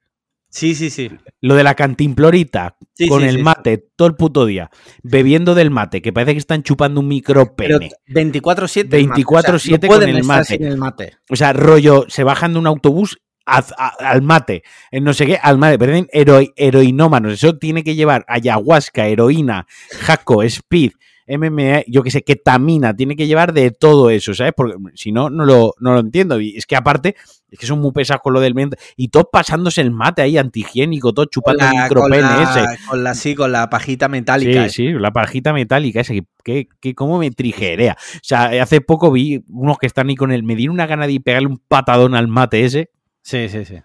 Sí, 0.51 0.75
sí, 0.75 0.89
sí. 0.91 1.11
Lo 1.43 1.55
de 1.55 1.63
la 1.63 1.75
cantimplorita 1.75 2.77
Sí, 2.95 3.07
con 3.07 3.21
sí, 3.23 3.29
el 3.29 3.37
sí, 3.37 3.43
mate 3.43 3.85
todo 3.97 4.09
el 4.09 4.15
puto 4.15 4.47
día, 4.47 4.71
bebiendo 5.03 5.55
del 5.55 5.71
mate, 5.71 6.01
que 6.03 6.13
parece 6.13 6.33
que 6.33 6.39
están 6.39 6.63
chupando 6.63 7.01
un 7.01 7.09
micro 7.09 7.55
pene. 7.55 7.91
24-7. 8.09 8.89
24/7 8.89 9.73
no 9.83 9.89
pueden 9.89 10.09
con 10.11 10.17
el 10.17 10.25
mate. 10.25 10.55
el 10.67 10.77
mate. 10.79 11.17
O 11.31 11.37
sea, 11.37 11.53
rollo, 11.53 12.07
se 12.09 12.25
bajan 12.25 12.55
de 12.55 12.59
un 12.61 12.67
autobús 12.67 13.19
a- 13.47 13.65
a- 13.79 14.11
al 14.11 14.23
mate, 14.23 14.63
en 14.91 15.05
no 15.05 15.13
sé 15.15 15.27
qué, 15.27 15.39
al 15.41 15.59
mate, 15.59 15.79
parecen 15.79 16.09
hero- 16.13 16.41
heroinómanos. 16.57 17.33
Eso 17.35 17.57
tiene 17.57 17.83
que 17.85 17.95
llevar 17.95 18.25
ayahuasca, 18.29 19.07
heroína, 19.07 19.67
jaco, 20.01 20.43
speed, 20.43 20.93
MMA, 21.29 21.85
yo 21.87 22.03
que 22.03 22.11
sé, 22.11 22.23
ketamina, 22.23 22.95
tiene 22.97 23.15
que 23.17 23.27
llevar 23.27 23.53
de 23.53 23.71
todo 23.71 24.11
eso, 24.11 24.35
¿sabes? 24.35 24.53
Porque 24.57 24.75
si 24.95 25.13
no, 25.13 25.31
no 25.31 25.45
lo, 25.45 25.75
no 25.81 25.93
lo 25.93 26.01
entiendo. 26.01 26.41
Y 26.41 26.57
es 26.57 26.67
que 26.67 26.75
aparte, 26.77 27.15
es 27.51 27.59
que 27.59 27.67
son 27.67 27.81
muy 27.81 27.93
pesados 27.93 28.23
con 28.23 28.33
lo 28.33 28.41
del 28.41 28.55
mente. 28.55 28.77
Y 28.97 29.09
todo 29.09 29.29
pasándose 29.31 29.81
el 29.81 29.91
mate 29.91 30.23
ahí, 30.23 30.39
antihigiénico, 30.39 31.13
todo 31.13 31.27
Con 31.27 31.31
chupando 31.31 31.65
el 31.65 31.71
micropene 31.83 32.23
con 32.23 32.29
la- 32.37 32.43
ese. 32.43 32.65
con 32.89 33.05
la- 33.05 33.15
sí, 33.15 33.35
con 33.35 33.53
la 33.53 33.71
pajita 33.71 34.09
metálica. 34.09 34.69
Sí, 34.69 34.89
sí, 34.89 34.93
la 34.99 35.13
pajita 35.13 35.53
metálica 35.53 36.01
esa, 36.01 36.15
que, 36.15 36.25
que, 36.43 36.69
que 36.81 36.95
cómo 36.95 37.19
me 37.19 37.31
trigerea. 37.31 37.97
O 38.15 38.19
sea, 38.23 38.47
hace 38.63 38.81
poco 38.81 39.11
vi 39.11 39.43
unos 39.49 39.79
que 39.79 39.87
están 39.87 40.09
ahí 40.09 40.17
con 40.17 40.33
él, 40.33 40.43
me 40.43 40.57
dieron 40.57 40.75
una 40.75 40.87
gana 40.87 41.07
de 41.07 41.21
pegarle 41.21 41.49
un 41.49 41.59
patadón 41.59 42.15
al 42.15 42.29
mate 42.29 42.65
ese. 42.65 42.91
Sí, 43.23 43.49
sí, 43.49 43.65
sí. 43.65 43.77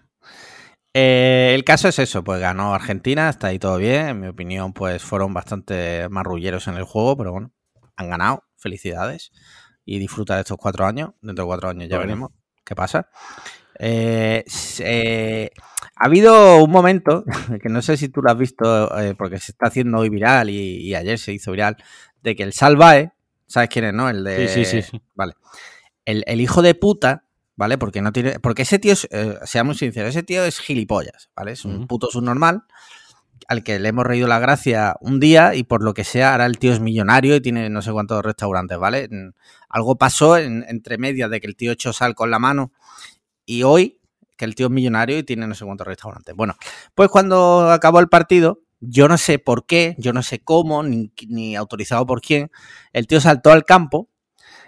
Eh, 0.94 1.52
el 1.54 1.64
caso 1.64 1.88
es 1.88 1.98
eso, 1.98 2.22
pues 2.22 2.40
ganó 2.40 2.72
Argentina, 2.74 3.28
está 3.28 3.48
ahí 3.48 3.58
todo 3.58 3.76
bien. 3.78 4.06
En 4.08 4.20
mi 4.20 4.28
opinión, 4.28 4.72
pues 4.72 5.02
fueron 5.02 5.34
bastante 5.34 6.08
marrulleros 6.08 6.68
en 6.68 6.76
el 6.76 6.84
juego, 6.84 7.16
pero 7.16 7.32
bueno, 7.32 7.52
han 7.96 8.08
ganado. 8.08 8.44
Felicidades. 8.56 9.32
Y 9.84 9.98
disfruta 9.98 10.36
de 10.36 10.40
estos 10.42 10.56
cuatro 10.56 10.86
años. 10.86 11.10
Dentro 11.20 11.44
de 11.44 11.48
cuatro 11.48 11.68
años 11.68 11.88
ya 11.88 11.96
Bueno. 11.96 12.08
veremos 12.08 12.30
qué 12.64 12.74
pasa. 12.74 13.08
Eh, 13.78 14.44
eh, 14.78 15.50
ha 15.96 16.04
habido 16.06 16.62
un 16.62 16.70
momento, 16.70 17.24
que 17.62 17.68
no 17.68 17.82
sé 17.82 17.96
si 17.96 18.08
tú 18.08 18.22
lo 18.22 18.30
has 18.30 18.38
visto, 18.38 18.98
eh, 19.00 19.14
porque 19.14 19.38
se 19.38 19.52
está 19.52 19.66
haciendo 19.66 19.98
hoy 19.98 20.08
viral 20.08 20.48
y, 20.48 20.76
y 20.78 20.94
ayer 20.94 21.18
se 21.18 21.32
hizo 21.32 21.50
viral, 21.50 21.76
de 22.22 22.36
que 22.36 22.44
el 22.44 22.52
Salvae, 22.52 23.12
¿sabes 23.46 23.68
quién 23.68 23.84
es, 23.86 23.92
no? 23.92 24.08
El 24.08 24.24
de... 24.24 24.48
Sí, 24.48 24.64
sí, 24.64 24.80
sí, 24.80 24.90
sí. 24.90 25.02
Vale. 25.14 25.34
El, 26.04 26.22
el 26.26 26.40
hijo 26.40 26.62
de 26.62 26.74
puta, 26.74 27.24
¿vale? 27.56 27.78
Porque 27.78 28.02
no 28.02 28.12
tiene. 28.12 28.38
Porque 28.40 28.62
ese 28.62 28.78
tío 28.78 28.92
es, 28.92 29.06
eh, 29.10 29.38
seamos 29.44 29.78
sinceros, 29.78 30.10
ese 30.10 30.22
tío 30.22 30.44
es 30.44 30.58
gilipollas, 30.60 31.30
¿vale? 31.36 31.52
Es 31.52 31.64
un 31.64 31.86
puto 31.86 32.08
subnormal 32.10 32.64
al 33.48 33.62
que 33.62 33.78
le 33.78 33.88
hemos 33.90 34.06
reído 34.06 34.26
la 34.26 34.38
gracia 34.38 34.96
un 35.00 35.20
día 35.20 35.54
y 35.54 35.64
por 35.64 35.82
lo 35.82 35.92
que 35.92 36.04
sea, 36.04 36.32
ahora 36.32 36.46
el 36.46 36.58
tío 36.58 36.72
es 36.72 36.80
millonario 36.80 37.36
y 37.36 37.40
tiene 37.40 37.68
no 37.68 37.82
sé 37.82 37.92
cuántos 37.92 38.24
restaurantes, 38.24 38.78
¿vale? 38.78 39.08
Algo 39.68 39.96
pasó 39.96 40.38
en- 40.38 40.64
entre 40.68 40.96
medias 40.98 41.28
de 41.30 41.40
que 41.40 41.46
el 41.46 41.56
tío 41.56 41.72
echó 41.72 41.92
sal 41.92 42.14
con 42.14 42.30
la 42.30 42.38
mano 42.38 42.72
y 43.44 43.62
hoy 43.64 44.00
que 44.36 44.44
el 44.46 44.54
tío 44.54 44.66
es 44.66 44.72
millonario 44.72 45.18
y 45.18 45.22
tiene 45.24 45.46
no 45.46 45.54
sé 45.54 45.64
cuántos 45.64 45.86
restaurantes. 45.86 46.34
Bueno, 46.34 46.56
pues 46.94 47.08
cuando 47.10 47.70
acabó 47.70 48.00
el 48.00 48.08
partido, 48.08 48.62
yo 48.80 49.08
no 49.08 49.16
sé 49.18 49.38
por 49.38 49.66
qué, 49.66 49.94
yo 49.98 50.12
no 50.12 50.22
sé 50.22 50.40
cómo, 50.40 50.82
ni, 50.82 51.12
ni 51.28 51.54
autorizado 51.54 52.06
por 52.06 52.20
quién, 52.20 52.50
el 52.92 53.06
tío 53.06 53.20
saltó 53.20 53.52
al 53.52 53.64
campo 53.64 54.08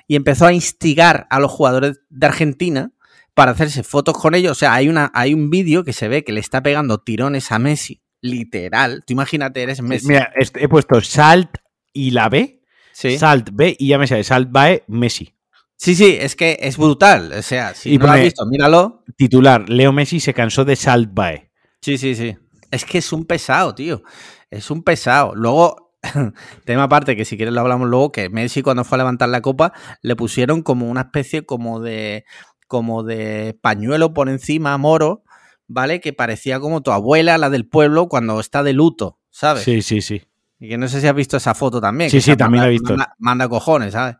y 0.07 0.17
empezó 0.17 0.47
a 0.47 0.53
instigar 0.53 1.27
a 1.31 1.41
los 1.41 1.51
jugadores 1.51 2.01
de 2.09 2.27
Argentina 2.27 2.93
para 3.35 3.53
hacerse 3.53 3.83
fotos 3.83 4.17
con 4.17 4.35
ellos. 4.35 4.53
O 4.53 4.55
sea, 4.55 4.75
hay, 4.75 4.89
una, 4.89 5.11
hay 5.15 5.35
un 5.35 5.51
vídeo 5.51 5.85
que 5.85 5.93
se 5.93 6.09
ve 6.09 6.25
que 6.25 6.33
le 6.33 6.41
está 6.41 6.63
pegando 6.63 6.99
tirones 6.99 7.53
a 7.53 7.59
Messi, 7.59 8.01
literal. 8.21 9.05
Tú 9.07 9.13
imagínate, 9.13 9.63
eres 9.63 9.83
Messi. 9.83 10.09
Mira, 10.09 10.33
he 10.37 10.69
puesto 10.69 11.01
Salt 11.01 11.51
y 11.93 12.11
la 12.13 12.29
B, 12.29 12.63
sí. 12.93 13.19
Salt 13.19 13.51
B 13.53 13.77
y 13.79 13.89
ya 13.89 13.99
me 13.99 14.07
sale 14.07 14.25
Salt 14.25 14.49
Bae 14.51 14.85
Messi. 14.87 15.35
sí, 15.77 15.95
sí, 15.95 16.17
es 16.19 16.37
que 16.37 16.59
es 16.61 16.77
brutal. 16.77 17.33
O 17.33 17.43
sea, 17.43 17.75
si 17.75 17.93
Y 17.95 17.99
no 17.99 18.07
lo 18.07 18.13
has 18.13 18.21
visto, 18.23 18.47
míralo. 18.47 19.05
Titular, 19.17 19.69
Leo 19.69 19.93
Messi 19.93 20.21
se 20.21 20.33
cansó 20.33 20.65
de 20.65 20.77
Salt 20.77 21.11
Bae. 21.13 21.51
Sí, 21.83 21.99
sí, 21.99 22.15
sí. 22.15 22.37
Es 22.71 22.85
que 22.85 22.99
es 22.99 23.13
un 23.13 23.25
pesado, 23.27 23.75
tío. 23.75 24.03
Es 24.51 24.71
un 24.71 24.83
pesado. 24.83 25.35
Luego, 25.35 25.86
tema 26.65 26.85
aparte, 26.85 27.17
que 27.17 27.25
si 27.25 27.37
quieres 27.37 27.55
lo 27.55 27.61
hablamos 27.61 27.89
luego, 27.89 28.13
que 28.13 28.29
Messi 28.29 28.63
cuando 28.63 28.85
fue 28.85 28.97
a 28.97 28.99
levantar 28.99 29.29
la 29.29 29.41
copa 29.41 29.73
le 30.03 30.17
pusieron 30.17 30.63
como 30.63 30.91
una 30.91 31.03
especie 31.03 31.45
como 31.45 31.81
de 31.81 32.25
como 32.67 33.03
de 33.03 33.57
pañuelo 33.61 34.13
por 34.13 34.29
encima, 34.29 34.77
moro, 34.77 35.23
¿vale? 35.69 36.01
Que 36.01 36.13
parecía 36.13 36.61
como 36.61 36.83
tu 36.83 36.91
abuela, 36.91 37.39
la 37.39 37.51
del 37.51 37.69
pueblo, 37.69 38.09
cuando 38.09 38.41
está 38.41 38.63
de 38.63 38.73
luto, 38.73 39.19
¿sabes? 39.31 39.63
Sí, 39.63 39.83
sí, 39.83 40.01
sí. 40.01 40.23
Y 40.59 40.69
que 40.69 40.79
no 40.79 40.89
sé 40.89 41.01
si 41.01 41.07
has 41.07 41.15
visto 41.15 41.37
esa 41.37 41.55
foto 41.55 41.81
también. 41.81 42.11
Sí, 42.11 42.19
que 42.19 42.23
sí, 42.23 42.37
también 42.37 42.63
la 42.63 42.69
he 42.69 42.73
visto. 42.73 42.91
Manda, 42.91 43.15
manda 43.19 43.49
cojones, 43.49 43.93
¿sabes? 43.93 44.17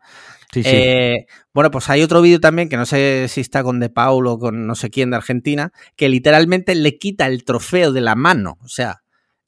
Sí, 0.53 0.63
sí. 0.63 0.69
Eh, 0.71 1.25
bueno, 1.53 1.71
pues 1.71 1.89
hay 1.89 2.01
otro 2.03 2.21
vídeo 2.21 2.39
también 2.39 2.69
que 2.69 2.77
no 2.77 2.85
sé 2.85 3.27
si 3.27 3.41
está 3.41 3.63
con 3.63 3.79
De 3.79 3.89
Paulo 3.89 4.33
o 4.33 4.39
con 4.39 4.65
no 4.65 4.75
sé 4.75 4.89
quién 4.89 5.09
de 5.09 5.17
Argentina, 5.17 5.73
que 5.95 6.07
literalmente 6.07 6.73
le 6.75 6.97
quita 6.97 7.27
el 7.27 7.43
trofeo 7.43 7.91
de 7.91 8.01
la 8.01 8.15
mano. 8.15 8.57
O 8.61 8.69
sea, 8.69 9.01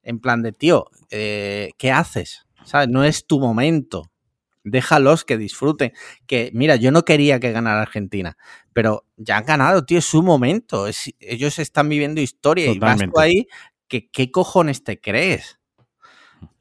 en 0.04 0.20
plan 0.20 0.42
de, 0.42 0.52
tío, 0.52 0.86
eh, 1.12 1.72
¿qué 1.78 1.92
haces? 1.92 2.46
¿Sabes? 2.66 2.88
No 2.90 3.04
es 3.04 3.26
tu 3.28 3.40
momento. 3.40 4.12
Déjalos 4.64 5.24
que 5.26 5.38
disfruten. 5.38 5.94
Que, 6.28 6.52
mira, 6.54 6.76
yo 6.76 6.92
no 6.92 7.04
quería 7.06 7.40
que 7.40 7.52
ganara 7.52 7.82
Argentina, 7.82 8.38
pero 8.74 9.06
ya 9.18 9.38
han 9.38 9.46
ganado, 9.46 9.86
tío, 9.86 10.00
es 10.00 10.06
su 10.06 10.22
momento. 10.22 10.88
Es- 10.88 11.12
ellos 11.20 11.58
están 11.60 11.90
viviendo 11.90 12.22
historia 12.22 12.66
y 12.76 12.80
vas 12.80 12.98
tú 13.14 13.20
ahí, 13.20 13.48
que, 13.88 14.10
¿qué 14.10 14.32
cojones 14.32 14.84
te 14.84 15.00
crees? 15.00 15.60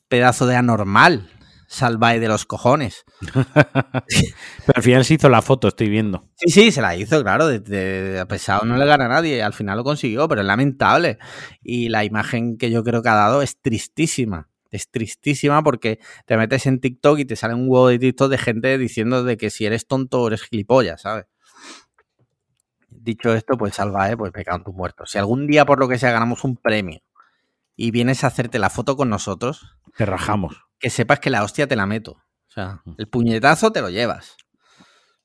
Pedazo 0.09 0.47
de 0.47 0.57
anormal. 0.57 1.31
Salvae 1.71 2.19
de 2.19 2.29
los 2.29 2.47
cojones. 2.47 3.05
Pero 3.23 4.75
al 4.75 4.83
final 4.83 5.05
se 5.05 5.15
hizo 5.15 5.29
la 5.29 5.43
foto, 5.43 5.69
estoy 5.69 5.89
viendo. 5.91 6.29
Sí, 6.37 6.51
sí, 6.51 6.73
se 6.73 6.81
la 6.81 6.97
hizo, 6.97 7.23
claro. 7.23 7.47
De, 7.47 7.61
de- 7.61 8.03
de- 8.13 8.21
a 8.21 8.27
pesado 8.27 8.65
no 8.65 8.77
le 8.77 8.87
gana 8.87 9.05
a 9.05 9.09
nadie. 9.09 9.43
Al 9.43 9.53
final 9.53 9.77
lo 9.77 9.85
consiguió, 9.85 10.27
pero 10.29 10.41
es 10.41 10.47
lamentable. 10.47 11.19
Y 11.63 11.89
la 11.91 12.05
imagen 12.05 12.57
que 12.57 12.71
yo 12.71 12.83
creo 12.85 13.03
que 13.03 13.09
ha 13.11 13.15
dado 13.15 13.43
es 13.43 13.61
tristísima. 13.61 14.49
Es 14.71 14.91
tristísima 14.91 15.63
porque 15.63 15.99
te 16.27 16.37
metes 16.37 16.67
en 16.67 16.81
TikTok 16.81 17.19
y 17.21 17.25
te 17.25 17.37
sale 17.37 17.55
un 17.55 17.69
huevo 17.69 17.89
de 17.89 17.99
TikTok 17.99 18.31
de 18.31 18.39
gente 18.39 18.79
diciendo 18.79 19.23
de 19.25 19.37
que 19.37 19.51
si 19.51 19.67
eres 19.67 19.87
tonto 19.87 20.27
eres 20.27 20.43
gilipollas, 20.43 21.03
¿sabes? 21.03 21.27
Dicho 22.91 23.33
esto, 23.35 23.57
pues 23.57 23.75
salva, 23.75 24.11
¿eh? 24.11 24.17
Pues 24.17 24.33
me 24.35 24.45
cago 24.45 24.59
en 24.59 24.65
tus 24.65 24.75
muertos. 24.75 25.11
Si 25.11 25.19
algún 25.19 25.47
día, 25.47 25.65
por 25.67 25.79
lo 25.79 25.89
que 25.89 25.99
sea, 25.99 26.11
ganamos 26.11 26.45
un 26.45 26.57
premio 26.57 27.01
y 27.77 27.91
vienes 27.93 28.25
a 28.25 28.29
hacerte 28.29 28.59
la 28.59 28.71
foto 28.71 28.97
con 28.97 29.11
nosotros, 29.11 29.77
Te 29.97 30.07
rajamos. 30.07 30.68
Que 30.79 30.91
sepas 30.91 31.21
que 31.21 31.31
la 31.31 31.43
hostia 31.45 31.67
te 31.67 31.77
la 31.77 31.87
meto. 31.87 32.13
O 32.13 32.51
sea, 32.51 32.83
el 32.97 33.09
puñetazo 33.09 33.73
te 33.73 33.81
lo 33.81 33.91
llevas. 33.91 34.37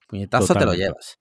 El 0.01 0.07
puñetazo 0.07 0.53
te 0.55 0.65
lo 0.65 0.73
llevas. 0.73 1.17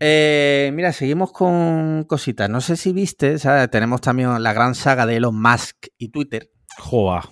Eh, 0.00 0.70
mira, 0.74 0.92
seguimos 0.92 1.32
con 1.32 2.04
cositas. 2.04 2.48
No 2.48 2.60
sé 2.60 2.76
si 2.76 2.92
viste, 2.92 3.38
¿sabes? 3.38 3.70
tenemos 3.70 4.00
también 4.00 4.42
la 4.42 4.52
gran 4.52 4.74
saga 4.74 5.06
de 5.06 5.16
Elon 5.16 5.40
Musk 5.40 5.88
y 5.98 6.08
Twitter. 6.08 6.50
Joa. 6.78 7.30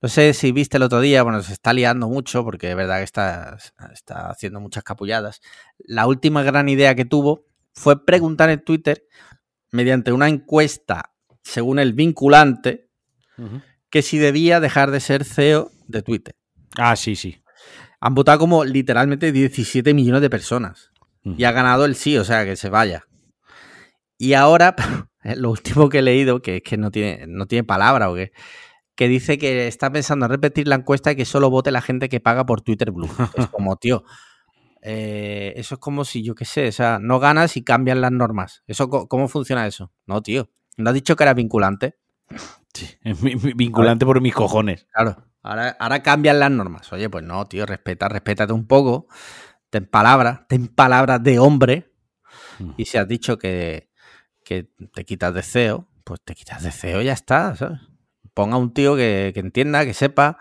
No 0.00 0.08
sé 0.08 0.34
si 0.34 0.52
viste 0.52 0.76
el 0.76 0.82
otro 0.82 1.00
día, 1.00 1.22
bueno, 1.22 1.40
se 1.42 1.52
está 1.52 1.72
liando 1.72 2.08
mucho 2.08 2.44
porque 2.44 2.70
es 2.70 2.76
verdad 2.76 2.98
que 2.98 3.04
está, 3.04 3.56
está 3.92 4.28
haciendo 4.28 4.60
muchas 4.60 4.84
capulladas. 4.84 5.40
La 5.78 6.06
última 6.06 6.42
gran 6.42 6.68
idea 6.68 6.94
que 6.94 7.04
tuvo 7.04 7.46
fue 7.72 8.04
preguntar 8.04 8.50
en 8.50 8.62
Twitter, 8.62 9.06
mediante 9.70 10.12
una 10.12 10.28
encuesta, 10.28 11.14
según 11.42 11.78
el 11.78 11.94
vinculante, 11.94 12.90
que 13.94 14.02
si 14.02 14.18
debía 14.18 14.58
dejar 14.58 14.90
de 14.90 14.98
ser 14.98 15.24
CEO 15.24 15.70
de 15.86 16.02
Twitter. 16.02 16.34
Ah, 16.76 16.96
sí, 16.96 17.14
sí. 17.14 17.40
Han 18.00 18.16
votado 18.16 18.40
como 18.40 18.64
literalmente 18.64 19.30
17 19.30 19.94
millones 19.94 20.20
de 20.20 20.28
personas. 20.28 20.90
Y 21.22 21.44
ha 21.44 21.52
ganado 21.52 21.84
el 21.84 21.94
sí, 21.94 22.18
o 22.18 22.24
sea, 22.24 22.44
que 22.44 22.56
se 22.56 22.70
vaya. 22.70 23.04
Y 24.18 24.32
ahora, 24.32 24.74
lo 25.36 25.52
último 25.52 25.88
que 25.90 26.00
he 26.00 26.02
leído, 26.02 26.42
que 26.42 26.56
es 26.56 26.62
que 26.64 26.76
no 26.76 26.90
tiene, 26.90 27.26
no 27.28 27.46
tiene 27.46 27.62
palabra 27.62 28.10
o 28.10 28.16
qué, 28.16 28.32
que 28.96 29.06
dice 29.06 29.38
que 29.38 29.68
está 29.68 29.92
pensando 29.92 30.26
en 30.26 30.32
repetir 30.32 30.66
la 30.66 30.74
encuesta 30.74 31.12
y 31.12 31.16
que 31.16 31.24
solo 31.24 31.48
vote 31.48 31.70
la 31.70 31.80
gente 31.80 32.08
que 32.08 32.18
paga 32.18 32.44
por 32.44 32.62
Twitter 32.62 32.90
Blue. 32.90 33.08
Es 33.38 33.46
como, 33.46 33.76
tío, 33.76 34.02
eh, 34.82 35.52
eso 35.54 35.76
es 35.76 35.80
como 35.80 36.04
si, 36.04 36.24
yo 36.24 36.34
qué 36.34 36.46
sé, 36.46 36.66
o 36.66 36.72
sea, 36.72 36.98
no 37.00 37.20
ganas 37.20 37.56
y 37.56 37.62
cambian 37.62 38.00
las 38.00 38.10
normas. 38.10 38.64
Eso, 38.66 38.90
¿Cómo 38.90 39.28
funciona 39.28 39.68
eso? 39.68 39.92
No, 40.04 40.20
tío. 40.20 40.50
¿No 40.78 40.90
has 40.90 40.94
dicho 40.94 41.14
que 41.14 41.22
era 41.22 41.32
vinculante? 41.32 41.94
Sí, 42.74 42.88
es 43.02 43.20
vinculante 43.56 44.04
por 44.04 44.20
mis 44.20 44.34
cojones. 44.34 44.86
Claro. 44.92 45.16
Ahora, 45.42 45.76
ahora 45.78 46.02
cambian 46.02 46.40
las 46.40 46.50
normas. 46.50 46.92
Oye, 46.92 47.08
pues 47.08 47.24
no, 47.24 47.46
tío, 47.46 47.66
respeta, 47.66 48.08
respétate 48.08 48.52
un 48.52 48.66
poco. 48.66 49.08
Ten 49.70 49.86
palabra, 49.86 50.46
ten 50.48 50.68
palabra 50.68 51.18
de 51.18 51.38
hombre. 51.38 51.92
Mm. 52.58 52.70
Y 52.76 52.84
si 52.86 52.98
has 52.98 53.06
dicho 53.06 53.38
que, 53.38 53.90
que 54.44 54.70
te 54.92 55.04
quitas 55.04 55.34
de 55.34 55.42
CEO, 55.42 55.88
pues 56.02 56.20
te 56.24 56.34
quitas 56.34 56.62
de 56.62 56.70
CEO 56.70 57.02
y 57.02 57.06
ya 57.06 57.12
está, 57.12 57.54
¿sabes? 57.56 57.80
ponga 58.34 58.56
un 58.56 58.74
tío 58.74 58.96
que, 58.96 59.30
que 59.32 59.40
entienda, 59.40 59.84
que 59.84 59.94
sepa 59.94 60.38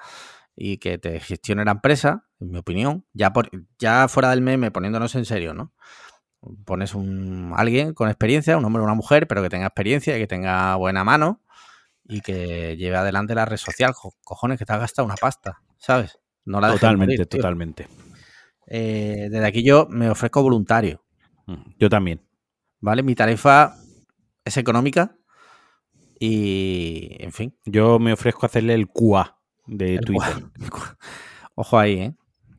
y 0.55 0.77
que 0.77 0.97
te 0.97 1.19
gestione 1.19 1.63
la 1.63 1.71
empresa, 1.71 2.25
en 2.39 2.51
mi 2.51 2.57
opinión, 2.57 3.05
ya, 3.13 3.31
por, 3.31 3.49
ya 3.79 4.07
fuera 4.07 4.31
del 4.31 4.41
meme, 4.41 4.71
poniéndonos 4.71 5.15
en 5.15 5.25
serio, 5.25 5.53
¿no? 5.53 5.73
Pones 6.65 6.93
un 6.93 7.53
alguien 7.55 7.93
con 7.93 8.09
experiencia, 8.09 8.57
un 8.57 8.65
hombre 8.65 8.81
o 8.81 8.83
una 8.83 8.95
mujer, 8.95 9.27
pero 9.27 9.41
que 9.41 9.49
tenga 9.49 9.67
experiencia 9.67 10.17
y 10.17 10.19
que 10.19 10.27
tenga 10.27 10.75
buena 10.75 11.03
mano 11.03 11.41
y 12.05 12.21
que 12.21 12.75
lleve 12.77 12.97
adelante 12.97 13.35
la 13.35 13.45
red 13.45 13.57
social. 13.57 13.93
Co- 13.93 14.15
Cojones, 14.23 14.57
que 14.59 14.65
te 14.65 14.73
ha 14.73 14.77
gastado 14.77 15.05
una 15.05 15.15
pasta, 15.15 15.61
¿sabes? 15.77 16.19
No 16.45 16.59
la 16.59 16.69
Totalmente, 16.71 17.13
morir, 17.15 17.27
totalmente. 17.27 17.87
Eh, 18.67 19.27
desde 19.31 19.45
aquí 19.45 19.63
yo 19.63 19.87
me 19.89 20.09
ofrezco 20.09 20.41
voluntario, 20.41 21.03
Mm, 21.45 21.73
Yo 21.77 21.89
también. 21.89 22.25
¿vale? 22.79 23.03
Mi 23.03 23.15
tarifa 23.15 23.75
es 24.45 24.55
económica 24.57 25.15
y, 26.19 27.17
en 27.19 27.31
fin, 27.31 27.57
Yo 27.65 27.99
me 27.99 28.13
ofrezco 28.13 28.45
a 28.45 28.47
hacerle 28.47 28.73
el 28.73 28.87
QA 28.87 29.37
de 29.67 29.95
el 29.95 30.01
Twitter. 30.05 30.35
Ojo 31.55 31.77
ahí, 31.77 31.99
¿eh? 31.99 32.15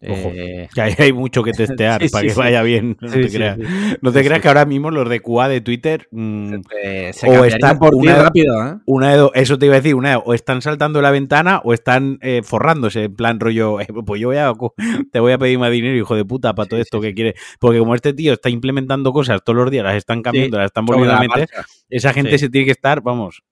Ojo. 0.06 0.32
Eh, 0.34 0.68
Que 0.74 0.80
hay 1.02 1.12
mucho 1.12 1.42
que 1.42 1.52
testear 1.52 2.02
Sí, 2.02 2.08
para 2.10 2.20
sí, 2.22 2.26
que 2.28 2.34
sí. 2.34 2.38
vaya 2.40 2.62
bien. 2.62 2.96
No 3.00 3.10
te 3.10 3.28
creas. 3.28 3.58
No 4.02 4.12
te 4.12 4.22
que 4.40 4.48
ahora 4.48 4.64
mismo 4.66 4.90
los 4.90 5.08
de 5.08 5.20
QA 5.20 5.48
de 5.48 5.60
Twitter. 5.60 6.08
mm, 6.10 6.54
Eh, 6.82 7.10
se 7.14 7.28
O 7.28 7.44
están 7.44 7.78
por 7.78 7.94
una- 7.94 8.16
rápido, 8.24 8.66
¿eh? 8.66 8.74
una 8.86 9.10
de 9.12 9.16
dos- 9.18 9.30
eso 9.34 9.58
te 9.58 9.66
iba 9.66 9.74
a 9.76 9.78
decir, 9.80 9.94
una 9.94 10.10
de 10.10 10.14
dos, 10.16 10.24
o 10.26 10.34
están 10.34 10.60
saltando 10.62 11.00
la 11.00 11.10
ventana 11.10 11.60
o 11.64 11.72
están 11.72 12.18
eh, 12.20 12.42
forrándose, 12.44 13.04
en 13.04 13.14
plan 13.16 13.40
rollo, 13.40 13.78
eh, 13.80 13.86
pues 14.04 14.20
yo 14.20 14.28
voy 14.28 14.36
a, 14.38 14.52
co- 14.52 14.74
te 15.12 15.20
voy 15.20 15.32
a 15.32 15.38
pedir 15.38 15.58
más 15.58 15.70
dinero, 15.70 15.96
hijo 15.96 16.14
de 16.16 16.24
puta, 16.24 16.54
para 16.54 16.68
todo 16.68 16.80
esto 16.80 17.00
que 17.00 17.14
quieres. 17.14 17.34
Porque 17.58 17.78
como 17.78 17.94
este 17.94 18.12
tío 18.12 18.32
está 18.34 18.50
implementando 18.50 19.12
cosas 19.12 19.42
todos 19.44 19.56
los 19.56 19.70
días, 19.70 19.84
las 19.84 19.96
están 19.96 20.22
cambiando, 20.22 20.58
las 20.58 20.66
están 20.66 20.84
volviendo 20.86 21.14
a 21.14 21.20
meter, 21.20 21.48
esa 21.88 22.12
gente 22.12 22.36
se 22.38 22.48
tiene 22.50 22.66
que 22.66 22.72
estar, 22.72 23.00
vamos. 23.02 23.42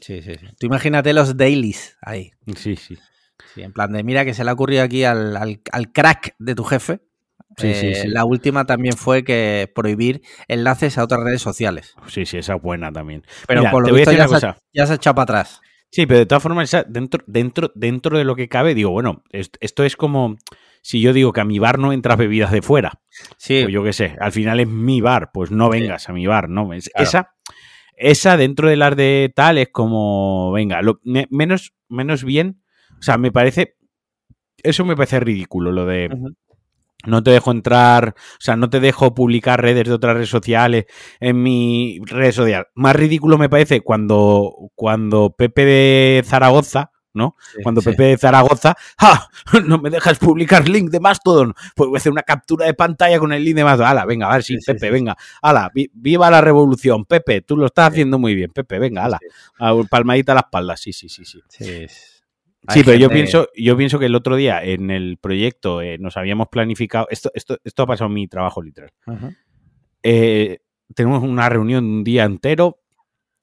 Sí, 0.00 0.20
sí, 0.22 0.32
sí. 0.38 0.46
Tú 0.58 0.66
imagínate 0.66 1.12
los 1.14 1.36
dailies 1.36 1.96
ahí. 2.02 2.30
Sí, 2.54 2.76
sí. 2.76 2.96
Sí, 3.54 3.62
en 3.62 3.72
plan 3.72 3.92
de, 3.92 4.02
mira 4.02 4.24
que 4.24 4.34
se 4.34 4.44
le 4.44 4.50
ha 4.50 4.54
ocurrido 4.54 4.82
aquí 4.82 5.04
al, 5.04 5.36
al- 5.36 5.60
al 5.72 5.92
crack 5.92 6.34
de 6.38 6.54
tu 6.54 6.64
jefe. 6.64 7.00
Sí, 7.56 7.72
sí, 7.74 7.86
Eh, 7.88 7.94
sí. 8.02 8.08
La 8.08 8.24
última 8.26 8.66
también 8.66 8.96
fue 8.96 9.24
que 9.24 9.70
prohibir 9.74 10.20
enlaces 10.48 10.98
a 10.98 11.04
otras 11.04 11.22
redes 11.22 11.40
sociales. 11.40 11.94
Sí, 12.06 12.26
sí, 12.26 12.38
esa 12.38 12.56
es 12.56 12.62
buena 12.62 12.92
también. 12.92 13.24
Pero 13.46 13.60
Mira, 13.62 13.70
por 13.70 13.82
lo 13.82 13.86
te 13.86 13.92
voy 13.92 13.98
a 13.98 14.00
visto 14.00 14.10
decir 14.10 14.24
ya 14.24 14.28
una 14.28 14.40
se, 14.54 14.60
ya 14.74 14.86
se 14.86 14.92
ha 14.92 14.96
echado 14.96 15.14
para 15.14 15.22
atrás. 15.40 15.60
Sí, 15.90 16.04
pero 16.04 16.18
de 16.18 16.26
todas 16.26 16.42
formas, 16.42 16.76
dentro, 16.88 17.22
dentro, 17.26 17.72
dentro 17.74 18.18
de 18.18 18.24
lo 18.24 18.34
que 18.36 18.48
cabe, 18.48 18.74
digo, 18.74 18.90
bueno, 18.90 19.22
es- 19.30 19.50
esto 19.60 19.84
es 19.84 19.96
como 19.96 20.36
si 20.82 21.00
yo 21.00 21.12
digo 21.14 21.32
que 21.32 21.40
a 21.40 21.44
mi 21.44 21.58
bar 21.58 21.78
no 21.78 21.92
entras 21.92 22.18
bebidas 22.18 22.50
de 22.52 22.60
fuera. 22.60 23.00
Sí, 23.38 23.62
Pues 23.62 23.72
yo 23.72 23.82
qué 23.82 23.92
sé, 23.94 24.16
al 24.20 24.32
final 24.32 24.60
es 24.60 24.68
mi 24.68 25.00
bar, 25.00 25.30
pues 25.32 25.50
no 25.50 25.70
Sí. 25.72 25.80
vengas 25.80 26.08
a 26.08 26.12
mi 26.12 26.26
bar, 26.26 26.48
¿no? 26.50 26.72
Es- 26.74 26.90
Claro. 26.90 27.08
Esa, 27.08 27.34
esa 27.96 28.36
dentro 28.36 28.68
de 28.68 28.76
las 28.76 28.94
de 28.96 29.32
tal 29.34 29.56
es 29.58 29.68
como, 29.70 30.52
venga, 30.52 30.82
lo, 30.82 31.00
me- 31.04 31.28
menos, 31.30 31.72
menos 31.88 32.24
bien, 32.24 32.62
o 32.98 33.02
sea, 33.02 33.18
me 33.18 33.32
parece, 33.32 33.76
eso 34.62 34.84
me 34.84 34.96
parece 34.96 35.20
ridículo, 35.20 35.72
lo 35.72 35.86
de 35.86 36.08
no 37.06 37.22
te 37.22 37.30
dejo 37.30 37.52
entrar, 37.52 38.14
o 38.16 38.40
sea, 38.40 38.56
no 38.56 38.68
te 38.68 38.80
dejo 38.80 39.14
publicar 39.14 39.60
redes 39.62 39.86
de 39.86 39.92
otras 39.94 40.14
redes 40.14 40.28
sociales 40.30 40.86
en 41.20 41.40
mi 41.40 42.00
red 42.04 42.32
social. 42.32 42.66
Más 42.74 42.96
ridículo 42.96 43.38
me 43.38 43.48
parece 43.48 43.82
cuando, 43.82 44.70
cuando 44.74 45.30
Pepe 45.30 45.64
de 45.64 46.22
Zaragoza, 46.26 46.90
¿no? 47.14 47.36
Sí, 47.54 47.62
Cuando 47.62 47.80
sí. 47.80 47.90
Pepe 47.90 48.02
de 48.04 48.18
Zaragoza, 48.18 48.76
¡ja! 48.98 49.28
No 49.66 49.78
me 49.78 49.88
dejas 49.90 50.18
publicar 50.18 50.68
link 50.68 50.90
de 50.90 50.98
Mastodon. 51.00 51.54
Pues 51.76 51.88
voy 51.88 51.96
a 51.96 51.98
hacer 51.98 52.12
una 52.12 52.22
captura 52.22 52.66
de 52.66 52.74
pantalla 52.74 53.18
con 53.20 53.32
el 53.32 53.44
link 53.44 53.54
de 53.56 53.64
Mastodon. 53.64 53.90
Ala, 53.90 54.04
venga, 54.04 54.28
a 54.28 54.32
ver, 54.34 54.42
sí, 54.42 54.56
Pepe, 54.66 54.90
venga. 54.90 55.16
Ala, 55.42 55.70
vi- 55.72 55.90
viva 55.94 56.28
la 56.30 56.40
revolución. 56.40 57.04
Pepe, 57.04 57.40
tú 57.40 57.56
lo 57.56 57.66
estás 57.66 57.90
haciendo 57.92 58.18
muy 58.18 58.34
bien. 58.34 58.50
Pepe, 58.50 58.78
venga, 58.80 59.04
ala. 59.04 59.18
Sí, 59.22 59.28
A- 59.60 59.74
Palmadita 59.88 60.32
a 60.32 60.34
la 60.34 60.40
espalda. 60.42 60.76
Sí, 60.76 60.92
sí, 60.92 61.08
sí, 61.08 61.24
sí. 61.24 61.40
Sí. 62.68 62.82
Pero 62.84 62.96
yo 62.96 63.08
pienso, 63.08 63.48
yo 63.56 63.76
pienso 63.76 63.98
que 63.98 64.06
el 64.06 64.14
otro 64.14 64.36
día 64.36 64.62
en 64.62 64.90
el 64.90 65.18
proyecto 65.18 65.82
eh, 65.82 65.98
nos 65.98 66.16
habíamos 66.16 66.48
planificado. 66.48 67.06
Esto, 67.10 67.30
esto, 67.34 67.58
esto 67.64 67.82
ha 67.82 67.86
pasado 67.86 68.08
en 68.08 68.14
mi 68.14 68.28
trabajo 68.28 68.62
literal. 68.62 68.92
Eh, 70.02 70.58
tenemos 70.94 71.22
una 71.22 71.48
reunión 71.48 71.84
un 71.84 72.04
día 72.04 72.24
entero. 72.24 72.80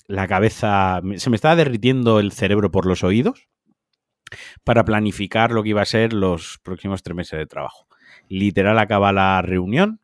La 0.07 0.27
cabeza. 0.27 1.01
Se 1.15 1.29
me 1.29 1.35
estaba 1.35 1.55
derritiendo 1.55 2.19
el 2.19 2.31
cerebro 2.31 2.71
por 2.71 2.85
los 2.85 3.03
oídos 3.03 3.47
para 4.63 4.83
planificar 4.85 5.51
lo 5.51 5.63
que 5.63 5.69
iba 5.69 5.81
a 5.81 5.85
ser 5.85 6.13
los 6.13 6.59
próximos 6.63 7.03
tres 7.03 7.15
meses 7.15 7.39
de 7.39 7.45
trabajo. 7.45 7.87
Literal 8.29 8.77
acaba 8.79 9.11
la 9.11 9.41
reunión, 9.41 9.99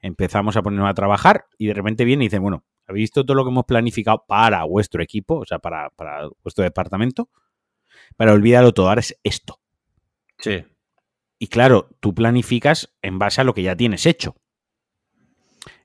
empezamos 0.00 0.56
a 0.56 0.62
ponernos 0.62 0.88
a 0.88 0.94
trabajar 0.94 1.46
y 1.58 1.66
de 1.66 1.74
repente 1.74 2.04
viene 2.04 2.24
y 2.24 2.26
dice, 2.26 2.38
bueno, 2.38 2.64
¿habéis 2.86 3.04
visto 3.04 3.24
todo 3.24 3.36
lo 3.36 3.44
que 3.44 3.50
hemos 3.50 3.64
planificado 3.64 4.24
para 4.26 4.64
vuestro 4.64 5.02
equipo, 5.02 5.38
o 5.38 5.46
sea, 5.46 5.58
para, 5.58 5.90
para 5.90 6.28
vuestro 6.42 6.64
departamento? 6.64 7.28
Para 8.16 8.32
olvidarlo 8.32 8.72
todo, 8.72 8.88
ahora 8.88 9.00
es 9.00 9.18
esto. 9.22 9.60
Sí. 10.38 10.64
Y 11.38 11.48
claro, 11.48 11.88
tú 12.00 12.14
planificas 12.14 12.94
en 13.02 13.18
base 13.18 13.40
a 13.40 13.44
lo 13.44 13.54
que 13.54 13.62
ya 13.62 13.76
tienes 13.76 14.06
hecho. 14.06 14.36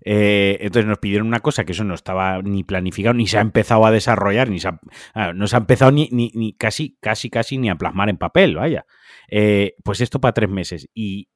Eh, 0.03 0.57
entonces 0.61 0.87
nos 0.87 0.99
pidieron 0.99 1.27
una 1.27 1.39
cosa 1.39 1.65
que 1.65 1.73
eso 1.73 1.83
no 1.83 1.93
estaba 1.93 2.41
ni 2.41 2.63
planificado, 2.63 3.13
ni 3.13 3.27
se 3.27 3.37
ha 3.37 3.41
empezado 3.41 3.85
a 3.85 3.91
desarrollar, 3.91 4.49
ni 4.49 4.59
se 4.59 4.69
ha, 4.69 4.79
ah, 5.13 5.33
no 5.33 5.47
se 5.47 5.55
ha 5.55 5.59
empezado 5.59 5.91
ni, 5.91 6.09
ni, 6.11 6.31
ni 6.33 6.53
casi, 6.53 6.97
casi, 7.01 7.29
casi 7.29 7.57
ni 7.57 7.69
a 7.69 7.75
plasmar 7.75 8.09
en 8.09 8.17
papel, 8.17 8.55
vaya. 8.55 8.85
Eh, 9.29 9.75
pues 9.83 10.01
esto 10.01 10.21
para 10.21 10.33
tres 10.33 10.49
meses. 10.49 10.87
Y 10.93 11.29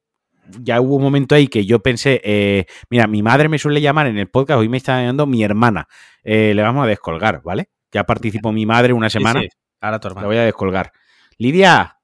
ya 0.59 0.81
hubo 0.81 0.95
un 0.95 1.03
momento 1.03 1.35
ahí 1.35 1.47
que 1.47 1.65
yo 1.65 1.81
pensé, 1.81 2.21
eh, 2.23 2.65
mira, 2.89 3.07
mi 3.07 3.21
madre 3.21 3.49
me 3.49 3.59
suele 3.59 3.81
llamar 3.81 4.07
en 4.07 4.17
el 4.17 4.29
podcast, 4.29 4.59
hoy 4.59 4.69
me 4.69 4.77
está 4.77 4.99
llamando 5.01 5.25
mi 5.25 5.43
hermana. 5.43 5.87
Eh, 6.23 6.53
le 6.53 6.61
vamos 6.61 6.83
a 6.83 6.87
descolgar, 6.87 7.41
¿vale? 7.43 7.69
Ya 7.91 8.05
participó 8.05 8.51
mi 8.51 8.65
madre 8.65 8.93
una 8.93 9.09
semana, 9.09 9.41
Sí, 9.41 9.47
sí. 9.51 9.57
Ahora 9.81 9.99
tu 9.99 10.07
la 10.07 10.11
hermano. 10.11 10.27
voy 10.27 10.37
a 10.37 10.43
descolgar. 10.43 10.93
Lidia, 11.37 11.97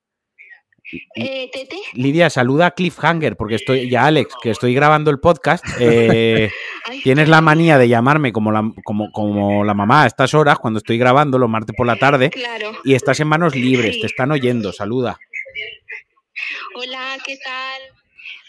Eh, 1.15 1.49
Tete, 1.51 1.75
Lidia, 1.93 2.29
saluda 2.29 2.67
a 2.67 2.71
Cliffhanger, 2.71 3.35
porque 3.35 3.55
estoy, 3.55 3.89
ya 3.89 4.05
Alex, 4.05 4.33
que 4.41 4.49
estoy 4.51 4.73
grabando 4.73 5.11
el 5.11 5.19
podcast. 5.19 5.63
eh, 5.81 6.49
tienes 7.03 7.27
la 7.29 7.41
manía 7.41 7.77
de 7.77 7.89
llamarme 7.89 8.31
como 8.31 8.51
la, 8.53 8.71
como, 8.85 9.11
como 9.11 9.63
la 9.65 9.73
mamá 9.73 10.03
a 10.03 10.07
estas 10.07 10.33
horas, 10.33 10.57
cuando 10.59 10.77
estoy 10.77 10.97
grabando 10.97 11.37
los 11.37 11.49
martes 11.49 11.75
por 11.75 11.85
la 11.87 11.97
tarde, 11.97 12.29
claro. 12.29 12.71
y 12.85 12.93
estás 12.95 13.19
en 13.19 13.27
manos 13.27 13.53
libres, 13.55 13.95
Sí. 13.95 14.01
te 14.01 14.07
están 14.07 14.31
oyendo, 14.31 14.71
saluda. 14.71 15.19
Hola, 16.75 17.17
¿qué 17.25 17.37
tal? 17.43 17.81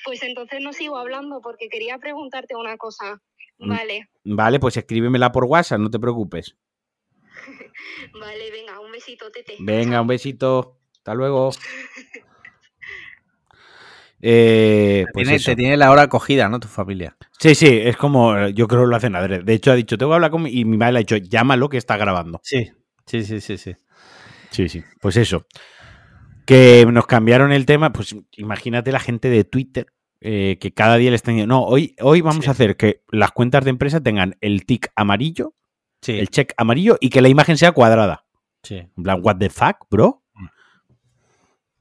Pues 0.05 0.23
entonces 0.23 0.61
no 0.63 0.73
sigo 0.73 0.97
hablando 0.97 1.41
porque 1.43 1.69
quería 1.69 1.99
preguntarte 1.99 2.55
una 2.57 2.77
cosa. 2.77 3.21
Mm. 3.59 3.69
Vale, 3.69 4.09
Vale, 4.25 4.61
pues 4.61 4.77
escríbemela 4.77 5.33
por 5.33 5.45
WhatsApp, 5.45 5.81
no 5.81 5.91
te 5.91 5.99
preocupes. 5.99 6.57
vale, 8.21 8.51
venga, 8.51 8.81
un 8.81 8.93
besito, 8.93 9.31
Tete. 9.31 9.57
Venga, 9.61 10.01
un 10.01 10.07
besito. 10.07 10.79
Hasta 10.97 11.15
luego. 11.15 11.51
Eh, 14.21 15.05
pues 15.13 15.29
Tiene- 15.29 15.43
te 15.45 15.55
tiene 15.57 15.77
la 15.77 15.91
hora 15.93 16.09
cogida, 16.09 16.49
¿no? 16.49 16.59
Tu 16.59 16.67
familia. 16.67 17.17
Sí, 17.39 17.55
sí, 17.55 17.67
es 17.69 17.97
como, 17.97 18.37
eh, 18.37 18.53
yo 18.53 18.67
creo 18.67 18.83
que 18.83 18.89
lo 18.89 18.97
hacen 18.97 19.15
adrede. 19.15 19.45
De 19.45 19.53
hecho, 19.55 19.71
ha 19.71 19.77
dicho, 19.77 19.97
tengo 19.97 20.11
que 20.11 20.15
hablar 20.17 20.31
con 20.33 20.43
mi... 20.43 20.51
Y 20.51 20.65
mi 20.65 20.77
madre 20.77 20.93
le 20.95 20.99
ha 20.99 21.03
dicho, 21.03 21.17
llámalo 21.19 21.69
que 21.69 21.77
está 21.77 21.97
grabando. 21.97 22.41
Sí. 22.43 22.69
Sí, 23.07 23.23
sí, 23.23 23.41
sí, 23.41 23.57
sí. 23.59 23.77
Sí, 24.51 24.69
sí. 24.69 24.83
Pues 25.01 25.17
eso. 25.17 25.47
Que 26.47 26.85
nos 26.91 27.07
cambiaron 27.07 27.53
el 27.53 27.65
tema. 27.65 27.93
Pues 27.93 28.17
imagínate 28.37 28.91
la 28.91 28.99
gente 29.01 29.31
de 29.31 29.45
Twitter 29.45 29.87
eh, 30.21 30.59
que 30.61 30.75
cada 30.75 30.97
día 30.97 31.11
le 31.11 31.17
están 31.17 31.35
diciendo, 31.37 31.55
no, 31.55 31.63
hoy, 31.65 31.95
hoy 32.01 32.21
vamos 32.21 32.45
Sí. 32.45 32.49
a 32.49 32.53
hacer 32.53 32.77
que 32.77 33.03
las 33.13 33.31
cuentas 33.31 33.63
de 33.65 33.71
empresa 33.71 34.01
tengan 34.01 34.37
el 34.41 34.67
tic 34.67 34.91
amarillo, 34.97 35.55
Sí. 36.01 36.19
el 36.19 36.29
check 36.29 36.53
amarillo 36.57 36.97
y 37.01 37.11
que 37.11 37.21
la 37.21 37.29
imagen 37.29 37.57
sea 37.59 37.73
cuadrada. 37.73 38.25
Sí. 38.63 38.77
En 38.97 39.03
plan, 39.03 39.21
what 39.23 39.37
the 39.39 39.51
fuck, 39.51 39.87
bro? 39.91 40.23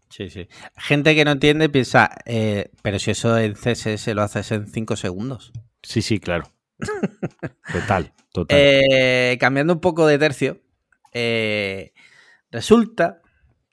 Sí, 0.09 0.29
sí. 0.29 0.47
Gente 0.77 1.13
que 1.15 1.25
no 1.25 1.31
entiende 1.31 1.69
piensa, 1.69 2.09
eh, 2.25 2.71
pero 2.81 2.97
si 2.97 3.11
eso 3.11 3.37
en 3.37 3.53
CSS 3.53 4.07
lo 4.15 4.23
haces 4.23 4.51
en 4.51 4.67
5 4.67 4.95
segundos. 4.95 5.51
Sí, 5.83 6.01
sí, 6.01 6.19
claro. 6.19 6.49
Total, 7.71 8.13
total. 8.31 8.57
Eh, 8.59 9.37
cambiando 9.39 9.73
un 9.73 9.79
poco 9.81 10.07
de 10.07 10.17
tercio, 10.17 10.61
eh, 11.13 11.93
resulta 12.51 13.21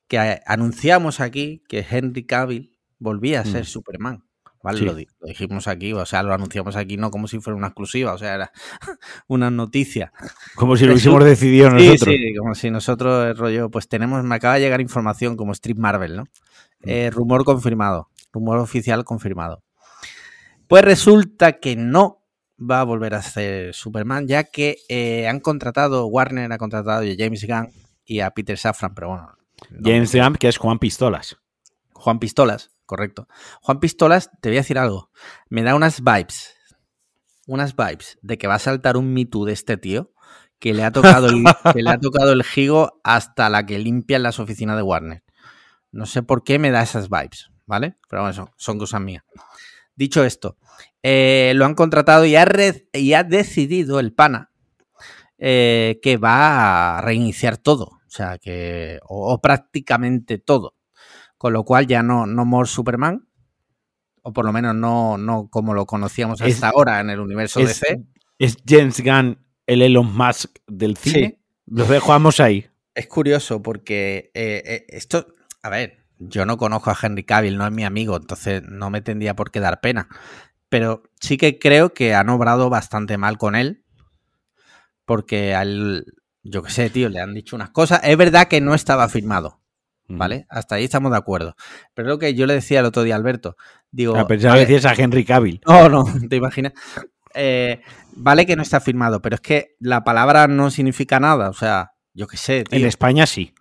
que 0.09 0.40
anunciamos 0.47 1.20
aquí 1.20 1.62
que 1.68 1.86
Henry 1.88 2.24
Cavill 2.26 2.78
volvía 2.99 3.40
a 3.40 3.45
ser 3.45 3.62
Mm. 3.62 3.66
Superman. 3.66 4.24
¿Vale? 4.65 4.79
Sí. 4.81 4.85
Lo, 4.87 4.95
di- 4.95 5.07
lo 5.21 5.29
dijimos 5.29 5.69
aquí, 5.69 5.93
o 5.93 6.05
sea, 6.07 6.23
lo 6.25 6.35
anunciamos 6.35 6.75
aquí 6.75 6.97
no 6.97 7.11
como 7.12 7.29
si 7.29 7.39
fuera 7.39 7.57
una 7.57 7.69
exclusiva, 7.69 8.12
o 8.15 8.19
sea, 8.19 8.35
era 8.35 8.51
una 9.29 9.51
noticia. 9.51 10.12
Como 10.57 10.77
si 10.77 10.85
lo 10.87 10.93
hubiésemos 10.95 11.23
decidido 11.25 11.69
Sí, 11.79 11.87
nosotros. 11.89 12.15
sí, 12.17 12.35
como 12.37 12.55
si 12.57 12.71
nosotros, 12.71 13.27
el 13.27 13.37
rollo, 13.37 13.71
pues 13.71 13.87
tenemos, 13.89 14.25
me 14.25 14.35
acaba 14.35 14.55
de 14.55 14.61
llegar 14.61 14.81
información 14.81 15.37
como 15.37 15.53
Street 15.53 15.77
Marvel, 15.79 16.17
¿no? 16.17 16.23
Mm. 16.81 16.89
Eh, 16.89 17.11
rumor 17.11 17.45
confirmado, 17.45 18.09
rumor 18.33 18.59
oficial 18.59 19.05
confirmado. 19.05 19.62
Pues 20.67 20.83
resulta 20.83 21.53
que 21.61 21.77
no 21.77 22.23
va 22.59 22.81
a 22.81 22.85
volver 22.85 23.15
a 23.15 23.19
hacer 23.19 23.75
Superman, 23.75 24.27
ya 24.27 24.45
que 24.45 24.79
eh, 24.89 25.29
han 25.29 25.41
contratado, 25.41 26.07
Warner 26.07 26.51
ha 26.53 26.59
contratado 26.59 27.03
a 27.03 27.15
James 27.19 27.47
Gunn 27.47 27.69
y 28.05 28.21
a 28.21 28.31
Peter 28.31 28.57
Safran, 28.57 28.95
pero 28.95 29.09
bueno. 29.09 29.31
no 29.71 29.81
James 29.91 30.15
Gunn, 30.15 30.37
que 30.37 30.49
es 30.49 30.57
Juan 30.57 30.79
Pistolas. 30.79 31.37
Juan 31.93 32.19
Pistolas, 32.19 32.71
correcto. 32.87 33.28
Juan 33.62 33.80
Pistolas, 33.80 34.30
te 34.41 34.49
voy 34.51 34.59
a 34.59 34.61
decir 34.61 34.78
algo. 34.78 35.11
Me 35.49 35.62
da 35.62 35.74
unas 35.74 36.03
vibes, 36.03 36.55
unas 37.47 37.76
vibes 37.76 38.18
de 38.22 38.39
que 38.39 38.47
va 38.47 38.55
a 38.55 38.59
saltar 38.59 38.97
un 38.97 39.12
Me 39.12 39.24
Too 39.26 39.45
de 39.47 39.53
este 39.53 39.76
tío 39.76 40.12
que 40.59 40.72
le 40.74 40.85
ha 40.85 40.91
tocado 40.93 41.28
el, 41.28 41.45
que 41.74 41.82
le 41.82 41.91
ha 41.91 41.99
tocado 41.99 42.32
el 42.32 42.43
gigo 42.45 43.01
hasta 43.05 43.49
la 43.51 43.66
que 43.66 43.78
limpian 43.78 44.22
las 44.22 44.39
oficinas 44.39 44.76
de 44.76 44.82
Warner. 44.82 45.22
No 45.93 46.07
sé 46.07 46.22
por 46.22 46.43
qué 46.45 46.59
me 46.59 46.70
da 46.70 46.82
esas 46.82 47.09
vibes, 47.09 47.51
¿vale? 47.66 47.97
Pero 48.09 48.22
bueno, 48.22 48.32
son, 48.35 48.51
son 48.57 48.78
cosas 48.78 49.01
mías. 49.01 49.22
Dicho 49.97 50.24
esto, 50.24 50.57
eh, 51.03 51.53
lo 51.55 51.66
han 51.66 51.74
contratado 51.74 52.24
y 52.24 52.35
ha, 52.35 52.45
re- 52.45 52.89
y 52.93 53.12
ha 53.12 53.22
decidido 53.22 54.01
el 54.01 54.12
pana 54.12 54.51
eh, 55.39 56.01
que 56.03 56.16
va 56.16 56.99
a 56.99 57.01
reiniciar 57.03 57.59
todo. 57.59 57.85
O 57.85 58.11
sea, 58.16 58.39
que. 58.39 58.99
O, 59.09 59.32
o 59.32 59.41
prácticamente 59.41 60.39
todo. 60.39 60.74
Con 61.45 61.53
lo 61.53 61.62
cual 61.64 61.86
ya 61.86 62.03
no, 62.03 62.24
no 62.24 62.47
more 62.47 62.66
Superman. 62.66 63.28
O 64.22 64.32
por 64.32 64.47
lo 64.47 64.53
menos 64.55 64.74
no, 64.74 65.18
no 65.18 65.49
como 65.51 65.74
lo 65.74 65.84
conocíamos 65.84 66.40
Es- 66.40 66.55
hasta 66.55 66.70
ahora 66.70 67.01
en 67.01 67.11
el 67.11 67.20
universo 67.20 67.61
Es, 67.61 67.80
DC. 67.82 68.03
es 68.38 68.57
James 68.66 69.05
Gunn 69.05 69.38
el 69.66 69.82
Elon 69.82 70.16
Musk 70.16 70.57
del 70.66 70.97
cine. 70.97 71.38
Lo 71.66 71.84
dejamos 71.84 72.40
ahí. 72.40 72.66
Es 72.95 73.09
curioso 73.09 73.61
porque 73.61 74.30
eh, 74.32 74.62
eh, 74.64 74.86
esto, 74.88 75.34
a 75.62 75.68
ver, 75.68 76.07
yo 76.18 76.47
no 76.47 76.57
conozco 76.57 76.88
a 76.88 76.97
Henry 77.03 77.24
Cavill, 77.24 77.59
no 77.59 77.66
es 77.66 77.72
mi 77.72 77.84
amigo, 77.84 78.16
entonces 78.16 78.62
no 78.62 78.88
me 78.88 79.03
tendría 79.03 79.36
por 79.36 79.51
qué 79.51 79.61
dar 79.61 79.82
pena. 79.82 80.09
Pero 80.70 81.03
sí 81.20 81.36
que 81.36 81.59
creo 81.59 81.92
que 81.92 82.14
han 82.14 82.30
obrado 82.30 82.70
bastante 82.70 83.18
mal 83.18 83.36
con 83.36 83.55
él. 83.55 83.84
Porque 85.05 85.55
al, 85.55 86.07
yo 86.42 86.62
qué 86.62 86.70
sé, 86.70 86.88
tío, 86.88 87.11
le 87.11 87.20
han 87.20 87.34
dicho 87.34 87.55
unas 87.55 87.68
cosas. 87.68 88.01
Es 88.03 88.16
verdad 88.16 88.49
que 88.49 88.62
no 88.62 88.74
estaba 88.74 89.07
firmado, 89.11 89.61
¿vale? 90.09 90.46
Hasta 90.48 90.74
ahí 90.76 90.84
estamos 90.84 91.11
de 91.12 91.18
acuerdo. 91.18 91.55
Pero 91.94 92.09
lo 92.09 92.18
que 92.18 92.34
yo 92.34 92.46
le 92.46 92.55
decía 92.55 92.80
el 92.80 92.86
otro 92.86 93.02
día 93.02 93.14
a 93.14 93.18
Alberto, 93.18 93.57
digo... 93.90 94.16
A 94.16 94.26
pensar 94.26 94.50
vale, 94.52 94.66
que 94.66 94.72
decías 94.72 94.92
a 94.98 95.02
Henry 95.02 95.24
Cavill. 95.24 95.61
no, 95.66 95.88
no, 95.88 96.05
te 96.28 96.36
imaginas. 96.36 96.72
Eh, 97.34 97.80
vale 98.14 98.46
que 98.46 98.57
no 98.57 98.62
está 98.62 98.80
firmado, 98.80 99.20
pero 99.20 99.34
es 99.34 99.40
que 99.40 99.74
la 99.80 100.05
palabra 100.05 100.46
no 100.46 100.70
significa 100.70 101.18
nada. 101.20 101.48
O 101.50 101.55
sea, 101.55 101.92
yo 102.12 102.26
qué 102.26 102.36
sé, 102.36 102.64
tío. 102.64 102.78
En 102.78 102.86
España 102.86 103.26
sí. 103.26 103.52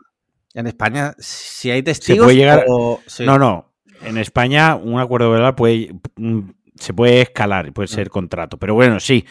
En 0.53 0.67
España, 0.67 1.15
si 1.17 1.71
hay 1.71 1.81
testigos. 1.81 2.25
puede 2.25 2.37
llegar- 2.37 2.65
o- 2.69 2.99
sí. 3.07 3.25
No, 3.25 3.39
no. 3.39 3.73
En 4.03 4.17
España 4.17 4.75
un 4.75 4.99
acuerdo 4.99 5.31
verbal 5.31 5.55
puede, 5.55 5.95
mm, 6.17 6.41
se 6.75 6.93
puede 6.93 7.21
escalar, 7.21 7.71
puede 7.73 7.87
Mm. 7.87 7.95
ser 7.95 8.09
contrato. 8.09 8.57
Pero 8.57 8.75
bueno, 8.75 8.99
sí. 8.99 9.25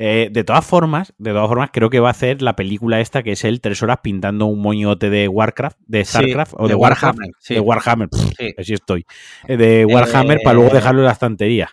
Eh, 0.00 0.28
de 0.30 0.44
todas 0.44 0.64
formas, 0.64 1.12
de 1.18 1.32
todas 1.32 1.48
formas, 1.48 1.70
creo 1.72 1.90
que 1.90 1.98
va 1.98 2.08
a 2.08 2.12
hacer 2.12 2.40
la 2.40 2.54
película 2.54 3.00
esta 3.00 3.24
que 3.24 3.32
es 3.32 3.44
él 3.44 3.60
tres 3.60 3.82
horas 3.82 3.98
pintando 4.00 4.46
un 4.46 4.62
moñote 4.62 5.10
de 5.10 5.26
Warcraft, 5.26 5.76
de 5.86 6.04
Sí, 6.04 6.10
Starcraft 6.18 6.54
o 6.56 6.68
de 6.68 6.74
Warhammer, 6.76 7.30
sí. 7.40 7.54
de 7.54 7.60
Warhammer. 7.60 8.08
Pff, 8.08 8.20
Sí. 8.38 8.54
Así 8.56 8.74
estoy. 8.74 9.04
Eh, 9.48 9.56
De 9.56 9.84
Warhammer 9.84 10.38
para 10.44 10.54
luego 10.54 10.70
Eh, 10.70 10.74
dejarlo 10.74 11.00
en 11.00 11.06
la 11.06 11.12
estantería. 11.12 11.70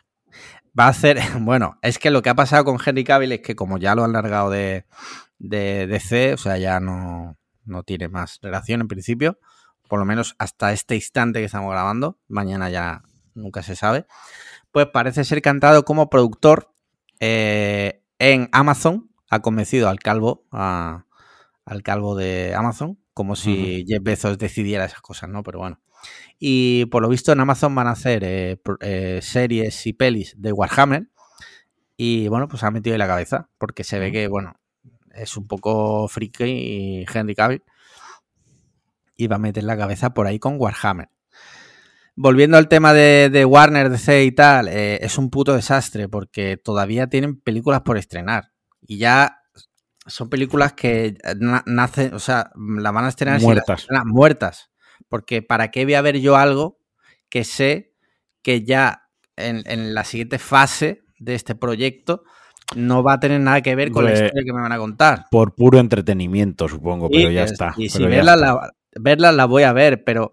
Va 0.78 0.86
a 0.86 0.90
hacer. 0.90 1.18
Bueno, 1.40 1.78
es 1.84 2.00
que 2.00 2.10
lo 2.10 2.22
que 2.24 2.30
ha 2.30 2.36
pasado 2.36 2.66
con 2.66 2.78
Henry 2.84 3.04
Cavill 3.04 3.32
es 3.32 3.42
que, 3.42 3.56
como 3.56 3.78
ya 3.78 3.94
lo 3.94 4.04
han 4.04 4.14
largado 4.14 4.50
de, 4.50 4.86
de 5.38 5.86
DC, 5.86 6.34
o 6.34 6.38
sea, 6.38 6.58
ya 6.58 6.80
no, 6.80 7.38
no 7.64 7.84
tiene 7.84 8.08
más 8.10 8.40
relación 8.42 8.82
en 8.82 8.88
principio. 8.88 9.38
Por 9.88 10.00
lo 10.00 10.06
menos 10.06 10.36
hasta 10.40 10.74
este 10.74 10.96
instante 10.96 11.40
que 11.40 11.46
estamos 11.46 11.72
grabando. 11.72 12.18
Mañana 12.28 12.72
ya 12.72 13.04
nunca 13.36 13.62
se 13.62 13.76
sabe. 13.76 14.08
Pues 14.72 14.88
parece 14.88 15.24
ser 15.24 15.44
cantado 15.44 15.86
como 15.86 16.10
productor 16.10 16.72
eh, 17.20 18.02
en 18.20 18.50
Amazon. 18.52 19.10
Ha 19.30 19.42
convencido 19.42 19.90
al 19.90 20.00
calvo, 20.00 20.46
a- 20.52 21.06
al 21.66 21.84
calvo 21.84 22.16
de 22.16 22.54
Amazon, 22.56 23.00
como 23.14 23.36
si 23.36 23.86
Jeff 23.88 24.04
Bezos 24.04 24.38
decidiera 24.38 24.86
esas 24.86 25.02
cosas, 25.02 25.30
¿no? 25.30 25.44
Pero 25.44 25.60
bueno. 25.60 25.80
Y 26.40 26.86
por 26.88 27.02
lo 27.02 27.10
visto 27.10 27.32
en 27.32 27.40
Amazon 27.40 27.74
van 27.76 27.88
a 27.88 27.92
hacer 27.92 28.24
eh, 28.24 28.62
eh, 28.82 29.20
series 29.24 29.88
y 29.88 29.94
pelis 29.94 30.36
de 30.38 30.52
Warhammer. 30.54 31.10
Y 31.98 32.28
bueno, 32.30 32.48
pues 32.48 32.64
ha 32.64 32.72
metido 32.72 32.96
en 32.96 33.00
la 33.00 33.08
cabeza. 33.08 33.50
Porque 33.58 33.84
se 33.84 34.00
ve 34.00 34.12
que, 34.12 34.28
bueno, 34.28 34.56
es 35.14 35.38
un 35.38 35.48
poco 35.48 36.08
friki 36.10 36.44
y 36.46 37.06
Henry 37.14 37.36
Cavill. 37.36 37.64
Y 39.18 39.28
va 39.28 39.36
a 39.38 39.40
meter 39.40 39.64
la 39.64 39.78
cabeza 39.78 40.14
por 40.14 40.28
ahí 40.28 40.40
con 40.40 40.56
Warhammer. 40.60 41.10
Volviendo 42.18 42.58
al 42.58 42.70
tema 42.70 42.94
de, 42.94 43.30
de 43.30 43.44
Warner, 43.46 43.90
DC 43.90 44.24
y 44.24 44.32
tal, 44.32 44.70
eh, 44.70 45.00
es 45.02 45.18
un 45.18 45.30
puto 45.30 45.54
desastre 45.54 46.08
porque 46.08 46.56
todavía 46.58 47.08
tienen 47.08 47.40
películas 47.42 47.82
por 47.82 47.98
estrenar. 47.98 48.52
Y 48.88 48.98
ya 49.00 49.40
son 50.08 50.30
películas 50.30 50.74
que 50.74 51.18
na- 51.40 51.64
nacen, 51.66 52.14
o 52.14 52.20
sea, 52.20 52.52
la 52.56 52.92
van 52.92 53.06
a 53.06 53.10
estrenar 53.10 53.40
si 53.42 53.48
las 53.48 53.66
Muertas. 53.68 53.88
muertas. 54.06 54.72
Porque 55.10 55.42
¿para 55.42 55.72
qué 55.72 55.84
voy 55.84 55.96
a 55.96 56.02
ver 56.02 56.20
yo 56.22 56.38
algo 56.38 56.78
que 57.30 57.44
sé 57.44 57.94
que 58.42 58.64
ya 58.64 59.02
en, 59.36 59.64
en 59.66 59.94
la 59.94 60.06
siguiente 60.06 60.40
fase 60.40 61.04
de 61.20 61.36
este 61.36 61.54
proyecto 61.56 62.24
no 62.78 63.04
va 63.04 63.14
a 63.14 63.20
tener 63.20 63.42
nada 63.42 63.62
que 63.62 63.76
ver 63.76 63.92
con 63.92 64.06
la 64.06 64.14
historia 64.14 64.44
que 64.46 64.54
me 64.54 64.62
van 64.62 64.72
a 64.72 64.78
contar? 64.78 65.26
Por 65.32 65.54
puro 65.54 65.80
entretenimiento, 65.80 66.70
supongo, 66.70 67.10
pero 67.10 67.30
ya 67.30 67.44
es- 67.44 67.52
está. 67.52 67.74
Y 67.76 67.90
si 67.90 67.98
pero 67.98 68.10
ya 68.10 68.16
verlas 68.18 68.36
está. 68.36 68.48
la, 68.54 68.72
verlas 68.96 69.36
la 69.36 69.46
voy 69.46 69.64
a 69.64 69.74
ver, 69.74 70.04
pero 70.06 70.32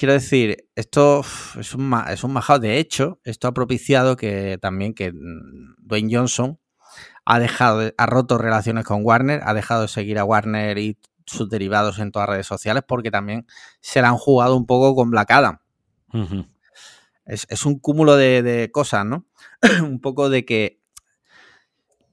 quiero 0.00 0.14
decir, 0.14 0.66
esto 0.74 1.22
es 1.60 1.74
un, 1.74 1.86
ma- 1.90 2.10
es 2.10 2.24
un 2.24 2.32
majado. 2.32 2.58
De 2.60 2.78
hecho, 2.78 3.20
esto 3.22 3.46
ha 3.48 3.52
propiciado 3.54 4.16
que 4.16 4.56
también 4.58 4.94
que 4.94 5.12
mm, 5.12 5.76
Dwayne 5.78 6.08
Johnson 6.16 6.58
ha 7.26 7.38
dejado, 7.38 7.80
de- 7.80 7.94
ha 7.98 8.06
roto 8.06 8.38
relaciones 8.38 8.84
con 8.86 9.04
Warner, 9.04 9.42
ha 9.44 9.52
dejado 9.52 9.82
de 9.82 9.88
seguir 9.88 10.18
a 10.18 10.24
Warner 10.24 10.78
y 10.78 10.98
sus 11.26 11.50
derivados 11.50 11.98
en 11.98 12.12
todas 12.12 12.28
las 12.28 12.34
redes 12.36 12.46
sociales 12.46 12.82
porque 12.88 13.10
también 13.10 13.46
se 13.82 14.00
la 14.00 14.08
han 14.08 14.16
jugado 14.16 14.56
un 14.56 14.64
poco 14.66 14.94
con 14.94 15.10
Black 15.10 15.30
Adam. 15.32 15.58
Es, 17.26 17.46
es 17.50 17.66
un 17.66 17.78
cúmulo 17.78 18.16
de, 18.16 18.42
de 18.42 18.70
cosas, 18.72 19.04
¿no? 19.04 19.26
un 19.84 20.00
poco 20.00 20.30
de 20.30 20.46
que 20.46 20.80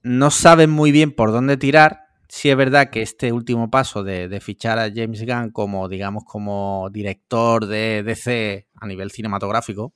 no 0.02 0.30
saben 0.30 0.70
muy 0.70 0.92
bien 0.92 1.10
por 1.14 1.32
dónde 1.32 1.56
tirar. 1.56 2.07
Sí 2.28 2.50
es 2.50 2.56
verdad 2.56 2.90
que 2.90 3.00
este 3.02 3.32
último 3.32 3.70
paso 3.70 4.02
de, 4.04 4.28
de 4.28 4.40
fichar 4.40 4.78
a 4.78 4.90
James 4.94 5.24
Gunn 5.24 5.50
como, 5.50 5.88
digamos, 5.88 6.24
como 6.24 6.88
director 6.92 7.66
de 7.66 8.02
DC 8.02 8.68
a 8.80 8.86
nivel 8.86 9.10
cinematográfico, 9.10 9.94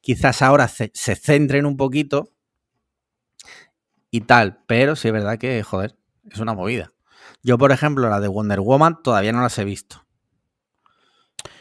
quizás 0.00 0.42
ahora 0.42 0.66
se, 0.66 0.90
se 0.94 1.14
centren 1.14 1.66
un 1.66 1.76
poquito 1.76 2.32
y 4.10 4.22
tal, 4.22 4.64
pero 4.66 4.96
sí 4.96 5.08
es 5.08 5.12
verdad 5.14 5.38
que, 5.38 5.62
joder, 5.62 5.96
es 6.28 6.40
una 6.40 6.54
movida. 6.54 6.92
Yo, 7.42 7.56
por 7.56 7.70
ejemplo, 7.70 8.08
la 8.10 8.18
de 8.20 8.26
Wonder 8.28 8.60
Woman 8.60 9.02
todavía 9.02 9.32
no 9.32 9.40
las 9.40 9.56
he 9.58 9.64
visto. 9.64 10.04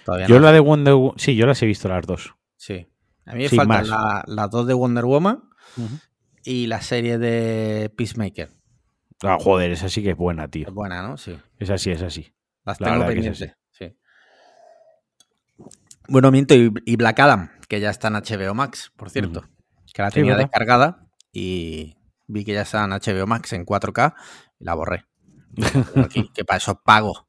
Todavía 0.03 0.27
Yo 0.27 0.35
no. 0.39 0.45
la 0.47 0.51
de 0.51 0.59
Wonder 0.59 0.93
Wo- 0.95 1.13
Sí, 1.17 1.35
yo 1.35 1.45
las 1.45 1.61
he 1.61 1.65
visto 1.67 1.87
las 1.87 2.05
dos. 2.05 2.33
Sí. 2.57 2.87
A 3.25 3.33
mí 3.33 3.43
me 3.43 3.49
Sin 3.49 3.57
faltan 3.57 3.87
la- 3.89 4.23
las 4.25 4.49
dos 4.49 4.65
de 4.65 4.73
Wonder 4.73 5.05
Woman 5.05 5.43
y 6.43 6.65
la 6.65 6.81
serie 6.81 7.19
de 7.19 7.91
Peacemaker. 7.95 8.49
Ah, 9.23 9.37
joder, 9.39 9.71
esa 9.71 9.89
sí 9.89 10.01
que 10.01 10.11
es 10.11 10.17
buena, 10.17 10.47
tío. 10.47 10.67
Es 10.67 10.73
buena, 10.73 11.01
¿no? 11.01 11.17
Sí. 11.17 11.37
Esa 11.57 11.77
sí, 11.77 11.91
esa 11.91 12.09
sí. 12.09 12.33
Las 12.63 12.79
La 12.79 12.91
tengo 12.91 13.03
es 13.03 13.09
pendientes. 13.09 13.55
Sí. 13.71 13.97
Bueno, 16.07 16.31
miento, 16.31 16.55
y, 16.55 16.71
y 16.85 16.95
Black 16.95 17.19
Adam, 17.19 17.51
que 17.67 17.79
ya 17.79 17.89
está 17.89 18.07
en 18.07 18.15
HBO 18.15 18.53
Max, 18.53 18.91
por 18.95 19.09
cierto. 19.09 19.43
Que 19.93 20.01
la 20.01 20.11
tenía 20.11 20.35
descargada 20.35 21.07
y 21.31 21.97
vi 22.27 22.45
que 22.45 22.53
ya 22.53 22.61
está 22.61 22.83
en 22.83 22.91
HBO 22.91 23.27
Max 23.27 23.53
en 23.53 23.65
4K 23.65 24.13
y 24.59 24.63
la 24.63 24.73
borré. 24.75 25.05
Aquí, 25.95 26.29
que 26.33 26.45
para 26.45 26.57
eso 26.57 26.81
pago. 26.81 27.27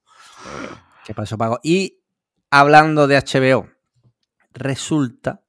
Que 1.05 1.14
para 1.14 1.24
eso 1.24 1.38
pago. 1.38 1.59
Y 1.62 2.03
hablando 2.51 3.07
de 3.07 3.16
HBO, 3.16 3.68
resulta, 4.53 5.43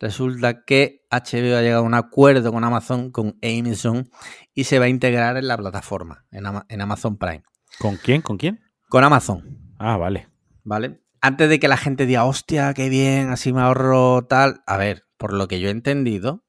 resulta 0.00 0.64
que 0.64 1.02
HBO 1.10 1.56
ha 1.56 1.62
llegado 1.62 1.82
a 1.82 1.86
un 1.86 1.94
acuerdo 1.94 2.52
con 2.52 2.64
Amazon, 2.64 3.10
con 3.10 3.38
Amazon, 3.42 4.08
y 4.54 4.64
se 4.64 4.78
va 4.78 4.86
a 4.86 4.88
integrar 4.88 5.36
en 5.36 5.48
la 5.48 5.56
plataforma, 5.56 6.24
en, 6.30 6.46
Ama- 6.46 6.66
en 6.68 6.80
Amazon 6.80 7.16
Prime. 7.18 7.42
¿Con 7.78 7.96
quién? 7.96 8.22
¿Con 8.22 8.36
quién? 8.38 8.60
Con 8.88 9.04
Amazon, 9.04 9.74
Ah, 9.78 9.96
vale. 9.96 10.28
¿vale? 10.64 11.00
Antes 11.20 11.48
de 11.48 11.58
que 11.60 11.68
la 11.68 11.76
gente 11.76 12.06
diga, 12.06 12.24
hostia, 12.24 12.72
qué 12.74 12.88
bien, 12.88 13.30
así 13.30 13.52
me 13.52 13.60
ahorro 13.60 14.24
tal. 14.26 14.62
A 14.66 14.76
ver, 14.76 15.04
por 15.16 15.32
lo 15.32 15.48
que 15.48 15.58
yo 15.60 15.68
he 15.68 15.72
entendido, 15.72 16.44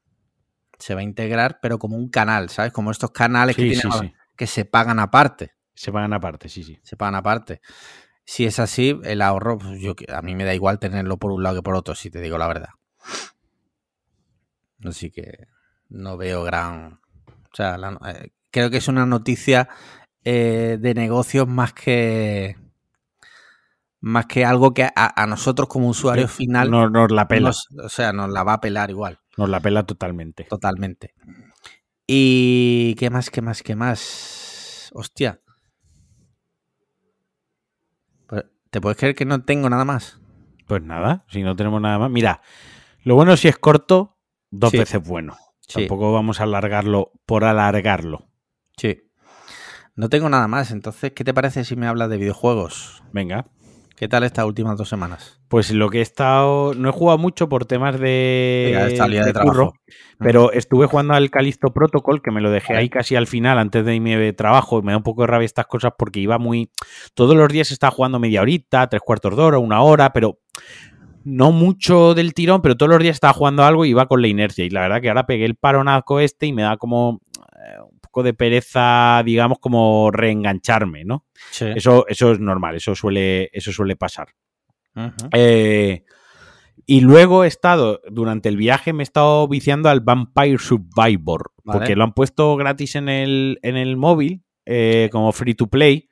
se 0.77 0.93
va 0.93 1.01
a 1.01 1.03
integrar, 1.03 1.59
pero 1.61 1.79
como 1.79 1.97
un 1.97 2.09
canal, 2.09 2.49
¿sabes? 2.49 2.71
Como 2.71 2.91
estos 2.91 3.11
canales 3.11 3.55
que, 3.55 3.63
Sí, 3.63 3.67
tiene 3.69 3.81
sí, 3.81 3.87
Amazon, 3.87 4.07
sí. 4.07 4.13
que 4.37 4.47
se 4.47 4.65
pagan 4.65 4.99
aparte. 4.99 5.51
Se 5.73 5.91
pagan 5.91 6.13
aparte, 6.13 6.49
sí, 6.49 6.63
sí. 6.63 6.79
se 6.83 6.95
pagan 6.97 7.15
aparte. 7.15 7.61
Si 8.25 8.45
es 8.45 8.59
así, 8.59 8.99
el 9.03 9.21
ahorro, 9.23 9.57
pues 9.57 9.79
yo, 9.81 9.95
a 10.13 10.21
mí 10.21 10.35
me 10.35 10.45
da 10.45 10.53
igual 10.53 10.77
tenerlo 10.79 11.17
por 11.17 11.31
un 11.31 11.41
lado 11.41 11.55
que 11.57 11.63
por 11.63 11.75
otro, 11.75 11.95
si 11.95 12.09
te 12.11 12.21
digo 12.21 12.37
la 12.37 12.47
verdad. 12.47 12.69
Así 14.85 15.11
que 15.11 15.47
no 15.89 16.17
veo 16.17 16.43
gran... 16.43 16.99
O 17.51 17.55
sea, 17.55 17.77
la- 17.77 17.99
eh, 18.07 18.31
creo 18.51 18.69
que 18.69 18.77
es 18.77 18.87
una 18.87 19.05
noticia 19.05 19.69
eh, 20.23 20.77
de 20.79 20.93
negocios 20.93 21.47
más 21.47 21.73
que... 21.73 22.55
Más 24.01 24.27
que 24.27 24.45
algo 24.45 24.73
que 24.73 24.83
a, 24.83 24.91
a 24.95 25.27
nosotros 25.27 25.67
como 25.67 25.89
usuario 25.89 26.27
final... 26.29 26.71
Nos, 26.71 26.89
nos 26.91 27.11
la 27.11 27.27
pela. 27.27 27.47
nos- 27.49 27.67
o 27.83 27.89
sea, 27.89 28.13
nos 28.13 28.29
la 28.29 28.43
va 28.43 28.53
a 28.53 28.61
pelar 28.61 28.89
igual. 28.89 29.19
Nos 29.37 29.49
la 29.49 29.59
pela 29.59 29.83
totalmente. 29.85 30.45
Totalmente. 30.45 31.13
Y 32.07 32.95
qué 32.95 33.09
más, 33.09 33.29
qué 33.29 33.41
más, 33.41 33.61
qué 33.61 33.75
más. 33.75 34.89
Hostia. 34.93 35.41
Pues, 38.27 38.45
¿Te 38.69 38.79
puedes 38.81 38.97
creer 38.97 39.15
que 39.15 39.25
no 39.25 39.43
tengo 39.43 39.69
nada 39.69 39.85
más? 39.85 40.19
Pues 40.67 40.81
nada, 40.83 41.25
si 41.29 41.41
no 41.43 41.55
tenemos 41.55 41.81
nada 41.81 41.97
más. 41.99 42.09
Mira, 42.11 42.41
lo 43.03 43.15
bueno 43.15 43.35
si 43.37 43.47
es 43.47 43.57
corto, 43.57 44.17
dos 44.51 44.71
Sí. 44.71 44.77
veces 44.77 45.01
bueno. 45.07 45.37
Sí. 45.61 45.81
Tampoco 45.81 46.11
vamos 46.13 46.39
a 46.39 46.43
alargarlo 46.43 47.11
por 47.25 47.43
alargarlo. 47.43 48.27
Sí. 48.77 49.01
No 49.95 50.09
tengo 50.09 50.29
nada 50.29 50.47
más, 50.47 50.71
entonces, 50.71 51.11
¿qué 51.11 51.23
te 51.23 51.33
parece 51.33 51.63
si 51.65 51.75
me 51.75 51.87
hablas 51.87 52.09
de 52.09 52.17
videojuegos? 52.17 53.03
Venga. 53.11 53.47
¿Qué 53.97 54.07
tal 54.07 54.23
estas 54.23 54.45
últimas 54.45 54.77
dos 54.77 54.87
semanas? 54.87 55.41
Pues 55.49 55.71
lo 55.71 55.89
que 55.89 55.97
he 55.99 56.01
estado. 56.01 56.73
No 56.73 56.87
he 56.87 56.91
jugado 56.93 57.17
mucho 57.17 57.49
por 57.49 57.65
temas 57.65 57.99
de. 57.99 58.71
Venga, 58.73 58.87
esta 58.87 59.07
línea 59.09 59.23
de, 59.23 59.27
de 59.27 59.33
trabajo. 59.33 59.51
curro, 59.51 59.73
pero 60.19 60.53
estuve 60.53 60.85
jugando 60.85 61.15
al 61.15 61.29
Calisto 61.29 61.73
Protocol, 61.73 62.21
que 62.21 62.31
me 62.31 62.39
lo 62.39 62.49
dejé 62.49 62.77
ahí 62.77 62.87
casi 62.89 63.17
al 63.17 63.27
final, 63.27 63.57
antes 63.59 63.83
de 63.83 63.99
mi 63.99 64.15
de 64.15 64.31
trabajo. 64.31 64.79
Y 64.79 64.83
me 64.83 64.93
da 64.93 64.97
un 64.99 65.03
poco 65.03 65.23
de 65.23 65.27
rabia 65.27 65.45
estas 65.45 65.65
cosas 65.67 65.91
porque 65.97 66.21
iba 66.21 66.37
muy. 66.37 66.71
Todos 67.13 67.35
los 67.35 67.49
días 67.49 67.71
estaba 67.71 67.91
jugando 67.91 68.19
media 68.19 68.41
horita, 68.41 68.87
tres 68.87 69.01
cuartos 69.01 69.35
de 69.35 69.43
hora, 69.43 69.57
una 69.59 69.81
hora, 69.81 70.13
pero 70.13 70.39
no 71.23 71.51
mucho 71.51 72.13
del 72.13 72.33
tirón, 72.33 72.61
pero 72.61 72.77
todos 72.77 72.91
los 72.91 73.01
días 73.01 73.15
estaba 73.15 73.33
jugando 73.33 73.63
algo 73.63 73.85
y 73.85 73.89
iba 73.89 74.07
con 74.07 74.21
la 74.21 74.27
inercia. 74.27 74.65
Y 74.65 74.69
la 74.69 74.81
verdad 74.81 75.01
que 75.01 75.09
ahora 75.09 75.25
pegué 75.25 75.45
el 75.45 75.55
paronazo 75.55 76.19
este 76.19 76.45
y 76.45 76.53
me 76.53 76.63
da 76.63 76.77
como 76.77 77.21
eh, 77.55 77.81
un 77.91 77.99
poco 77.99 78.23
de 78.23 78.33
pereza, 78.33 79.21
digamos, 79.25 79.59
como 79.59 80.11
reengancharme, 80.11 81.05
¿no? 81.05 81.25
Sí. 81.51 81.65
Eso, 81.75 82.05
eso 82.07 82.31
es 82.31 82.39
normal, 82.39 82.75
eso 82.75 82.95
suele, 82.95 83.49
eso 83.53 83.71
suele 83.71 83.95
pasar. 83.95 84.29
Eh, 85.31 86.03
y 86.85 87.01
luego 87.01 87.43
he 87.43 87.47
estado, 87.47 88.01
durante 88.09 88.49
el 88.49 88.57
viaje, 88.57 88.93
me 88.93 89.03
he 89.03 89.05
estado 89.05 89.47
viciando 89.47 89.89
al 89.89 90.01
Vampire 90.01 90.57
Survivor, 90.57 91.51
Vale. 91.63 91.79
porque 91.79 91.95
lo 91.95 92.03
han 92.03 92.13
puesto 92.13 92.55
gratis 92.55 92.95
en 92.95 93.09
el, 93.09 93.59
en 93.61 93.77
el 93.77 93.95
móvil, 93.95 94.43
eh, 94.65 95.09
como 95.11 95.31
free 95.31 95.53
to 95.53 95.67
play, 95.67 96.09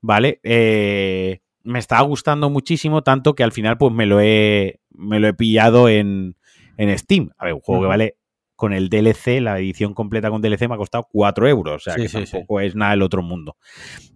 ¿vale? 0.00 0.40
Eh, 0.42 1.40
me 1.66 1.78
estaba 1.78 2.02
gustando 2.02 2.48
muchísimo, 2.50 3.02
tanto 3.02 3.34
que 3.34 3.42
al 3.44 3.52
final 3.52 3.76
pues 3.78 3.92
me 3.92 4.06
lo 4.06 4.20
he, 4.20 4.80
me 4.90 5.20
lo 5.20 5.28
he 5.28 5.34
pillado 5.34 5.88
en, 5.88 6.36
en 6.76 6.98
Steam. 6.98 7.30
A 7.38 7.44
ver, 7.46 7.54
un 7.54 7.60
juego 7.60 7.82
que 7.82 7.88
vale 7.88 8.16
con 8.54 8.72
el 8.72 8.88
DLC, 8.88 9.42
la 9.42 9.58
edición 9.58 9.92
completa 9.92 10.30
con 10.30 10.40
DLC 10.40 10.66
me 10.66 10.76
ha 10.76 10.78
costado 10.78 11.06
4 11.12 11.46
euros, 11.46 11.74
o 11.74 11.78
sea 11.78 11.94
Sí, 11.94 12.02
que 12.02 12.08
sí, 12.08 12.24
sí. 12.24 12.32
tampoco 12.32 12.60
es 12.60 12.74
nada 12.74 12.92
del 12.92 13.02
otro 13.02 13.20
mundo. 13.20 13.56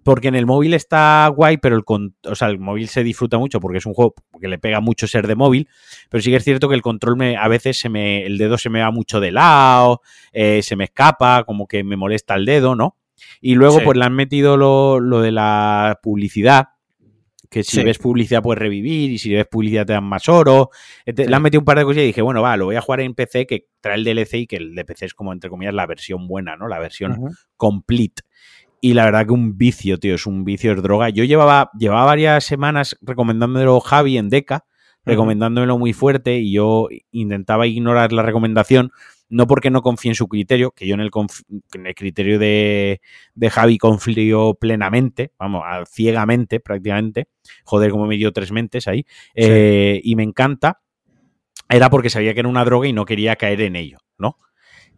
Porque 0.02 0.28
en 0.28 0.34
el 0.34 0.46
móvil 0.46 0.72
está 0.72 1.28
guay, 1.28 1.58
pero 1.58 1.76
el, 1.76 1.84
con- 1.84 2.16
o 2.24 2.34
sea, 2.34 2.48
el 2.48 2.58
móvil 2.58 2.88
se 2.88 3.04
disfruta 3.04 3.36
mucho 3.36 3.60
porque 3.60 3.76
es 3.78 3.84
un 3.86 3.92
juego 3.92 4.14
que 4.40 4.48
le 4.48 4.58
pega 4.58 4.80
mucho 4.80 5.06
ser 5.06 5.26
de 5.26 5.34
móvil, 5.36 5.68
pero 6.08 6.22
sí 6.22 6.30
que 6.30 6.36
es 6.36 6.44
cierto 6.44 6.70
que 6.70 6.74
el 6.74 6.80
control 6.80 7.16
me, 7.18 7.36
a 7.36 7.48
veces 7.48 7.78
se 7.78 7.90
me, 7.90 8.24
el 8.24 8.38
dedo 8.38 8.56
se 8.56 8.70
me 8.70 8.80
va 8.80 8.90
mucho 8.90 9.20
de 9.20 9.30
lado, 9.30 10.00
eh, 10.32 10.60
se 10.62 10.74
me 10.74 10.84
escapa, 10.84 11.44
como 11.44 11.66
que 11.66 11.84
me 11.84 11.96
molesta 11.96 12.34
el 12.34 12.46
dedo, 12.46 12.74
¿no? 12.74 12.96
Y 13.42 13.56
luego 13.56 13.80
pues 13.84 13.98
le 13.98 14.06
han 14.06 14.14
metido 14.14 14.56
lo, 14.56 15.00
lo 15.00 15.20
de 15.20 15.32
la 15.32 15.98
publicidad, 16.02 16.68
que 17.50 17.64
si 17.64 17.76
Sí. 17.78 17.84
ves 17.84 17.98
publicidad 17.98 18.42
puedes 18.42 18.60
revivir 18.60 19.10
y 19.10 19.18
si 19.18 19.34
ves 19.34 19.46
publicidad 19.50 19.84
te 19.84 19.92
dan 19.92 20.04
más 20.04 20.28
oro. 20.28 20.70
Ente- 21.04 21.24
Sí. 21.24 21.28
Le 21.30 21.36
han 21.36 21.42
metido 21.42 21.60
un 21.60 21.64
par 21.64 21.76
de 21.78 21.84
cosas 21.84 22.02
y 22.02 22.06
dije, 22.06 22.22
bueno, 22.22 22.40
va, 22.42 22.56
lo 22.56 22.66
voy 22.66 22.76
a 22.76 22.80
jugar 22.80 23.00
en 23.00 23.14
PC 23.14 23.46
que 23.46 23.66
trae 23.80 23.96
el 23.96 24.04
DLC 24.04 24.34
y 24.38 24.46
que 24.46 24.56
el 24.56 24.74
de 24.74 24.84
PC 24.84 25.06
es 25.06 25.14
como, 25.14 25.32
entre 25.32 25.50
comillas, 25.50 25.74
la 25.74 25.84
versión 25.86 26.28
buena, 26.28 26.56
¿no? 26.56 26.68
La 26.68 26.78
versión 26.78 27.12
complete. 27.56 28.22
Y 28.80 28.94
la 28.94 29.04
verdad 29.04 29.26
que 29.26 29.32
un 29.32 29.58
vicio, 29.58 29.98
tío, 29.98 30.14
es 30.14 30.26
un 30.26 30.44
vicio, 30.44 30.72
es 30.72 30.82
droga. 30.82 31.10
Yo 31.10 31.24
llevaba, 31.24 31.70
llevaba 31.78 32.04
varias 32.06 32.44
semanas 32.44 32.96
recomendándomelo 33.02 33.78
Javi 33.80 34.16
en 34.16 34.30
Deca, 34.30 34.64
recomendándomelo 35.04 35.76
muy 35.78 35.92
fuerte 35.92 36.38
y 36.38 36.52
yo 36.52 36.88
intentaba 37.10 37.66
ignorar 37.66 38.12
la 38.12 38.22
recomendación, 38.22 38.90
no 39.30 39.46
porque 39.46 39.70
no 39.70 39.82
confíe 39.82 40.10
en 40.10 40.14
su 40.16 40.28
criterio, 40.28 40.72
que 40.72 40.86
yo 40.86 40.94
en 40.94 41.00
el, 41.00 41.10
en 41.74 41.86
el 41.86 41.94
criterio 41.94 42.38
de, 42.38 43.00
de 43.34 43.50
Javi 43.50 43.78
confío 43.78 44.54
plenamente, 44.54 45.32
vamos, 45.38 45.62
a- 45.64 45.84
ciegamente 45.86 46.60
prácticamente, 46.60 47.28
joder, 47.64 47.90
como 47.92 48.06
me 48.06 48.16
dio 48.16 48.32
tres 48.32 48.52
mentes 48.52 48.88
ahí, 48.88 49.06
eh, 49.34 50.00
y 50.04 50.16
me 50.16 50.24
encanta, 50.24 50.80
era 51.68 51.90
porque 51.90 52.10
sabía 52.10 52.34
que 52.34 52.40
era 52.40 52.48
una 52.48 52.64
droga 52.64 52.88
y 52.88 52.92
no 52.92 53.04
quería 53.04 53.36
caer 53.36 53.60
en 53.62 53.76
ello, 53.76 53.98
¿no? 54.18 54.38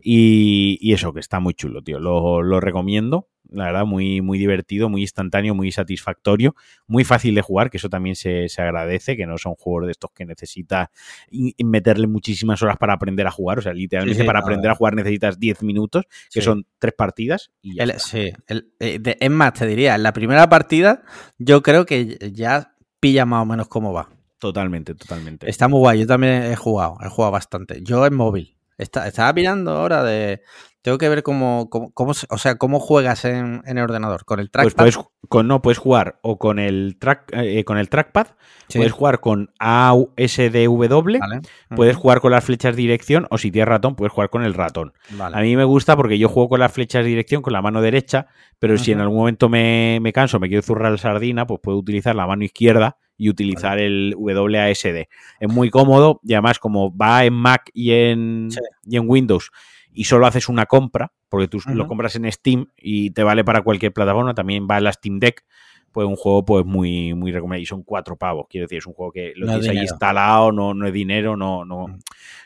Y, 0.02 0.78
y 0.80 0.92
eso, 0.94 1.12
que 1.12 1.20
está 1.20 1.40
muy 1.40 1.54
chulo, 1.54 1.82
tío. 1.82 2.00
Lo, 2.00 2.42
lo 2.42 2.60
recomiendo. 2.60 3.28
La 3.52 3.64
verdad, 3.66 3.84
muy, 3.84 4.20
muy 4.20 4.38
divertido, 4.38 4.88
muy 4.88 5.02
instantáneo, 5.02 5.54
muy 5.54 5.70
satisfactorio, 5.72 6.54
muy 6.86 7.04
fácil 7.04 7.34
de 7.34 7.42
jugar, 7.42 7.70
que 7.70 7.76
eso 7.76 7.88
también 7.88 8.16
se, 8.16 8.48
se 8.48 8.62
agradece, 8.62 9.16
que 9.16 9.26
no 9.26 9.38
son 9.38 9.54
juegos 9.54 9.86
de 9.86 9.92
estos 9.92 10.10
que 10.12 10.24
necesita 10.24 10.90
y- 11.30 11.54
y 11.56 11.64
meterle 11.64 12.06
muchísimas 12.06 12.62
horas 12.62 12.76
para 12.78 12.94
aprender 12.94 13.26
a 13.26 13.30
jugar. 13.30 13.58
O 13.58 13.62
sea, 13.62 13.72
literalmente 13.72 14.16
Sí, 14.16 14.22
sí, 14.22 14.26
para 14.26 14.40
no, 14.40 14.46
aprender 14.46 14.70
a 14.70 14.74
jugar 14.74 14.94
necesitas 14.94 15.38
10 15.38 15.62
minutos, 15.62 16.04
que 16.32 16.40
Sí. 16.40 16.42
son 16.42 16.66
tres 16.78 16.94
partidas. 16.96 17.50
Y 17.62 17.76
ya 17.76 17.84
El- 17.84 17.90
está. 17.90 18.02
sí, 18.02 18.32
el- 18.46 18.72
eh, 18.80 18.98
de- 18.98 19.16
es 19.20 19.30
más, 19.30 19.52
te 19.52 19.66
diría, 19.66 19.94
en 19.94 20.02
la 20.02 20.12
primera 20.12 20.48
partida 20.48 21.02
yo 21.38 21.62
creo 21.62 21.84
que 21.86 22.18
ya 22.32 22.74
pilla 23.00 23.26
más 23.26 23.42
o 23.42 23.46
menos 23.46 23.68
cómo 23.68 23.92
va. 23.92 24.08
Totalmente, 24.38 24.94
totalmente. 24.94 25.48
Está 25.48 25.68
muy 25.68 25.78
guay, 25.78 26.00
yo 26.00 26.06
también 26.06 26.42
he 26.44 26.56
jugado, 26.56 26.96
he 27.04 27.08
jugado 27.08 27.32
bastante. 27.32 27.80
Yo 27.82 28.04
en 28.06 28.14
móvil. 28.14 28.56
Está- 28.78 29.06
estaba 29.06 29.32
mirando 29.32 29.70
ahora 29.72 30.02
de... 30.02 30.40
Tengo 30.82 30.98
que 30.98 31.08
ver 31.08 31.22
cómo, 31.22 31.68
cómo, 31.70 31.92
cómo 31.92 32.12
o 32.28 32.38
sea, 32.38 32.56
cómo 32.58 32.80
juegas 32.80 33.24
en, 33.24 33.62
en 33.66 33.78
el 33.78 33.84
ordenador. 33.84 34.24
Con 34.24 34.40
el 34.40 34.50
Pues 34.50 34.74
trackpad. 34.74 34.82
puedes, 34.82 34.98
con, 35.28 35.46
no, 35.46 35.62
puedes 35.62 35.78
jugar 35.78 36.18
o 36.22 36.38
con 36.38 36.58
el, 36.58 36.96
track, 36.98 37.30
eh, 37.34 37.64
con 37.64 37.78
el 37.78 37.88
trackpad, 37.88 38.26
Sí, 38.68 38.78
puedes 38.78 38.92
jugar 38.92 39.20
con 39.20 39.50
ASDW, 39.58 41.18
vale. 41.18 41.40
puedes 41.74 41.96
jugar 41.96 42.20
con 42.20 42.30
las 42.32 42.44
flechas 42.44 42.74
de 42.76 42.82
dirección 42.82 43.26
o 43.30 43.38
si 43.38 43.50
tienes 43.50 43.68
ratón, 43.68 43.94
puedes 43.96 44.12
jugar 44.12 44.30
con 44.30 44.42
el 44.42 44.54
ratón. 44.54 44.92
vale. 45.10 45.36
A 45.36 45.40
mí 45.40 45.56
me 45.56 45.64
gusta 45.64 45.96
porque 45.96 46.18
yo 46.18 46.28
juego 46.28 46.48
con 46.50 46.60
las 46.60 46.72
flechas 46.72 47.02
de 47.04 47.08
dirección 47.10 47.42
con 47.42 47.52
la 47.52 47.62
mano 47.62 47.80
derecha, 47.82 48.26
pero 48.58 48.76
si 48.78 48.92
en 48.92 49.00
algún 49.00 49.18
momento 49.18 49.48
me, 49.48 49.98
me 50.00 50.12
canso, 50.12 50.40
me 50.40 50.48
quiero 50.48 50.62
zurrar 50.62 50.92
la 50.92 50.98
sardina, 50.98 51.46
pues 51.46 51.60
puedo 51.62 51.78
utilizar 51.78 52.14
la 52.14 52.26
mano 52.26 52.44
izquierda 52.44 52.96
y 53.16 53.28
utilizar 53.28 53.78
el 53.78 54.14
WASD. 54.16 55.06
Es 55.40 55.48
muy 55.48 55.70
cómodo 55.70 56.20
y 56.24 56.32
además 56.34 56.58
como 56.58 56.96
va 56.96 57.24
en 57.24 57.34
Mac 57.34 57.70
y 57.72 57.92
en, 57.92 58.48
Sí. 58.50 58.58
y 58.84 58.96
en 58.96 59.04
Windows 59.08 59.50
y 59.92 60.04
solo 60.04 60.26
haces 60.26 60.48
una 60.48 60.66
compra, 60.66 61.12
porque 61.28 61.48
tú 61.48 61.58
lo 61.66 61.86
compras 61.86 62.16
en 62.16 62.30
Steam 62.32 62.66
y 62.76 63.10
te 63.10 63.22
vale 63.22 63.44
para 63.44 63.62
cualquier 63.62 63.92
plataforma, 63.92 64.34
también 64.34 64.66
va 64.70 64.78
en 64.78 64.84
la 64.84 64.92
Steam 64.92 65.18
Deck, 65.18 65.44
pues 65.92 66.06
un 66.06 66.16
juego 66.16 66.44
pues 66.44 66.64
muy, 66.64 67.12
muy 67.14 67.32
recomendable. 67.32 67.62
Y 67.62 67.66
son 67.66 67.82
cuatro 67.82 68.16
pavos, 68.16 68.46
quiero 68.48 68.64
decir, 68.64 68.78
es 68.78 68.86
un 68.86 68.94
juego 68.94 69.12
que 69.12 69.32
lo 69.36 69.46
No 69.46 69.52
tienes 69.60 69.68
ahí 69.70 69.78
instalado, 69.82 70.50
no, 70.52 70.72
no 70.72 70.86
es 70.86 70.92
dinero, 70.92 71.36
no, 71.36 71.64
no, 71.64 71.88
Mm. 71.88 71.98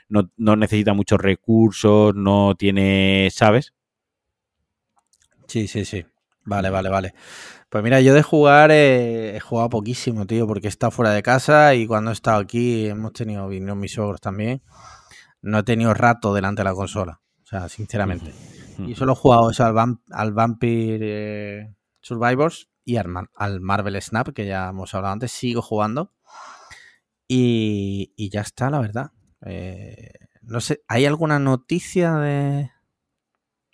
no, 0.08 0.30
no 0.36 0.56
necesita 0.56 0.92
muchos 0.94 1.20
recursos, 1.20 2.14
no 2.14 2.54
tiene, 2.56 3.28
¿sabes? 3.32 3.72
Sí, 5.46 5.68
sí, 5.68 5.84
sí. 5.84 6.04
Vale, 6.44 6.70
vale, 6.70 6.88
vale. 6.88 7.14
Pues 7.68 7.82
mira, 7.82 8.00
yo 8.00 8.14
de 8.14 8.22
jugar 8.22 8.70
eh, 8.70 9.36
he 9.36 9.40
jugado 9.40 9.68
poquísimo, 9.68 10.26
tío, 10.26 10.46
porque 10.46 10.68
he 10.68 10.70
estado 10.70 10.92
fuera 10.92 11.10
de 11.10 11.22
casa 11.22 11.74
y 11.74 11.86
cuando 11.86 12.10
he 12.10 12.14
estado 12.14 12.38
aquí 12.40 12.86
hemos 12.86 13.12
tenido, 13.12 13.48
vinieron 13.48 13.78
mis 13.80 13.92
suegros 13.92 14.20
también. 14.20 14.62
No 15.42 15.58
he 15.58 15.62
tenido 15.64 15.92
rato 15.94 16.34
delante 16.34 16.60
de 16.60 16.64
la 16.64 16.74
consola, 16.74 17.20
o 17.46 17.48
sea, 17.48 17.68
sinceramente. 17.68 18.32
Y 18.86 18.96
solo 18.96 19.12
he 19.12 19.16
jugado 19.16 19.50
eso 19.52 19.64
al, 19.64 19.72
Vamp- 19.72 20.02
al 20.10 20.32
Vampire 20.32 20.98
eh, 21.60 21.74
Survivors 22.00 22.68
y 22.84 22.96
al, 22.96 23.06
Mar- 23.08 23.30
al 23.36 23.60
Marvel 23.60 24.02
Snap, 24.02 24.30
que 24.34 24.46
ya 24.46 24.68
hemos 24.70 24.92
hablado 24.94 25.12
antes. 25.12 25.30
Sigo 25.30 25.62
jugando. 25.62 26.12
Y, 27.28 28.12
y 28.16 28.30
ya 28.30 28.40
está, 28.42 28.68
la 28.70 28.80
verdad. 28.80 29.12
Eh, 29.44 30.10
no 30.42 30.60
sé, 30.60 30.82
¿hay 30.88 31.06
alguna 31.06 31.38
noticia 31.38 32.14
de...? 32.16 32.70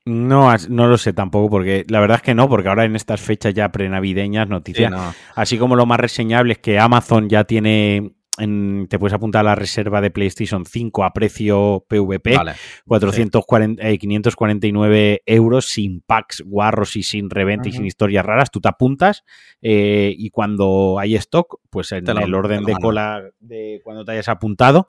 No, 0.04 0.52
no 0.68 0.88
lo 0.88 0.98
sé 0.98 1.12
tampoco, 1.12 1.48
porque 1.48 1.84
la 1.88 2.00
verdad 2.00 2.16
es 2.16 2.22
que 2.22 2.34
no, 2.34 2.48
porque 2.48 2.68
ahora 2.68 2.84
en 2.84 2.96
estas 2.96 3.20
fechas 3.20 3.54
ya 3.54 3.70
prenavideñas, 3.70 4.48
noticias, 4.48 4.90
Sí, 4.90 4.96
no. 4.96 5.14
así 5.36 5.58
como 5.58 5.76
lo 5.76 5.86
más 5.86 6.00
reseñable 6.00 6.54
es 6.54 6.58
que 6.58 6.78
Amazon 6.80 7.28
ya 7.28 7.44
tiene, 7.44 8.16
en- 8.38 8.86
te 8.88 8.98
puedes 8.98 9.12
apuntar 9.14 9.40
a 9.40 9.42
la 9.50 9.54
reserva 9.54 10.00
de 10.00 10.10
PlayStation 10.10 10.64
5 10.64 11.04
a 11.04 11.12
precio 11.12 11.84
PVP, 11.88 12.36
Vale. 12.36 12.52
440, 12.86 13.86
eh, 13.88 13.98
549 13.98 15.22
euros 15.26 15.66
sin 15.66 16.00
packs 16.00 16.40
guarros 16.44 16.96
y 16.96 17.02
sin 17.02 17.28
reventa 17.30 17.68
y 17.68 17.72
sin 17.72 17.84
historias 17.86 18.24
raras. 18.24 18.50
Tú 18.50 18.60
te 18.60 18.68
apuntas 18.68 19.24
eh, 19.60 20.14
y 20.16 20.30
cuando 20.30 20.96
hay 20.98 21.14
stock, 21.16 21.60
pues 21.70 21.92
en 21.92 22.04
lo- 22.04 22.20
el 22.20 22.34
orden 22.34 22.64
de 22.64 22.74
cola 22.74 23.22
de 23.40 23.80
cuando 23.84 24.04
te 24.04 24.12
hayas 24.12 24.28
apuntado, 24.28 24.88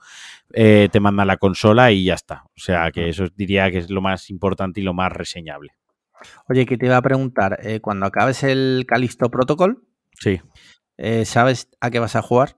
eh, 0.53 0.87
te 0.91 0.99
mandan 0.99 1.27
la 1.27 1.37
consola 1.37 1.91
y 1.91 2.05
ya 2.05 2.13
está. 2.13 2.43
O 2.55 2.59
sea 2.59 2.91
que 2.91 3.09
eso 3.09 3.25
diría 3.35 3.69
que 3.71 3.79
es 3.79 3.89
lo 3.89 4.01
más 4.01 4.29
importante 4.29 4.79
y 4.79 4.83
lo 4.83 4.93
más 4.93 5.11
reseñable. 5.11 5.71
Oye, 6.47 6.65
que 6.65 6.77
te 6.77 6.85
iba 6.85 6.95
a 6.97 7.01
preguntar, 7.01 7.59
eh, 7.61 7.81
cuando 7.81 8.05
acabes 8.05 8.43
el 8.43 8.85
Calisto 8.87 9.29
Protocol, 9.29 9.83
Sí. 10.19 10.39
eh, 10.97 11.25
¿sabes 11.25 11.69
a 11.81 11.91
qué 11.91 11.99
vas 11.99 12.15
a 12.15 12.21
jugar? 12.21 12.55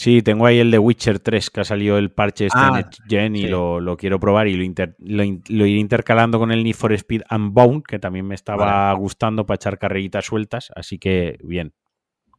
Sí, 0.00 0.22
tengo 0.22 0.46
ahí 0.46 0.60
el 0.60 0.70
de 0.70 0.78
Witcher 0.78 1.18
3 1.18 1.50
que 1.50 1.60
ha 1.62 1.64
salido 1.64 1.98
el 1.98 2.12
parche 2.12 2.46
este 2.46 2.56
Ah, 2.60 2.68
en 2.68 2.74
Next 2.74 3.00
Gen 3.08 3.34
y 3.34 3.40
sí. 3.42 3.48
lo, 3.48 3.80
lo 3.80 3.96
quiero 3.96 4.20
probar 4.20 4.46
y 4.46 4.54
lo, 4.56 4.62
inter- 4.62 4.94
lo, 5.00 5.24
in- 5.24 5.42
lo 5.48 5.66
iré 5.66 5.80
intercalando 5.80 6.38
con 6.38 6.52
el 6.52 6.62
Need 6.62 6.76
for 6.76 6.92
Speed 6.92 7.22
Unbound, 7.28 7.82
que 7.82 7.98
también 7.98 8.24
me 8.24 8.36
estaba 8.36 8.92
gustando 8.92 9.44
para 9.44 9.56
echar 9.56 9.76
carreritas 9.76 10.24
sueltas, 10.24 10.70
así 10.76 11.00
que 11.00 11.38
bien. 11.42 11.74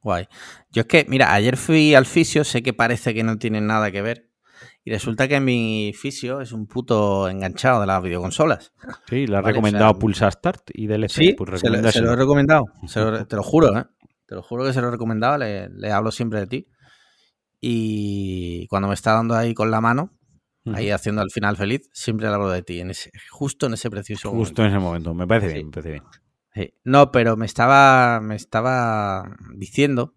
Guay. 0.02 0.28
Yo 0.72 0.84
es 0.84 0.88
que, 0.88 1.06
mira, 1.10 1.34
ayer 1.34 1.58
fui 1.58 1.96
al 1.96 2.06
fisio, 2.06 2.46
sé 2.46 2.64
que 2.64 2.72
parece 2.72 3.14
que 3.14 3.24
no 3.24 3.38
tiene 3.38 3.60
nada 3.60 3.92
que 3.92 4.02
ver. 4.02 4.30
Y 4.86 4.92
resulta 4.92 5.28
que 5.28 5.42
mi 5.42 5.92
fisio 5.94 6.40
es 6.40 6.54
un 6.54 6.66
puto 6.66 7.28
enganchado 7.28 7.82
de 7.82 7.88
las 7.88 8.02
videoconsolas. 8.02 8.72
Sí, 9.10 9.28
le 9.28 9.36
has 9.36 9.44
Vale, 9.44 9.48
recomendado 9.48 9.92
o 9.92 9.94
sea, 9.96 10.00
Pulsa 10.00 10.32
Start 10.32 10.70
y 10.74 10.88
DLC. 10.88 11.10
Sí, 11.12 11.34
pues 11.34 11.60
se, 11.60 11.70
lo, 11.70 11.92
se 11.92 12.02
lo 12.02 12.14
he 12.14 12.16
recomendado. 12.16 12.64
Se 12.88 13.02
lo- 13.02 13.26
te 13.28 13.36
lo 13.36 13.44
juro, 13.44 13.78
¿eh? 13.78 13.84
Te 14.26 14.36
lo 14.36 14.42
juro 14.44 14.64
que 14.64 14.72
se 14.72 14.80
lo 14.80 14.88
he 14.88 14.92
recomendado. 14.92 15.38
Le, 15.38 15.68
le 15.68 15.92
hablo 15.92 16.12
siempre 16.12 16.40
de 16.40 16.48
ti. 16.48 16.68
Y 17.62 18.68
cuando 18.68 18.88
me 18.88 18.94
está 18.94 19.14
dando 19.14 19.36
ahí 19.36 19.54
con 19.54 19.72
la 19.72 19.82
mano, 19.82 20.12
ahí 20.74 20.92
haciendo 20.92 21.22
el 21.22 21.32
final 21.32 21.58
feliz, 21.58 21.90
siempre 21.94 22.28
hablo 22.28 22.50
de 22.50 22.62
ti. 22.62 22.80
En 22.80 22.92
ese, 22.92 23.12
justo 23.32 23.66
en 23.66 23.74
ese 23.74 23.90
preciso 23.90 24.32
Justo 24.32 24.62
en 24.64 24.70
ese 24.70 24.80
momento. 24.80 25.14
Me 25.14 25.28
parece 25.28 25.48
Sí. 25.50 25.54
bien, 25.56 25.68
me 25.68 25.72
parece 25.72 25.90
bien. 25.92 26.04
momento. 26.04 26.20
Sí. 26.56 26.74
No, 26.84 27.12
pero 27.12 27.38
me 27.38 27.46
estaba, 27.46 28.20
me 28.22 28.36
estaba 28.36 29.36
diciendo. 29.56 30.14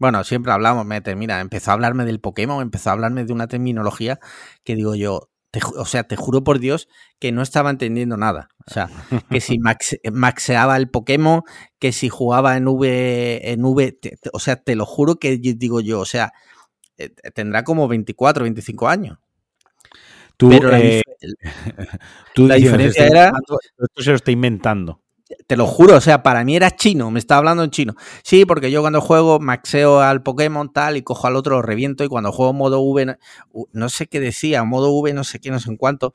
Bueno, 0.00 0.24
siempre 0.24 0.50
hablamos, 0.52 0.84
me 0.84 1.00
mira, 1.14 1.40
empezó 1.40 1.70
a 1.70 1.74
hablarme 1.74 2.04
del 2.04 2.20
Pokémon, 2.20 2.60
empezó 2.60 2.90
a 2.90 2.94
hablarme 2.94 3.24
de 3.24 3.32
una 3.32 3.46
terminología 3.46 4.18
que 4.64 4.74
digo 4.74 4.96
yo, 4.96 5.30
te 5.52 5.60
o 5.76 5.84
sea, 5.84 6.04
te 6.04 6.16
juro 6.16 6.42
por 6.42 6.58
Dios 6.58 6.88
que 7.20 7.30
no 7.30 7.42
estaba 7.42 7.70
entendiendo 7.70 8.16
nada. 8.16 8.48
O 8.66 8.70
sea, 8.72 8.90
que 9.30 9.40
si 9.40 9.58
max- 9.60 9.98
maxeaba 10.12 10.76
el 10.76 10.88
Pokémon, 10.90 11.42
que 11.78 11.92
si 11.92 12.08
jugaba 12.08 12.56
en 12.56 12.66
V, 12.66 13.52
en 13.52 13.64
V, 13.64 13.92
te- 13.92 14.16
te- 14.16 14.30
o 14.32 14.38
sea, 14.40 14.56
te 14.56 14.74
lo 14.74 14.86
juro 14.86 15.16
que 15.16 15.36
digo 15.36 15.80
yo, 15.80 16.00
o 16.00 16.04
sea, 16.06 16.32
eh, 16.98 17.10
tendrá 17.34 17.64
como 17.64 17.88
24, 17.88 18.42
25 18.44 18.88
años. 18.88 19.18
Tú, 20.36 20.48
Pero 20.48 20.70
la, 20.70 20.80
eh, 20.80 21.02
tú 22.34 22.48
la 22.48 22.56
diferencia 22.56 23.02
"Se 23.02 23.06
está 23.08 23.18
era- 23.20 23.26
inventando", 23.28 23.58
Esto 23.78 24.02
se 24.02 24.10
lo 24.10 24.16
está 24.16 24.30
inventando. 24.30 25.00
te 25.46 25.56
lo 25.56 25.66
juro, 25.66 25.96
o 25.96 26.00
sea, 26.00 26.22
para 26.22 26.44
mí 26.44 26.56
era 26.56 26.70
chino, 26.72 27.10
me 27.10 27.18
estaba 27.18 27.38
hablando 27.38 27.64
en 27.64 27.70
chino. 27.70 27.94
Sí, 28.22 28.44
porque 28.44 28.70
yo 28.70 28.80
cuando 28.80 29.00
juego 29.00 29.38
maxeo 29.40 30.00
al 30.00 30.22
Pokémon 30.22 30.72
tal 30.72 30.96
y 30.96 31.02
cojo 31.02 31.26
al 31.26 31.36
otro, 31.36 31.56
lo 31.56 31.62
reviento 31.62 32.04
y 32.04 32.08
cuando 32.08 32.32
juego 32.32 32.52
modo 32.52 32.80
V, 32.82 33.16
no 33.72 33.88
sé 33.88 34.06
qué 34.08 34.20
decía, 34.20 34.62
modo 34.64 34.90
V, 34.92 35.12
no 35.14 35.24
sé 35.24 35.40
qué, 35.40 35.50
no 35.50 35.58
sé 35.60 35.70
en 35.70 35.76
cuánto. 35.76 36.12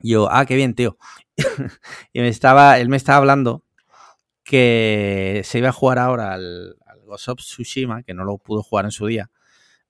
Yo, 0.00 0.28
ah, 0.30 0.44
qué 0.46 0.54
bien, 0.56 0.74
tío. 0.74 0.96
y 2.12 2.20
me 2.20 2.28
estaba, 2.28 2.78
él 2.78 2.88
me 2.88 2.96
estaba 2.96 3.18
hablando 3.18 3.64
que 4.42 5.40
se 5.44 5.58
iba 5.58 5.70
a 5.70 5.72
jugar 5.72 5.98
ahora 5.98 6.34
al, 6.34 6.76
al 6.86 7.00
Ghost 7.06 7.28
of 7.28 7.38
Tsushima, 7.38 8.02
que 8.02 8.14
no 8.14 8.24
lo 8.24 8.38
pudo 8.38 8.62
jugar 8.62 8.84
en 8.84 8.90
su 8.90 9.06
día, 9.06 9.30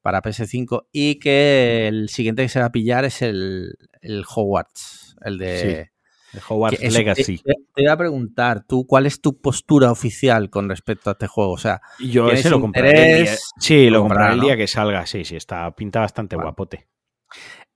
para 0.04 0.20
PS5, 0.20 0.88
y 0.92 1.18
que 1.18 1.88
el 1.88 2.10
siguiente 2.10 2.42
que 2.42 2.50
se 2.50 2.60
va 2.60 2.66
a 2.66 2.72
pillar 2.72 3.06
es 3.06 3.22
el, 3.22 3.72
el 4.02 4.22
Hogwarts, 4.28 5.16
el 5.22 5.38
de... 5.38 5.90
El 6.34 6.40
Hogwarts 6.46 6.82
Legacy. 6.92 7.38
Te, 7.38 7.54
te 7.74 7.82
iba 7.82 7.92
a 7.92 7.96
preguntar, 7.96 8.66
tú, 8.66 8.86
¿cuál 8.86 9.06
es 9.06 9.22
tu 9.22 9.40
postura 9.40 9.90
oficial 9.90 10.50
con 10.50 10.68
respecto 10.68 11.08
a 11.08 11.12
este 11.14 11.26
juego? 11.26 11.52
O 11.52 11.58
sea, 11.58 11.80
Yo 12.00 12.24
¿Tienes 12.26 12.40
ese 12.40 12.50
lo 12.50 12.60
compraré 12.60 13.22
día. 13.22 13.34
Sí, 13.58 13.86
lo 13.86 13.98
Lo 13.98 14.00
compraré 14.02 14.34
el 14.34 14.40
día 14.40 14.56
que 14.58 14.66
salga. 14.66 15.06
Sí, 15.06 15.24
sí, 15.24 15.36
está 15.36 15.74
pinta 15.74 16.00
bastante 16.00 16.36
Vale. 16.36 16.48
guapote. 16.48 16.86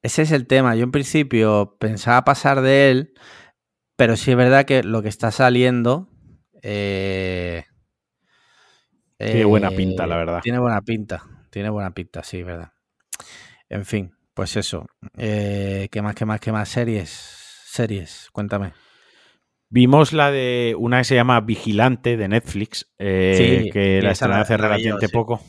ese 0.02 0.22
es 0.22 0.32
el 0.32 0.46
tema. 0.46 0.76
Yo 0.76 0.84
en 0.84 0.90
principio 0.90 1.76
pensaba 1.80 2.24
pasar 2.24 2.60
de 2.60 2.90
él, 2.90 3.14
pero 3.96 4.16
sí 4.16 4.32
es 4.32 4.36
verdad 4.36 4.66
que 4.66 4.82
lo 4.82 5.00
que 5.00 5.08
está 5.08 5.30
saliendo... 5.30 6.10
eh, 6.62 7.64
Tiene 9.16 9.44
buena 9.46 9.68
eh, 9.68 9.76
pinta, 9.76 10.06
la 10.06 10.16
verdad. 10.18 10.40
Tiene 10.42 10.58
buena 10.58 10.82
pinta, 10.82 11.24
tiene 11.50 11.70
buena 11.70 11.90
pinta, 11.92 12.22
sí, 12.22 12.42
verdad. 12.42 12.72
En 13.68 13.84
fin, 13.84 14.12
pues 14.34 14.56
eso. 14.56 14.86
Eh, 15.16 15.88
¿Qué 15.90 16.02
más, 16.02 16.14
qué 16.14 16.24
más, 16.24 16.40
qué 16.40 16.52
más? 16.52 16.68
Series, 16.68 17.08
series, 17.66 18.28
cuéntame. 18.32 18.72
Vimos 19.70 20.12
la 20.14 20.30
de 20.30 20.74
una 20.78 20.98
que 20.98 21.04
se 21.04 21.14
llama 21.14 21.40
Vigilante 21.40 22.16
de 22.16 22.28
Netflix, 22.28 22.90
eh, 22.98 23.60
Sí, 23.64 23.70
que 23.70 24.00
la 24.00 24.12
estrenaron 24.12 24.42
hace 24.42 24.56
relativamente 24.56 25.06
sí. 25.08 25.12
poco. 25.12 25.42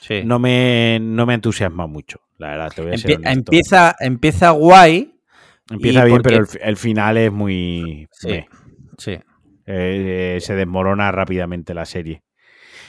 Sí. 0.00 0.22
No 0.24 0.38
me, 0.38 0.98
no 1.02 1.26
me 1.26 1.34
entusiasma 1.34 1.86
mucho, 1.86 2.20
la 2.38 2.48
verdad, 2.50 2.72
te 2.74 2.82
voy 2.82 2.94
a 2.94 2.96
ser 2.96 3.10
Empie- 3.10 3.16
honesto. 3.16 3.38
empieza, 3.38 3.96
empieza 4.00 4.50
guay. 4.52 5.14
Empieza 5.70 6.04
bien, 6.04 6.16
porque- 6.16 6.28
pero 6.30 6.40
el, 6.40 6.46
fi- 6.46 6.58
el 6.62 6.76
final 6.78 7.16
es 7.18 7.30
muy... 7.32 8.08
Sí. 8.12 8.30
Eh, 9.10 9.22
eh, 9.66 10.38
se 10.40 10.54
desmorona 10.54 11.12
rápidamente 11.12 11.74
la 11.74 11.84
serie. 11.84 12.22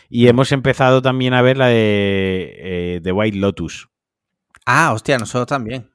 Y 0.10 0.28
hemos 0.28 0.52
empezado 0.52 1.02
también 1.02 1.34
a 1.34 1.42
ver 1.42 1.58
la 1.58 1.68
de 1.68 3.02
eh, 3.04 3.12
White 3.12 3.38
Lotus. 3.38 3.90
Ah, 4.66 4.92
hostia, 4.94 5.18
nosotros 5.18 5.48
también. 5.48 5.92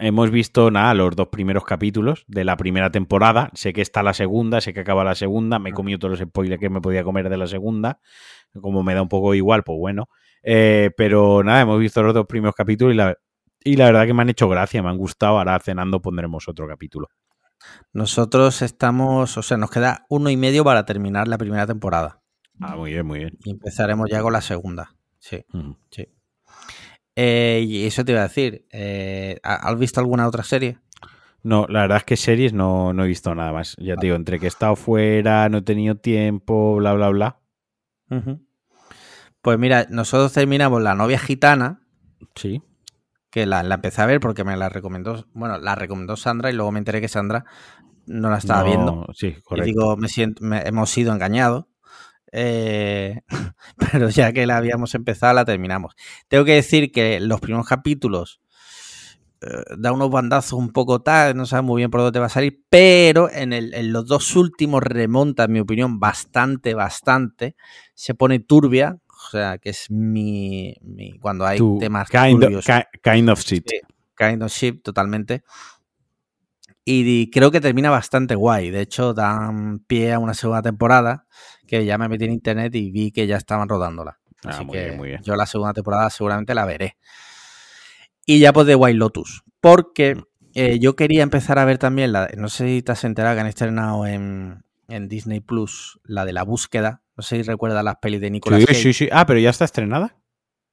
Hemos 0.00 0.32
visto 0.32 0.72
nada, 0.72 0.94
los 0.94 1.14
dos 1.14 1.28
primeros 1.28 1.64
capítulos 1.64 2.24
de 2.26 2.44
la 2.44 2.56
primera 2.56 2.90
temporada. 2.90 3.50
Sé 3.54 3.72
que 3.72 3.82
está 3.82 4.02
la 4.02 4.14
segunda, 4.14 4.60
sé 4.60 4.74
que 4.74 4.80
acaba 4.80 5.04
la 5.04 5.14
segunda. 5.14 5.60
Me 5.60 5.70
he 5.70 5.72
comido 5.72 6.00
todos 6.00 6.18
los 6.18 6.28
spoilers 6.28 6.60
que 6.60 6.68
me 6.68 6.80
podía 6.80 7.04
comer 7.04 7.28
de 7.28 7.36
la 7.36 7.46
segunda. 7.46 8.00
Como 8.60 8.82
me 8.82 8.94
da 8.94 9.02
un 9.02 9.08
poco 9.08 9.32
igual, 9.34 9.62
pues 9.62 9.78
bueno. 9.78 10.08
Eh, 10.42 10.90
pero 10.96 11.44
nada, 11.44 11.60
hemos 11.60 11.78
visto 11.78 12.02
los 12.02 12.14
dos 12.14 12.26
primeros 12.26 12.56
capítulos 12.56 12.94
y 12.94 12.96
la, 12.96 13.16
y 13.62 13.76
la 13.76 13.84
verdad 13.86 14.06
que 14.06 14.14
me 14.14 14.22
han 14.22 14.30
hecho 14.30 14.48
gracia, 14.48 14.82
me 14.82 14.88
han 14.88 14.98
gustado. 14.98 15.38
Ahora 15.38 15.56
cenando 15.60 16.02
pondremos 16.02 16.48
otro 16.48 16.66
capítulo. 16.66 17.06
Nosotros 17.92 18.60
estamos, 18.62 19.36
o 19.36 19.42
sea, 19.42 19.56
nos 19.56 19.70
queda 19.70 20.04
uno 20.08 20.30
y 20.30 20.36
medio 20.36 20.64
para 20.64 20.84
terminar 20.84 21.28
la 21.28 21.38
primera 21.38 21.64
temporada. 21.64 22.21
Ah, 22.60 22.76
muy 22.76 22.92
bien, 22.92 23.06
muy 23.06 23.18
bien. 23.20 23.38
Y 23.44 23.50
empezaremos 23.50 24.08
ya 24.10 24.22
con 24.22 24.32
la 24.32 24.40
segunda. 24.40 24.94
Sí, 25.18 25.44
sí. 25.90 26.08
Eh, 27.16 27.64
y 27.66 27.84
eso 27.86 28.04
te 28.04 28.12
iba 28.12 28.20
a 28.20 28.28
decir. 28.28 28.66
eh, 28.70 29.38
¿ha- 29.42 29.68
¿Has 29.68 29.78
visto 29.78 30.00
alguna 30.00 30.26
otra 30.26 30.42
serie? 30.44 30.78
No, 31.42 31.66
la 31.68 31.82
verdad 31.82 31.98
es 31.98 32.04
que 32.04 32.16
series 32.16 32.52
no, 32.52 32.92
no 32.92 33.04
he 33.04 33.08
visto 33.08 33.34
nada 33.34 33.52
más. 33.52 33.76
Ya 33.78 33.96
te 33.96 34.06
digo, 34.06 34.16
entre 34.16 34.38
que 34.38 34.46
he 34.46 34.48
estado 34.48 34.76
fuera, 34.76 35.48
no 35.48 35.58
he 35.58 35.62
tenido 35.62 35.96
tiempo, 35.96 36.76
bla, 36.76 36.92
bla, 36.94 37.08
bla. 37.08 37.38
Pues 39.40 39.58
mira, 39.58 39.86
nosotros 39.90 40.32
terminamos 40.32 40.82
La 40.82 40.94
novia 40.94 41.18
gitana, 41.18 41.80
Sí. 42.36 42.62
que 43.30 43.44
la, 43.46 43.62
la 43.62 43.74
empecé 43.76 44.02
a 44.02 44.06
ver 44.06 44.20
porque 44.20 44.44
me 44.44 44.56
la 44.56 44.68
recomendó, 44.68 45.26
bueno, 45.34 45.58
la 45.58 45.74
recomendó 45.74 46.16
Sandra 46.16 46.50
y 46.50 46.54
luego 46.54 46.70
me 46.70 46.78
enteré 46.78 47.00
que 47.00 47.08
Sandra 47.08 47.44
no 48.06 48.30
la 48.30 48.38
estaba 48.38 48.60
No, 48.60 48.66
viendo. 48.66 49.06
Sí, 49.14 49.28
Y 49.38 49.40
correcto. 49.42 49.64
digo, 49.66 49.96
me 49.96 50.08
siento, 50.08 50.44
me- 50.44 50.60
hemos 50.62 50.90
sido 50.90 51.12
engañados. 51.12 51.64
Eh, 52.32 53.20
pero 53.92 54.08
ya 54.08 54.32
que 54.32 54.46
la 54.46 54.56
habíamos 54.56 54.94
empezado, 54.94 55.34
la 55.34 55.44
terminamos. 55.44 55.94
Tengo 56.28 56.44
que 56.44 56.54
decir 56.54 56.90
que 56.90 57.20
los 57.20 57.40
primeros 57.40 57.66
capítulos 57.68 58.40
eh, 59.42 59.46
da 59.76 59.92
unos 59.92 60.10
bandazos 60.10 60.58
un 60.58 60.72
poco 60.72 61.02
tal, 61.02 61.36
no 61.36 61.46
sabes 61.46 61.64
muy 61.64 61.80
bien 61.80 61.90
por 61.90 62.00
dónde 62.00 62.12
te 62.16 62.20
va 62.20 62.26
a 62.26 62.30
salir, 62.30 62.62
pero 62.70 63.30
en, 63.30 63.52
el- 63.52 63.74
en 63.74 63.92
los 63.92 64.06
dos 64.06 64.34
últimos 64.36 64.82
remonta, 64.82 65.44
en 65.44 65.52
mi 65.52 65.60
opinión, 65.60 65.98
bastante, 66.00 66.74
bastante. 66.74 67.56
Se 67.94 68.14
pone 68.14 68.38
turbia, 68.40 68.96
o 69.08 69.30
sea, 69.30 69.58
que 69.58 69.70
es 69.70 69.90
mi. 69.90 70.74
mi- 70.82 71.18
cuando 71.18 71.44
hay 71.46 71.58
Tu 71.58 71.78
temas 71.78 72.08
kind, 72.08 72.40
turbios. 72.40 72.68
of, 72.68 72.76
ki- 72.76 72.98
kind 73.10 73.28
of 73.30 73.40
shit. 73.40 73.64
Sí. 73.68 73.80
Kind 74.16 74.42
of 74.42 74.50
ship, 74.52 74.82
totalmente. 74.82 75.42
Y 76.84 77.30
creo 77.30 77.50
que 77.50 77.60
termina 77.60 77.90
bastante 77.90 78.34
guay. 78.34 78.70
De 78.70 78.80
hecho, 78.80 79.14
dan 79.14 79.80
pie 79.86 80.12
a 80.12 80.18
una 80.18 80.34
segunda 80.34 80.62
temporada 80.62 81.26
que 81.66 81.84
ya 81.84 81.96
me 81.98 82.08
metí 82.08 82.24
en 82.24 82.32
internet 82.32 82.74
y 82.74 82.90
vi 82.90 83.12
que 83.12 83.26
ya 83.26 83.36
estaban 83.36 83.68
rodándola. 83.68 84.18
Ah, 84.44 84.48
Así 84.50 84.64
muy 84.64 84.76
que 84.76 84.84
bien, 84.84 84.96
muy 84.96 85.08
bien. 85.10 85.22
yo 85.22 85.36
la 85.36 85.46
segunda 85.46 85.72
temporada 85.72 86.10
seguramente 86.10 86.54
la 86.54 86.64
veré. 86.64 86.96
Y 88.26 88.38
ya 88.40 88.52
pues 88.52 88.66
de 88.66 88.74
White 88.74 88.98
Lotus. 88.98 89.42
Porque 89.60 90.16
Mm. 90.16 90.22
eh, 90.54 90.78
yo 90.80 90.96
quería 90.96 91.22
empezar 91.22 91.58
a 91.58 91.64
ver 91.64 91.78
también 91.78 92.12
la. 92.12 92.28
No 92.36 92.48
sé 92.48 92.66
si 92.66 92.82
te 92.82 92.92
has 92.92 93.04
enterado 93.04 93.34
que 93.36 93.40
han 93.40 93.46
estrenado 93.46 94.04
en, 94.06 94.64
en 94.88 95.08
Disney 95.08 95.40
Plus 95.40 96.00
la 96.04 96.24
de 96.24 96.32
la 96.32 96.42
búsqueda. 96.42 97.02
No 97.16 97.22
sé 97.22 97.36
si 97.36 97.42
recuerdas 97.42 97.84
las 97.84 97.96
pelis 97.96 98.20
de 98.20 98.30
Nicolas 98.30 98.60
Sí, 98.60 98.66
Cage. 98.66 98.78
sí, 98.82 98.92
sí. 98.92 99.08
Ah, 99.12 99.24
pero 99.26 99.38
ya 99.38 99.50
está 99.50 99.64
estrenada. 99.64 100.16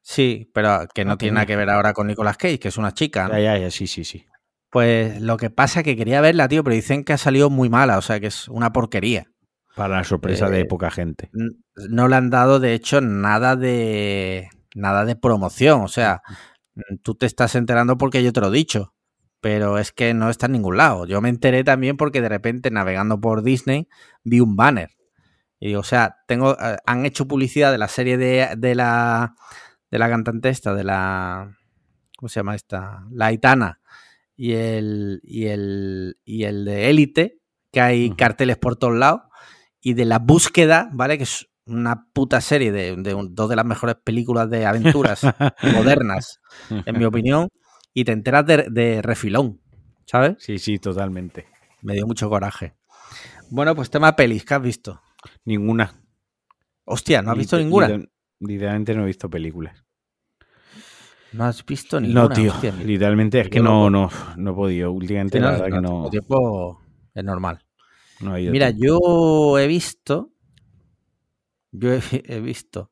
Sí, 0.02 0.50
pero 0.54 0.88
que 0.94 1.06
no 1.06 1.14
Ah, 1.14 1.18
tiene 1.18 1.32
coño. 1.32 1.34
nada 1.36 1.46
que 1.46 1.56
ver 1.56 1.70
ahora 1.70 1.94
con 1.94 2.08
Nicolas 2.08 2.38
Cage, 2.38 2.60
que 2.60 2.70
es 2.70 2.78
una 2.78 2.94
chica. 2.94 3.28
¿no? 3.28 3.34
Ya, 3.36 3.40
ya, 3.40 3.58
ya, 3.60 3.72
sí, 3.72 3.86
sí, 3.88 4.04
sí. 4.04 4.26
Pues 4.70 5.20
lo 5.22 5.38
que 5.38 5.50
pasa 5.50 5.80
es 5.80 5.84
que 5.84 5.96
quería 5.96 6.22
verla, 6.22 6.48
tío, 6.48 6.64
pero 6.64 6.76
dicen 6.76 7.04
que 7.04 7.14
ha 7.14 7.18
salido 7.18 7.50
muy 7.50 7.70
mala, 7.70 7.98
o 7.98 8.02
sea 8.02 8.20
que 8.20 8.28
es 8.28 8.48
una 8.48 8.72
porquería. 8.72 9.32
Para 9.76 9.98
la 9.98 10.04
sorpresa 10.04 10.50
de 10.50 10.62
Eh, 10.62 10.66
poca 10.66 10.92
gente. 10.92 11.32
No 11.90 12.08
le 12.08 12.16
han 12.16 12.30
dado, 12.30 12.60
de 12.60 12.74
hecho, 12.74 13.02
nada 13.02 13.56
de 13.56 14.50
nada 14.76 15.06
de 15.06 15.16
promoción. 15.16 15.82
O 15.82 15.88
sea, 15.88 16.22
tú 17.04 17.16
te 17.16 17.26
estás 17.26 17.56
enterando 17.56 17.98
porque 17.98 18.24
yo 18.24 18.34
te 18.34 18.42
lo 18.42 18.48
he 18.50 18.52
dicho, 18.58 18.94
pero 19.42 19.78
es 19.78 19.92
que 19.92 20.14
no 20.14 20.30
está 20.30 20.48
en 20.48 20.54
ningún 20.54 20.78
lado. 20.78 21.06
Yo 21.06 21.22
me 21.22 21.30
enteré 21.30 21.64
también 21.64 21.98
porque 21.98 22.22
de 22.22 22.30
repente 22.30 22.72
navegando 22.72 23.20
por 23.20 23.42
Disney 23.42 23.88
vi 24.24 24.40
un 24.40 24.56
banner. 24.56 24.92
Y 25.60 25.76
o 25.76 25.84
sea, 25.84 26.18
tengo, 26.28 26.58
eh, 26.60 26.78
han 26.86 27.06
hecho 27.06 27.28
publicidad 27.28 27.72
de 27.72 27.78
la 27.78 27.88
serie 27.88 28.18
de, 28.18 28.50
de 28.58 28.76
la 28.76 29.36
de 29.92 30.00
la 30.00 30.10
cantante 30.10 30.50
esta, 30.50 30.74
de 30.76 30.84
la 30.84 31.58
¿cómo 32.18 32.30
se 32.30 32.40
llama 32.42 32.56
esta? 32.56 33.06
La 33.12 33.28
Aitana 33.28 33.79
y 34.42 34.54
el 34.54 35.20
y 35.24 35.48
el 35.48 36.18
y 36.24 36.44
el 36.46 36.64
de 36.64 36.90
Élite, 36.90 37.40
que 37.74 37.82
hay 37.82 38.16
carteles 38.16 38.58
por 38.58 38.78
todos 38.78 38.96
lados 38.98 39.22
y 39.82 39.96
de 39.96 40.06
la 40.06 40.18
búsqueda, 40.20 40.90
¿vale? 40.94 41.18
Que 41.18 41.24
es 41.26 41.46
una 41.66 42.08
puta 42.14 42.40
serie 42.40 42.72
de, 42.72 42.96
de 42.96 43.14
un- 43.14 43.36
dos 43.36 43.50
de 43.50 43.58
las 43.58 43.66
mejores 43.66 43.96
películas 44.02 44.50
de 44.50 44.66
aventuras 44.66 45.22
modernas, 45.74 46.40
en 46.70 46.98
mi 46.98 47.04
opinión, 47.04 47.50
y 47.94 48.06
te 48.06 48.14
enteras 48.14 48.46
de, 48.46 48.68
de 48.72 49.02
refilón, 49.02 49.60
¿sabes? 50.06 50.38
Sí, 50.40 50.58
sí, 50.58 50.80
totalmente. 50.80 51.48
Me 51.82 51.94
dio 51.96 52.08
mucho 52.08 52.30
coraje. 52.30 52.76
Bueno, 53.50 53.76
pues 53.76 53.90
tema 53.90 54.16
pelis, 54.16 54.46
¿qué 54.46 54.54
has 54.54 54.62
visto? 54.62 55.02
Ninguna. 55.44 56.02
Hostia, 56.86 57.22
¿no 57.22 57.32
has 57.32 57.38
visto 57.38 57.58
Liter- 57.58 57.66
ninguna? 57.66 57.88
liter- 57.90 58.10
Literalmente 58.42 58.96
no 58.96 59.04
he 59.04 59.08
visto 59.08 59.30
películas. 59.30 59.84
No 61.34 61.46
has 61.46 61.64
visto 61.66 62.00
ninguna. 62.00 62.22
No, 62.24 62.30
tío. 62.30 62.52
hostia, 62.52 62.72
literalmente 62.72 63.40
es 63.42 63.50
que 63.50 63.60
no, 63.60 63.90
no, 63.90 64.10
no 64.38 64.52
he 64.52 64.54
podido. 64.54 64.92
Últimamente, 64.92 65.38
Sí, 65.38 65.44
la 65.44 65.52
no, 65.52 65.58
verdad 65.60 65.76
que 65.78 65.82
no, 65.82 66.10
tiempo 66.10 66.82
es 67.14 67.24
normal. 67.24 67.60
no 68.22 68.34
ha 68.34 68.40
ido 68.40 68.52
Mira, 68.52 68.74
tiempo. 68.74 68.86
yo 69.52 69.60
he 69.60 69.68
visto. 69.68 70.32
Yo 71.72 71.94
he, 71.94 72.02
he 72.26 72.40
visto. 72.40 72.92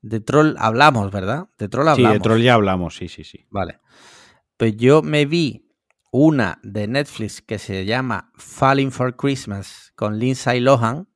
De 0.00 0.20
Troll 0.20 0.54
hablamos, 0.58 1.10
¿verdad? 1.10 1.48
De 1.58 1.68
Troll 1.68 1.86
Sí, 1.86 1.90
hablamos. 1.92 2.12
de 2.14 2.20
Troll 2.20 2.42
ya 2.42 2.54
hablamos, 2.54 2.96
sí, 2.96 3.08
sí, 3.08 3.24
sí. 3.24 3.46
Vale. 3.50 3.80
Pues 4.56 4.76
yo 4.76 5.02
me 5.02 5.26
vi 5.26 5.68
una 6.12 6.58
de 6.62 6.86
Netflix 6.86 7.42
que 7.42 7.58
se 7.58 7.84
llama 7.84 8.30
Falling 8.36 8.92
for 8.92 9.16
Christmas 9.16 9.92
con 9.96 10.18
Lindsay 10.18 10.60
Lohan. 10.60 11.08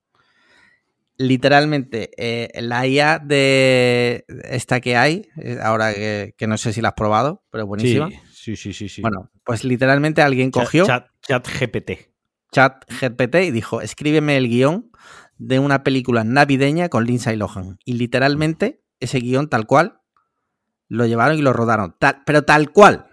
Literalmente, 1.18 2.10
eh, 2.16 2.48
la 2.62 2.86
IA 2.86 3.18
de 3.18 4.24
esta 4.44 4.80
que 4.80 4.96
hay, 4.96 5.28
eh, 5.36 5.58
ahora 5.62 5.92
que, 5.92 6.34
que 6.38 6.46
no 6.46 6.56
sé 6.56 6.72
si 6.72 6.80
la 6.80 6.88
has 6.90 6.94
probado, 6.94 7.44
pero 7.50 7.66
buenísima. 7.66 8.08
Sí, 8.32 8.56
sí, 8.56 8.72
sí, 8.72 8.88
sí. 8.88 9.02
Bueno, 9.02 9.30
pues 9.44 9.64
literalmente 9.64 10.22
alguien 10.22 10.50
cogió 10.50 10.86
Chat, 10.86 11.08
chat 11.20 11.46
GPT. 11.46 12.10
chat 12.52 12.84
GPT 12.90 13.34
y 13.44 13.50
dijo, 13.50 13.80
escríbeme 13.82 14.36
el 14.36 14.48
guion 14.48 14.90
de 15.36 15.58
una 15.58 15.82
película 15.84 16.24
navideña 16.24 16.88
con 16.88 17.04
Lindsay 17.04 17.36
Lohan. 17.36 17.78
Y 17.84 17.94
literalmente 17.94 18.82
ese 19.00 19.18
guion 19.18 19.48
tal 19.48 19.66
cual 19.66 20.00
lo 20.88 21.04
llevaron 21.06 21.38
y 21.38 21.42
lo 21.42 21.52
rodaron. 21.52 21.94
Tal- 21.98 22.22
pero 22.24 22.42
tal 22.42 22.70
cual. 22.72 23.06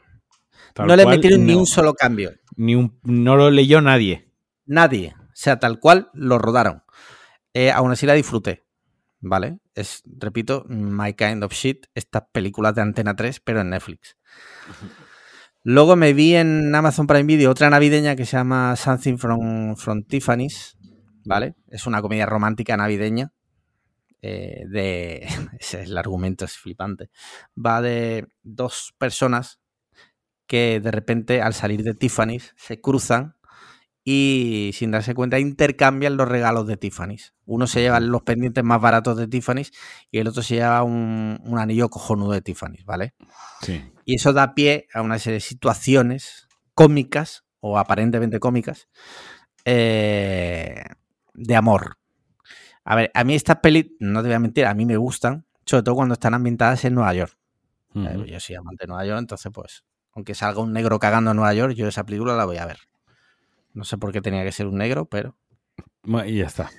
Tal 0.74 0.88
no 0.88 0.96
le 0.96 1.04
cual, 1.04 1.18
metieron 1.18 1.46
ni 1.46 1.54
un 1.54 1.66
solo 1.68 1.94
cambio. 1.94 2.32
Ni 2.56 2.76
un- 2.76 3.00
no 3.04 3.36
lo 3.36 3.52
leyó 3.52 3.82
nadie. 3.82 4.32
Nadie. 4.66 5.14
O 5.20 5.32
sea, 5.34 5.60
tal 5.60 5.80
cual 5.80 6.10
lo 6.14 6.38
rodaron. 6.38 6.84
Eh, 7.56 7.72
aún 7.72 7.90
así 7.92 8.06
la 8.06 8.14
disfruté. 8.14 8.66
¿Vale? 9.22 9.60
Es, 9.74 10.04
repito, 10.06 10.66
My 10.68 11.14
Kind 11.14 11.42
of 11.44 11.54
Shit, 11.54 11.88
estas 11.96 12.24
películas 12.34 12.76
de 12.76 12.82
Antena 12.82 13.16
3, 13.16 13.40
pero 13.40 13.62
en 13.62 13.70
Netflix. 13.70 14.18
Luego 15.64 15.96
me 15.96 16.14
vi 16.14 16.36
en 16.36 16.76
Amazon 16.76 17.08
Prime 17.08 17.24
Video 17.24 17.50
otra 17.50 17.70
navideña 17.70 18.16
que 18.16 18.26
se 18.26 18.38
llama 18.38 18.76
Something 18.76 19.18
from, 19.18 19.76
from 19.78 20.04
Tiffany's. 20.04 20.78
¿Vale? 21.24 21.56
Es 21.70 21.88
una 21.88 22.02
comedia 22.04 22.26
romántica 22.28 22.78
navideña. 22.78 23.32
eh, 24.22 24.64
de. 24.68 25.26
Ese 25.60 25.82
es 25.84 25.90
el 25.90 25.98
argumento, 25.98 26.46
es 26.46 26.58
flipante. 26.58 27.10
Va 27.58 27.82
de 27.82 28.28
dos 28.44 28.94
personas 28.98 29.60
que 30.48 30.80
de 30.80 30.92
repente 30.92 31.42
al 31.42 31.54
salir 31.54 31.84
de 31.84 31.96
Tiffany's 31.96 32.54
se 32.58 32.80
cruzan 32.82 33.35
y 34.08 34.70
sin 34.76 34.92
darse 34.92 35.16
cuenta 35.16 35.40
intercambian 35.40 36.16
los 36.16 36.30
regalos 36.30 36.68
de 36.68 36.78
Tiffany's. 36.78 37.34
Uno 37.46 37.66
se 37.66 37.82
lleva 37.82 38.00
los 38.00 38.22
pendientes 38.22 38.64
más 38.64 38.80
baratos 38.80 39.18
de 39.18 39.28
Tiffany's 39.28 39.72
y 40.12 40.20
el 40.20 40.28
otro 40.28 40.44
se 40.44 40.56
lleva 40.56 40.84
un, 40.84 41.42
un 41.44 41.58
anillo 41.58 41.90
cojonudo 41.90 42.32
de 42.32 42.42
Tiffany's, 42.42 42.86
¿vale? 42.86 43.16
Sí. 43.62 43.84
Y 44.06 44.16
eso 44.16 44.32
da 44.32 44.54
pie 44.54 44.88
a 44.94 45.02
una 45.02 45.18
serie 45.18 45.38
de 45.38 45.42
situaciones 45.42 46.48
cómicas 46.76 47.46
o 47.60 47.80
aparentemente 47.80 48.40
cómicas 48.40 48.88
eh, 49.66 50.84
de 51.34 51.56
amor. 51.56 51.98
A 52.84 52.96
ver, 52.96 53.10
a 53.16 53.24
mí 53.24 53.34
estas 53.34 53.58
pelis, 53.58 53.88
no 54.00 54.22
te 54.22 54.28
voy 54.28 54.36
a 54.36 54.40
mentir, 54.40 54.68
a 54.68 54.76
mí 54.76 54.86
me 54.86 54.98
gustan, 54.98 55.48
sobre 55.66 55.82
todo 55.82 55.96
cuando 55.96 56.14
están 56.14 56.36
ambientadas 56.36 56.86
en 56.86 56.94
Nueva 56.94 57.16
York. 57.16 57.36
Eh, 57.96 58.26
Yo 58.28 58.40
soy 58.40 58.56
amante 58.56 58.84
de 58.84 58.88
Nueva 58.88 59.06
York, 59.06 59.20
entonces 59.20 59.52
pues, 59.52 59.84
aunque 60.12 60.36
salga 60.36 60.62
un 60.62 60.74
negro 60.74 61.00
cagando 61.00 61.32
en 61.32 61.38
Nueva 61.38 61.56
York, 61.56 61.74
yo 61.74 61.88
esa 61.88 62.06
película 62.06 62.36
la 62.36 62.46
voy 62.46 62.58
a 62.58 62.68
ver. 62.68 62.78
No 63.76 63.84
sé 63.84 63.98
por 64.00 64.12
qué 64.12 64.22
tenía 64.22 64.44
que 64.44 64.52
ser 64.52 64.66
un 64.68 64.78
negro, 64.78 65.06
pero... 65.06 65.38
Y 66.26 66.38
ya 66.38 66.46
está. 66.46 66.72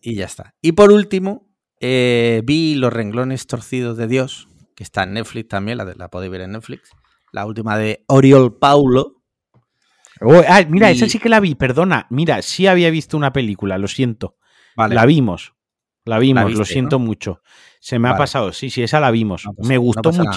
Y 0.00 0.14
ya 0.16 0.24
está. 0.24 0.54
Y 0.60 0.72
por 0.72 0.90
último, 0.90 1.48
eh, 1.80 2.42
vi 2.44 2.74
Los 2.74 2.92
renglones 2.92 3.46
torcidos 3.46 3.96
de 3.96 4.06
Dios, 4.08 4.48
que 4.74 4.82
está 4.82 5.02
en 5.04 5.12
Netflix 5.12 5.48
también, 5.48 5.78
la, 5.78 5.84
de- 5.84 5.94
la 5.94 6.08
podéis 6.08 6.32
ver 6.32 6.40
en 6.40 6.52
Netflix. 6.52 6.90
La 7.32 7.44
última 7.46 7.76
de 7.76 8.04
Oriol 8.08 8.56
Paulo. 8.58 9.22
Oh, 10.20 10.42
ah, 10.48 10.62
mira, 10.68 10.90
esa 10.90 11.06
sí 11.08 11.18
que 11.18 11.28
la 11.28 11.38
vi, 11.40 11.54
perdona. 11.54 12.06
Mira, 12.10 12.42
sí 12.42 12.66
había 12.66 12.90
visto 12.90 13.16
una 13.16 13.32
película, 13.32 13.78
lo 13.78 13.86
siento. 13.86 14.36
Vale. 14.76 14.94
La 14.94 15.04
vimos. 15.06 15.54
La 16.04 16.18
vimos, 16.18 16.46
viste, 16.46 16.58
lo 16.58 16.64
siento 16.64 16.98
mucho. 16.98 17.42
Se 17.80 17.98
me 17.98 18.08
ha 18.08 18.12
pasado. 18.18 18.52
Sí, 18.52 18.70
sí, 18.70 18.82
esa 18.82 18.98
la 18.98 19.10
vimos. 19.10 19.44
No 19.44 19.52
pasa- 19.52 19.68
me 19.68 19.74
no 19.74 19.80
gustó 19.82 20.10
nada. 20.12 20.32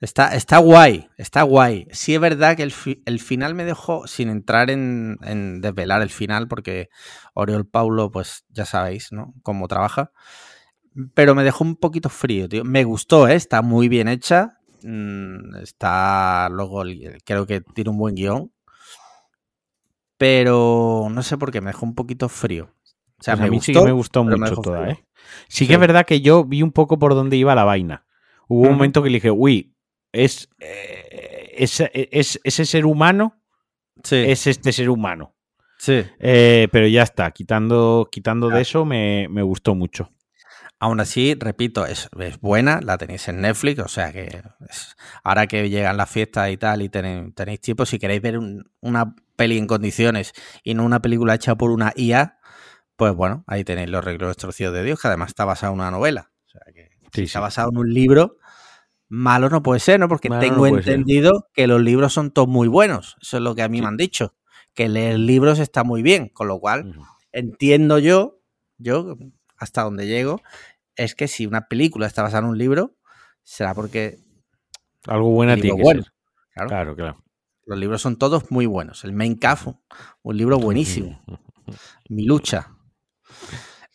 Está, 0.00 0.34
está 0.34 0.58
guay, 0.58 1.08
está 1.18 1.42
guay. 1.42 1.86
Sí 1.92 2.14
es 2.14 2.20
verdad 2.20 2.56
que 2.56 2.62
el, 2.62 2.72
fi- 2.72 3.02
el 3.04 3.20
final 3.20 3.54
me 3.54 3.64
dejó, 3.64 4.06
sin 4.06 4.30
entrar 4.30 4.70
en, 4.70 5.18
en 5.22 5.60
desvelar 5.60 6.00
el 6.00 6.08
final, 6.08 6.48
porque 6.48 6.88
Oriol 7.34 7.66
Paulo, 7.66 8.10
pues 8.10 8.44
ya 8.48 8.64
sabéis, 8.64 9.12
¿no? 9.12 9.34
Cómo 9.42 9.68
trabaja. 9.68 10.10
Pero 11.14 11.34
me 11.34 11.44
dejó 11.44 11.64
un 11.64 11.76
poquito 11.76 12.08
frío, 12.08 12.48
tío. 12.48 12.64
Me 12.64 12.84
gustó, 12.84 13.28
¿eh? 13.28 13.34
Está 13.34 13.60
muy 13.62 13.88
bien 13.88 14.08
hecha. 14.08 14.58
Mm, 14.82 15.56
Está, 15.56 16.48
luego, 16.50 16.82
creo 17.24 17.46
que 17.46 17.60
tiene 17.60 17.90
un 17.90 17.98
buen 17.98 18.14
guion. 18.14 18.50
Pero 20.16 21.08
no 21.10 21.22
sé 21.22 21.38
por 21.38 21.50
qué, 21.50 21.60
me 21.60 21.68
dejó 21.68 21.86
un 21.86 21.94
poquito 21.94 22.28
frío. 22.28 22.70
O 23.18 23.22
sea, 23.22 23.34
Pues 23.36 23.42
me 23.50 23.56
gustó, 23.56 23.64
sí 23.66 23.72
que 23.78 23.84
me 23.84 23.92
gustó 23.92 24.24
mucho 24.24 24.56
toda. 24.56 24.90
¿eh? 24.90 25.04
Sí, 25.48 25.64
Sí. 25.64 25.66
que 25.68 25.74
es 25.74 25.80
verdad 25.80 26.06
que 26.06 26.20
yo 26.20 26.44
vi 26.44 26.62
un 26.62 26.72
poco 26.72 26.98
por 26.98 27.14
dónde 27.14 27.36
iba 27.36 27.54
la 27.54 27.64
vaina. 27.64 28.04
Hubo 28.48 28.62
un 28.62 28.72
momento 28.72 29.02
que 29.02 29.10
le 29.10 29.16
dije, 29.18 29.30
uy, 29.30 29.74
es, 30.12 30.48
eh, 30.58 31.54
es, 31.58 31.80
es- 31.92 32.40
ese 32.44 32.64
ser 32.64 32.86
humano, 32.86 33.36
Sí, 34.02 34.16
es 34.16 34.46
este 34.46 34.72
ser 34.72 34.88
humano. 34.90 35.34
sí. 35.78 36.04
Eh, 36.18 36.68
pero 36.72 36.86
ya 36.86 37.02
está, 37.02 37.30
quitando, 37.32 38.08
quitando 38.10 38.50
de 38.50 38.62
eso 38.62 38.84
me, 38.84 39.28
me 39.30 39.42
gustó 39.42 39.74
mucho. 39.74 40.10
Aún 40.78 41.00
así, 41.00 41.36
repito, 41.38 41.84
es, 41.86 42.08
es 42.18 42.40
buena, 42.40 42.80
la 42.82 42.96
tenéis 42.98 43.28
en 43.28 43.42
Netflix, 43.42 43.80
o 43.80 43.88
sea 43.88 44.12
que 44.12 44.42
es- 44.68 44.96
ahora 45.22 45.46
que 45.46 45.68
llegan 45.68 45.96
las 45.98 46.10
fiestas 46.10 46.50
y 46.50 46.56
tal 46.56 46.82
y 46.82 46.88
tenéis, 46.88 47.34
tenéis 47.34 47.60
tiempo, 47.60 47.84
si 47.86 47.98
queréis 47.98 48.22
ver 48.22 48.38
un- 48.38 48.70
una 48.80 49.14
peli 49.36 49.58
en 49.58 49.66
condiciones 49.66 50.32
y 50.64 50.74
no 50.74 50.84
una 50.84 51.02
película 51.02 51.34
hecha 51.34 51.54
por 51.56 51.70
una 51.70 51.92
IA, 51.96 52.38
pues 52.96 53.14
bueno, 53.14 53.44
ahí 53.46 53.64
tenéis 53.64 53.90
los 53.90 54.04
reglos 54.04 54.36
torcidos 54.38 54.74
de 54.74 54.82
Dios, 54.84 55.00
que 55.00 55.08
además 55.08 55.28
está 55.30 55.44
basado 55.44 55.72
en 55.74 55.80
una 55.80 55.90
novela. 55.90 56.30
O 56.46 56.50
sea 56.50 56.60
que 56.74 56.90
Sí, 57.12 57.22
está 57.24 57.40
sí. 57.40 57.42
basado 57.42 57.70
en 57.70 57.78
un 57.78 57.92
libro, 57.92 58.36
malo 59.10 59.50
no 59.50 59.62
puede 59.62 59.80
ser, 59.80 60.00
¿no? 60.00 60.08
Porque 60.08 60.30
Malo 60.30 60.40
tengo 60.40 60.64
no 60.64 60.70
puede 60.70 60.82
ser. 60.84 60.94
entendido 60.94 61.48
que 61.52 61.66
los 61.66 61.82
libros 61.82 62.12
son 62.14 62.30
todos 62.30 62.48
muy 62.48 62.68
buenos. 62.68 63.16
Eso 63.20 63.36
es 63.36 63.42
lo 63.42 63.54
que 63.54 63.62
a 63.62 63.68
mí 63.68 63.78
Sí. 63.78 63.82
me 63.82 63.88
han 63.88 63.96
dicho. 63.98 64.34
Que 64.72 64.88
leer 64.88 65.18
libros 65.18 65.58
está 65.58 65.84
muy 65.84 66.00
bien, 66.02 66.28
con 66.28 66.48
lo 66.48 66.58
cual 66.60 66.94
entiendo 67.32 67.98
yo, 67.98 68.40
yo 68.78 69.16
hasta 69.58 69.82
donde 69.82 70.06
llego, 70.06 70.40
es 70.96 71.14
que 71.14 71.28
si 71.28 71.44
una 71.46 71.66
película 71.68 72.06
está 72.06 72.22
basada 72.22 72.44
en 72.44 72.50
un 72.50 72.56
libro, 72.58 72.96
será 73.42 73.74
porque 73.74 74.18
Algo 75.06 75.30
buena 75.30 75.54
tiene 75.56 75.76
que 75.76 75.82
bueno. 75.82 76.02
ser. 76.04 76.12
Claro, 76.54 76.68
Claro, 76.68 76.96
claro. 76.96 77.24
los 77.66 77.78
libros 77.78 78.00
son 78.02 78.16
todos 78.16 78.50
muy 78.50 78.66
buenos. 78.66 79.04
El 79.04 79.12
Main 79.12 79.34
Caf, 79.34 79.66
un 80.22 80.36
libro 80.36 80.58
buenísimo. 80.58 81.20
Mi 82.08 82.24
lucha. 82.26 82.70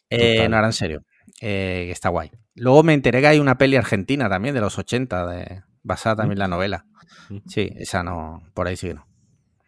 Eh, 0.09 0.47
no, 0.49 0.55
ahora 0.57 0.67
en 0.67 0.73
serio. 0.73 1.03
eh, 1.41 1.87
está 1.91 2.09
guay. 2.09 2.31
Luego 2.55 2.83
me 2.83 2.93
enteré 2.93 3.21
que 3.21 3.27
hay 3.27 3.39
una 3.39 3.57
peli 3.57 3.75
argentina 3.75 4.29
también 4.29 4.55
de 4.55 4.61
los 4.61 4.77
80, 4.77 5.27
de, 5.27 5.63
basada 5.83 6.17
también 6.17 6.33
en 6.37 6.39
la 6.39 6.47
novela. 6.47 6.85
Mm. 7.29 7.37
Sí, 7.47 7.71
esa 7.75 8.03
no, 8.03 8.41
por 8.53 8.67
ahí 8.67 8.77
sí 8.77 8.87
que 8.87 8.93
no. 8.95 9.07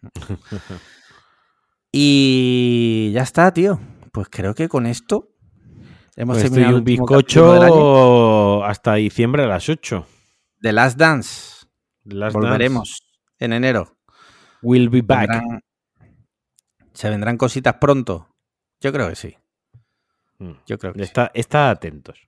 Y 1.92 3.12
ya 3.14 3.22
está, 3.24 3.52
tío. 3.54 3.80
Pues 4.12 4.28
creo 4.30 4.54
que 4.54 4.68
con 4.70 4.86
esto 4.86 5.30
hemos 6.16 6.38
Pues 6.38 6.50
terminado 6.50 6.78
un 6.78 6.84
bizcocho 6.84 8.64
hasta 8.64 8.96
diciembre 8.96 9.44
a 9.44 9.48
las 9.48 9.70
8. 9.70 10.06
The 10.62 10.74
Last 10.74 10.98
Dance. 10.98 11.66
Last 12.04 12.34
Volveremos 12.36 13.04
en 13.40 13.54
enero. 13.54 13.98
Will 14.62 14.90
be 14.90 15.02
back. 15.02 15.30
Vendrán- 15.30 15.62
¿Se 16.94 17.10
vendrán 17.10 17.38
cositas 17.38 17.76
pronto? 17.76 18.36
Yo 18.82 18.92
creo 18.92 19.10
que 19.10 19.16
sí. 19.16 19.38
Mm. 20.40 20.52
Yo 20.66 20.78
creo 20.80 20.94
que 20.94 21.00
sí. 21.00 21.04
Está, 21.06 21.32
está 21.34 21.70
atentos. 21.70 22.27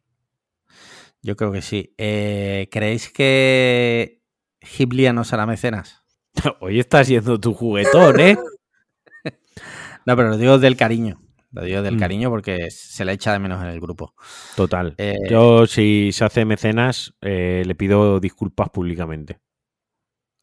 Yo 1.21 1.35
creo 1.35 1.51
que 1.51 1.61
sí. 1.61 1.93
Eh, 1.97 2.67
¿Creéis 2.71 3.11
que 3.11 4.21
Gibliano 4.61 5.23
será 5.23 5.45
mecenas? 5.45 6.03
Hoy 6.61 6.79
está 6.79 7.03
siendo 7.03 7.39
tu 7.39 7.53
juguetón, 7.53 8.19
¿eh? 8.19 8.37
No, 10.05 10.15
pero 10.15 10.29
lo 10.29 10.37
digo 10.37 10.57
del 10.57 10.75
cariño. 10.77 11.21
Lo 11.51 11.63
digo 11.63 11.81
del 11.81 11.95
Mm. 11.97 11.99
cariño 11.99 12.29
porque 12.29 12.69
se 12.71 13.03
le 13.05 13.11
echa 13.13 13.33
de 13.33 13.39
menos 13.39 13.61
en 13.61 13.67
el 13.69 13.79
grupo. 13.79 14.13
Total. 14.55 14.95
Eh, 14.97 15.17
Yo, 15.29 15.67
si 15.67 16.11
se 16.13 16.23
hace 16.25 16.45
mecenas, 16.45 17.13
eh, 17.21 17.63
le 17.65 17.75
pido 17.75 18.19
disculpas 18.19 18.69
públicamente. 18.69 19.39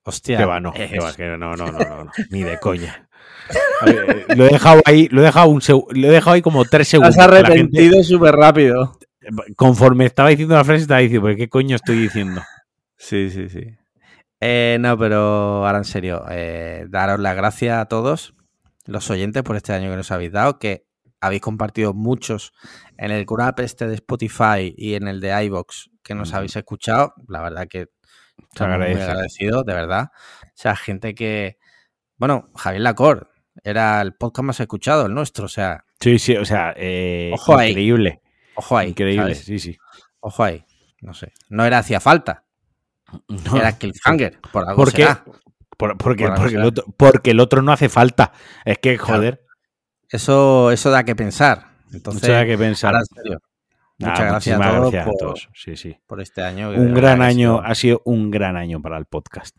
hostia. 0.04 0.38
Que 0.38 0.44
va, 0.44 0.60
no, 0.60 0.72
que 0.72 0.98
va, 1.00 1.12
que 1.14 1.24
no, 1.26 1.36
no, 1.36 1.56
no, 1.56 1.66
no, 1.72 2.04
no, 2.04 2.10
ni 2.30 2.42
de 2.44 2.58
coña. 2.60 3.08
Ver, 3.84 4.26
eh, 4.28 4.34
lo 4.36 4.46
he 4.46 4.50
dejado 4.50 4.80
ahí, 4.84 5.08
lo 5.10 5.20
he 5.22 5.24
dejado 5.24 5.48
un 5.48 5.60
lo 5.90 6.08
he 6.08 6.10
dejado 6.12 6.34
ahí 6.34 6.42
como 6.42 6.64
tres 6.64 6.86
Te 6.86 6.90
segundos. 6.92 7.18
has 7.18 7.24
arrepentido 7.24 8.02
súper 8.04 8.34
rápido. 8.36 8.98
Conforme 9.56 10.06
estaba 10.06 10.30
diciendo 10.30 10.54
la 10.54 10.64
frase, 10.64 10.82
estaba 10.82 11.00
diciendo, 11.00 11.26
¿pero 11.26 11.36
qué 11.36 11.48
coño 11.48 11.76
estoy 11.76 11.96
diciendo? 11.98 12.42
Sí, 12.96 13.30
sí, 13.30 13.48
sí. 13.48 13.76
Eh, 14.40 14.78
no, 14.80 14.96
pero 14.98 15.66
ahora 15.66 15.78
en 15.78 15.84
serio, 15.84 16.24
eh, 16.30 16.86
daros 16.88 17.20
las 17.20 17.36
gracias 17.36 17.78
a 17.78 17.86
todos 17.86 18.34
los 18.84 19.10
oyentes 19.10 19.42
por 19.42 19.56
este 19.56 19.72
año 19.72 19.90
que 19.90 19.96
nos 19.96 20.10
habéis 20.10 20.32
dado, 20.32 20.58
que 20.58 20.86
habéis 21.20 21.42
compartido 21.42 21.94
muchos 21.94 22.52
en 22.98 23.10
el 23.10 23.24
Grab 23.24 23.60
este 23.60 23.86
de 23.86 23.94
Spotify 23.94 24.74
y 24.76 24.94
en 24.94 25.08
el 25.08 25.20
de 25.20 25.44
iVox 25.44 25.90
que 26.02 26.14
nos 26.14 26.32
habéis 26.34 26.56
escuchado. 26.56 27.14
La 27.28 27.42
verdad 27.42 27.66
que 27.68 27.88
estamos 28.52 28.78
muy 28.78 28.86
agradecidos, 28.92 29.64
de 29.64 29.74
verdad. 29.74 30.10
O 30.44 30.50
sea, 30.54 30.76
gente 30.76 31.14
que... 31.14 31.58
Bueno, 32.16 32.50
Javier 32.54 32.82
Lacor 32.82 33.30
era 33.64 34.00
el 34.00 34.14
podcast 34.14 34.44
más 34.44 34.60
escuchado, 34.60 35.06
el 35.06 35.14
nuestro. 35.14 35.46
O 35.46 35.48
sea, 35.48 35.86
Sí, 36.00 36.18
sí, 36.18 36.36
o 36.36 36.44
sea, 36.44 36.74
eh, 36.76 37.30
Ojo 37.32 37.56
ahí. 37.56 37.74
Ojo 38.56 38.76
ahí. 38.78 38.88
increíble, 38.90 39.22
¿sabes? 39.34 39.44
sí, 39.44 39.58
sí. 39.58 39.78
Ojo 40.20 40.42
ahí. 40.44 40.64
No 41.00 41.14
sé. 41.14 41.32
No 41.50 41.64
era 41.64 41.78
hacía 41.78 42.00
falta. 42.00 42.44
No, 43.28 43.56
Era 43.56 43.72
Cliffhanger. 43.78 44.40
Por 44.52 44.68
algo 44.68 44.84
será. 44.86 45.22
por- 45.76 45.96
porque, 45.96 46.26
por 46.26 46.34
porque, 46.36 46.54
el 46.56 46.64
otro, 46.64 46.84
porque 46.96 47.30
el 47.30 47.40
otro 47.40 47.62
no 47.62 47.70
hace 47.72 47.88
falta. 47.88 48.32
Es 48.64 48.78
que, 48.78 48.96
Claro. 48.96 49.14
joder, 49.14 49.42
Eso, 50.08 50.70
eso 50.72 50.90
da 50.90 51.04
que 51.04 51.14
pensar. 51.14 51.68
Entonces, 51.92 52.22
Mucho 52.22 52.36
hay 52.36 52.46
que 52.46 52.58
pensar. 52.58 52.94
ahora 52.94 53.04
en 53.08 53.16
serio, 53.22 53.40
Ah, 54.02 54.08
muchas 54.10 54.26
gracias 54.26 54.60
a 54.60 54.62
todos 54.62 54.80
gracias 54.92 55.06
a 55.06 55.10
todos. 55.18 55.48
Sí, 55.54 55.76
sí. 55.76 55.96
por 56.06 56.20
este 56.20 56.42
año. 56.42 56.70
Un 56.70 56.92
gran 56.94 57.22
año, 57.22 57.60
ha 57.64 57.74
sido 57.74 58.02
un 58.04 58.30
gran 58.30 58.56
año 58.56 58.80
para 58.82 58.98
el 58.98 59.06
podcast. 59.06 59.56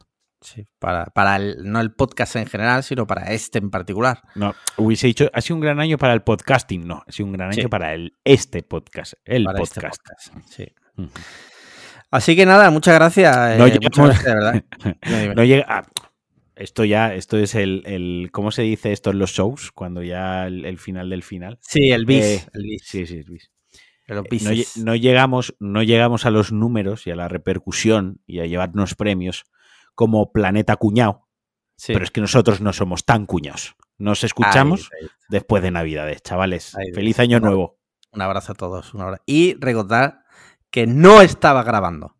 Sí, 0.54 0.66
para, 0.80 1.06
para 1.06 1.36
el, 1.36 1.58
no 1.72 1.80
el 1.80 1.91
podcast 1.91 2.36
en 2.38 2.45
general, 2.45 2.84
sino 2.84 3.06
para 3.08 3.32
este 3.34 3.60
en 3.60 3.70
particular. 3.70 4.22
No, 4.36 4.56
hubiese 4.78 5.08
dicho, 5.08 5.30
ha 5.34 5.41
sido 5.41 5.56
un 5.56 5.62
gran 5.62 5.80
año 5.80 5.98
para 5.98 6.14
el 6.14 6.22
podcasting. 6.22 6.88
No, 6.88 7.04
ha 7.06 7.12
sido 7.12 7.28
un 7.28 7.34
gran 7.34 7.50
año 7.52 7.64
Sí. 7.64 7.68
para 7.68 7.93
el, 7.93 8.14
este 8.24 8.64
podcast, 8.64 9.14
el 9.26 9.43
para 9.43 9.62
este 9.62 9.82
podcast. 9.82 10.28
Así 12.10 12.36
que 12.36 12.45
nada, 12.45 12.70
muchas 12.72 12.95
gracias. 12.95 13.36
No 13.58 13.66
eh, 13.66 13.72
llegamos- 13.72 13.98
muchas 13.98 14.24
gracias, 14.24 14.34
verdad. 14.36 14.64
No 15.36 15.43
llega. 15.43 15.66
ah, 15.68 15.84
esto 16.56 16.86
ya, 16.86 17.14
esto 17.14 17.38
es 17.38 17.54
el, 17.54 17.84
el- 17.86 18.30
¿Cómo 18.32 18.52
se 18.52 18.62
dice 18.64 18.91
esto 18.91 19.12
en 19.12 19.20
los 19.20 19.32
shows? 19.32 19.72
Cuando 19.72 20.02
ya 20.04 20.48
el, 20.48 20.66
el 20.66 20.78
final 20.80 21.10
del 21.10 21.24
final. 21.24 21.60
Sí, 21.62 21.91
el 21.91 22.06
bis. 22.06 22.24
Eh, 22.26 22.45
el 22.54 22.64
bis. 22.64 22.82
Sí, 22.86 23.06
sí, 23.06 23.24
No, 24.08 24.24
bises. 24.24 24.78
lle- 24.78 24.84
no 24.84 24.95
llegamos, 24.95 25.54
no 25.60 25.84
llegamos 25.84 26.26
a 26.26 26.32
los 26.32 26.52
números 26.54 27.06
y 27.06 27.12
a 27.12 27.16
la 27.16 27.28
repercusión 27.28 28.22
y 28.26 28.39
a 28.39 28.45
llevarnos 28.45 28.95
premios 28.95 29.43
como 29.98 30.32
Planeta 30.32 30.76
Cuñado, 30.76 31.28
Sí. 31.76 31.91
pero 31.93 32.06
es 32.06 32.12
que 32.12 32.22
nosotros 32.22 32.62
no 32.62 32.72
somos 32.72 33.04
tan 33.04 33.26
cuñados. 33.26 33.76
Nos 33.98 34.24
escuchamos 34.24 34.89
Ahí, 34.93 35.06
ahí. 35.06 35.10
después 35.28 35.64
de 35.64 35.72
Navidades, 35.72 36.22
chavales. 36.22 36.76
Ahí, 36.78 36.93
Feliz 36.93 37.20
año 37.20 37.39
nuevo. 37.39 37.80
Un 38.12 38.22
abrazo 38.22 38.52
a 38.52 38.56
todos. 38.56 38.93
Un 38.93 39.02
abrazo. 39.02 39.24
Y 39.26 39.56
recordar 39.60 40.24
que 40.70 40.86
no 40.86 41.22
estaba 41.22 41.64
grabando. 41.64 42.16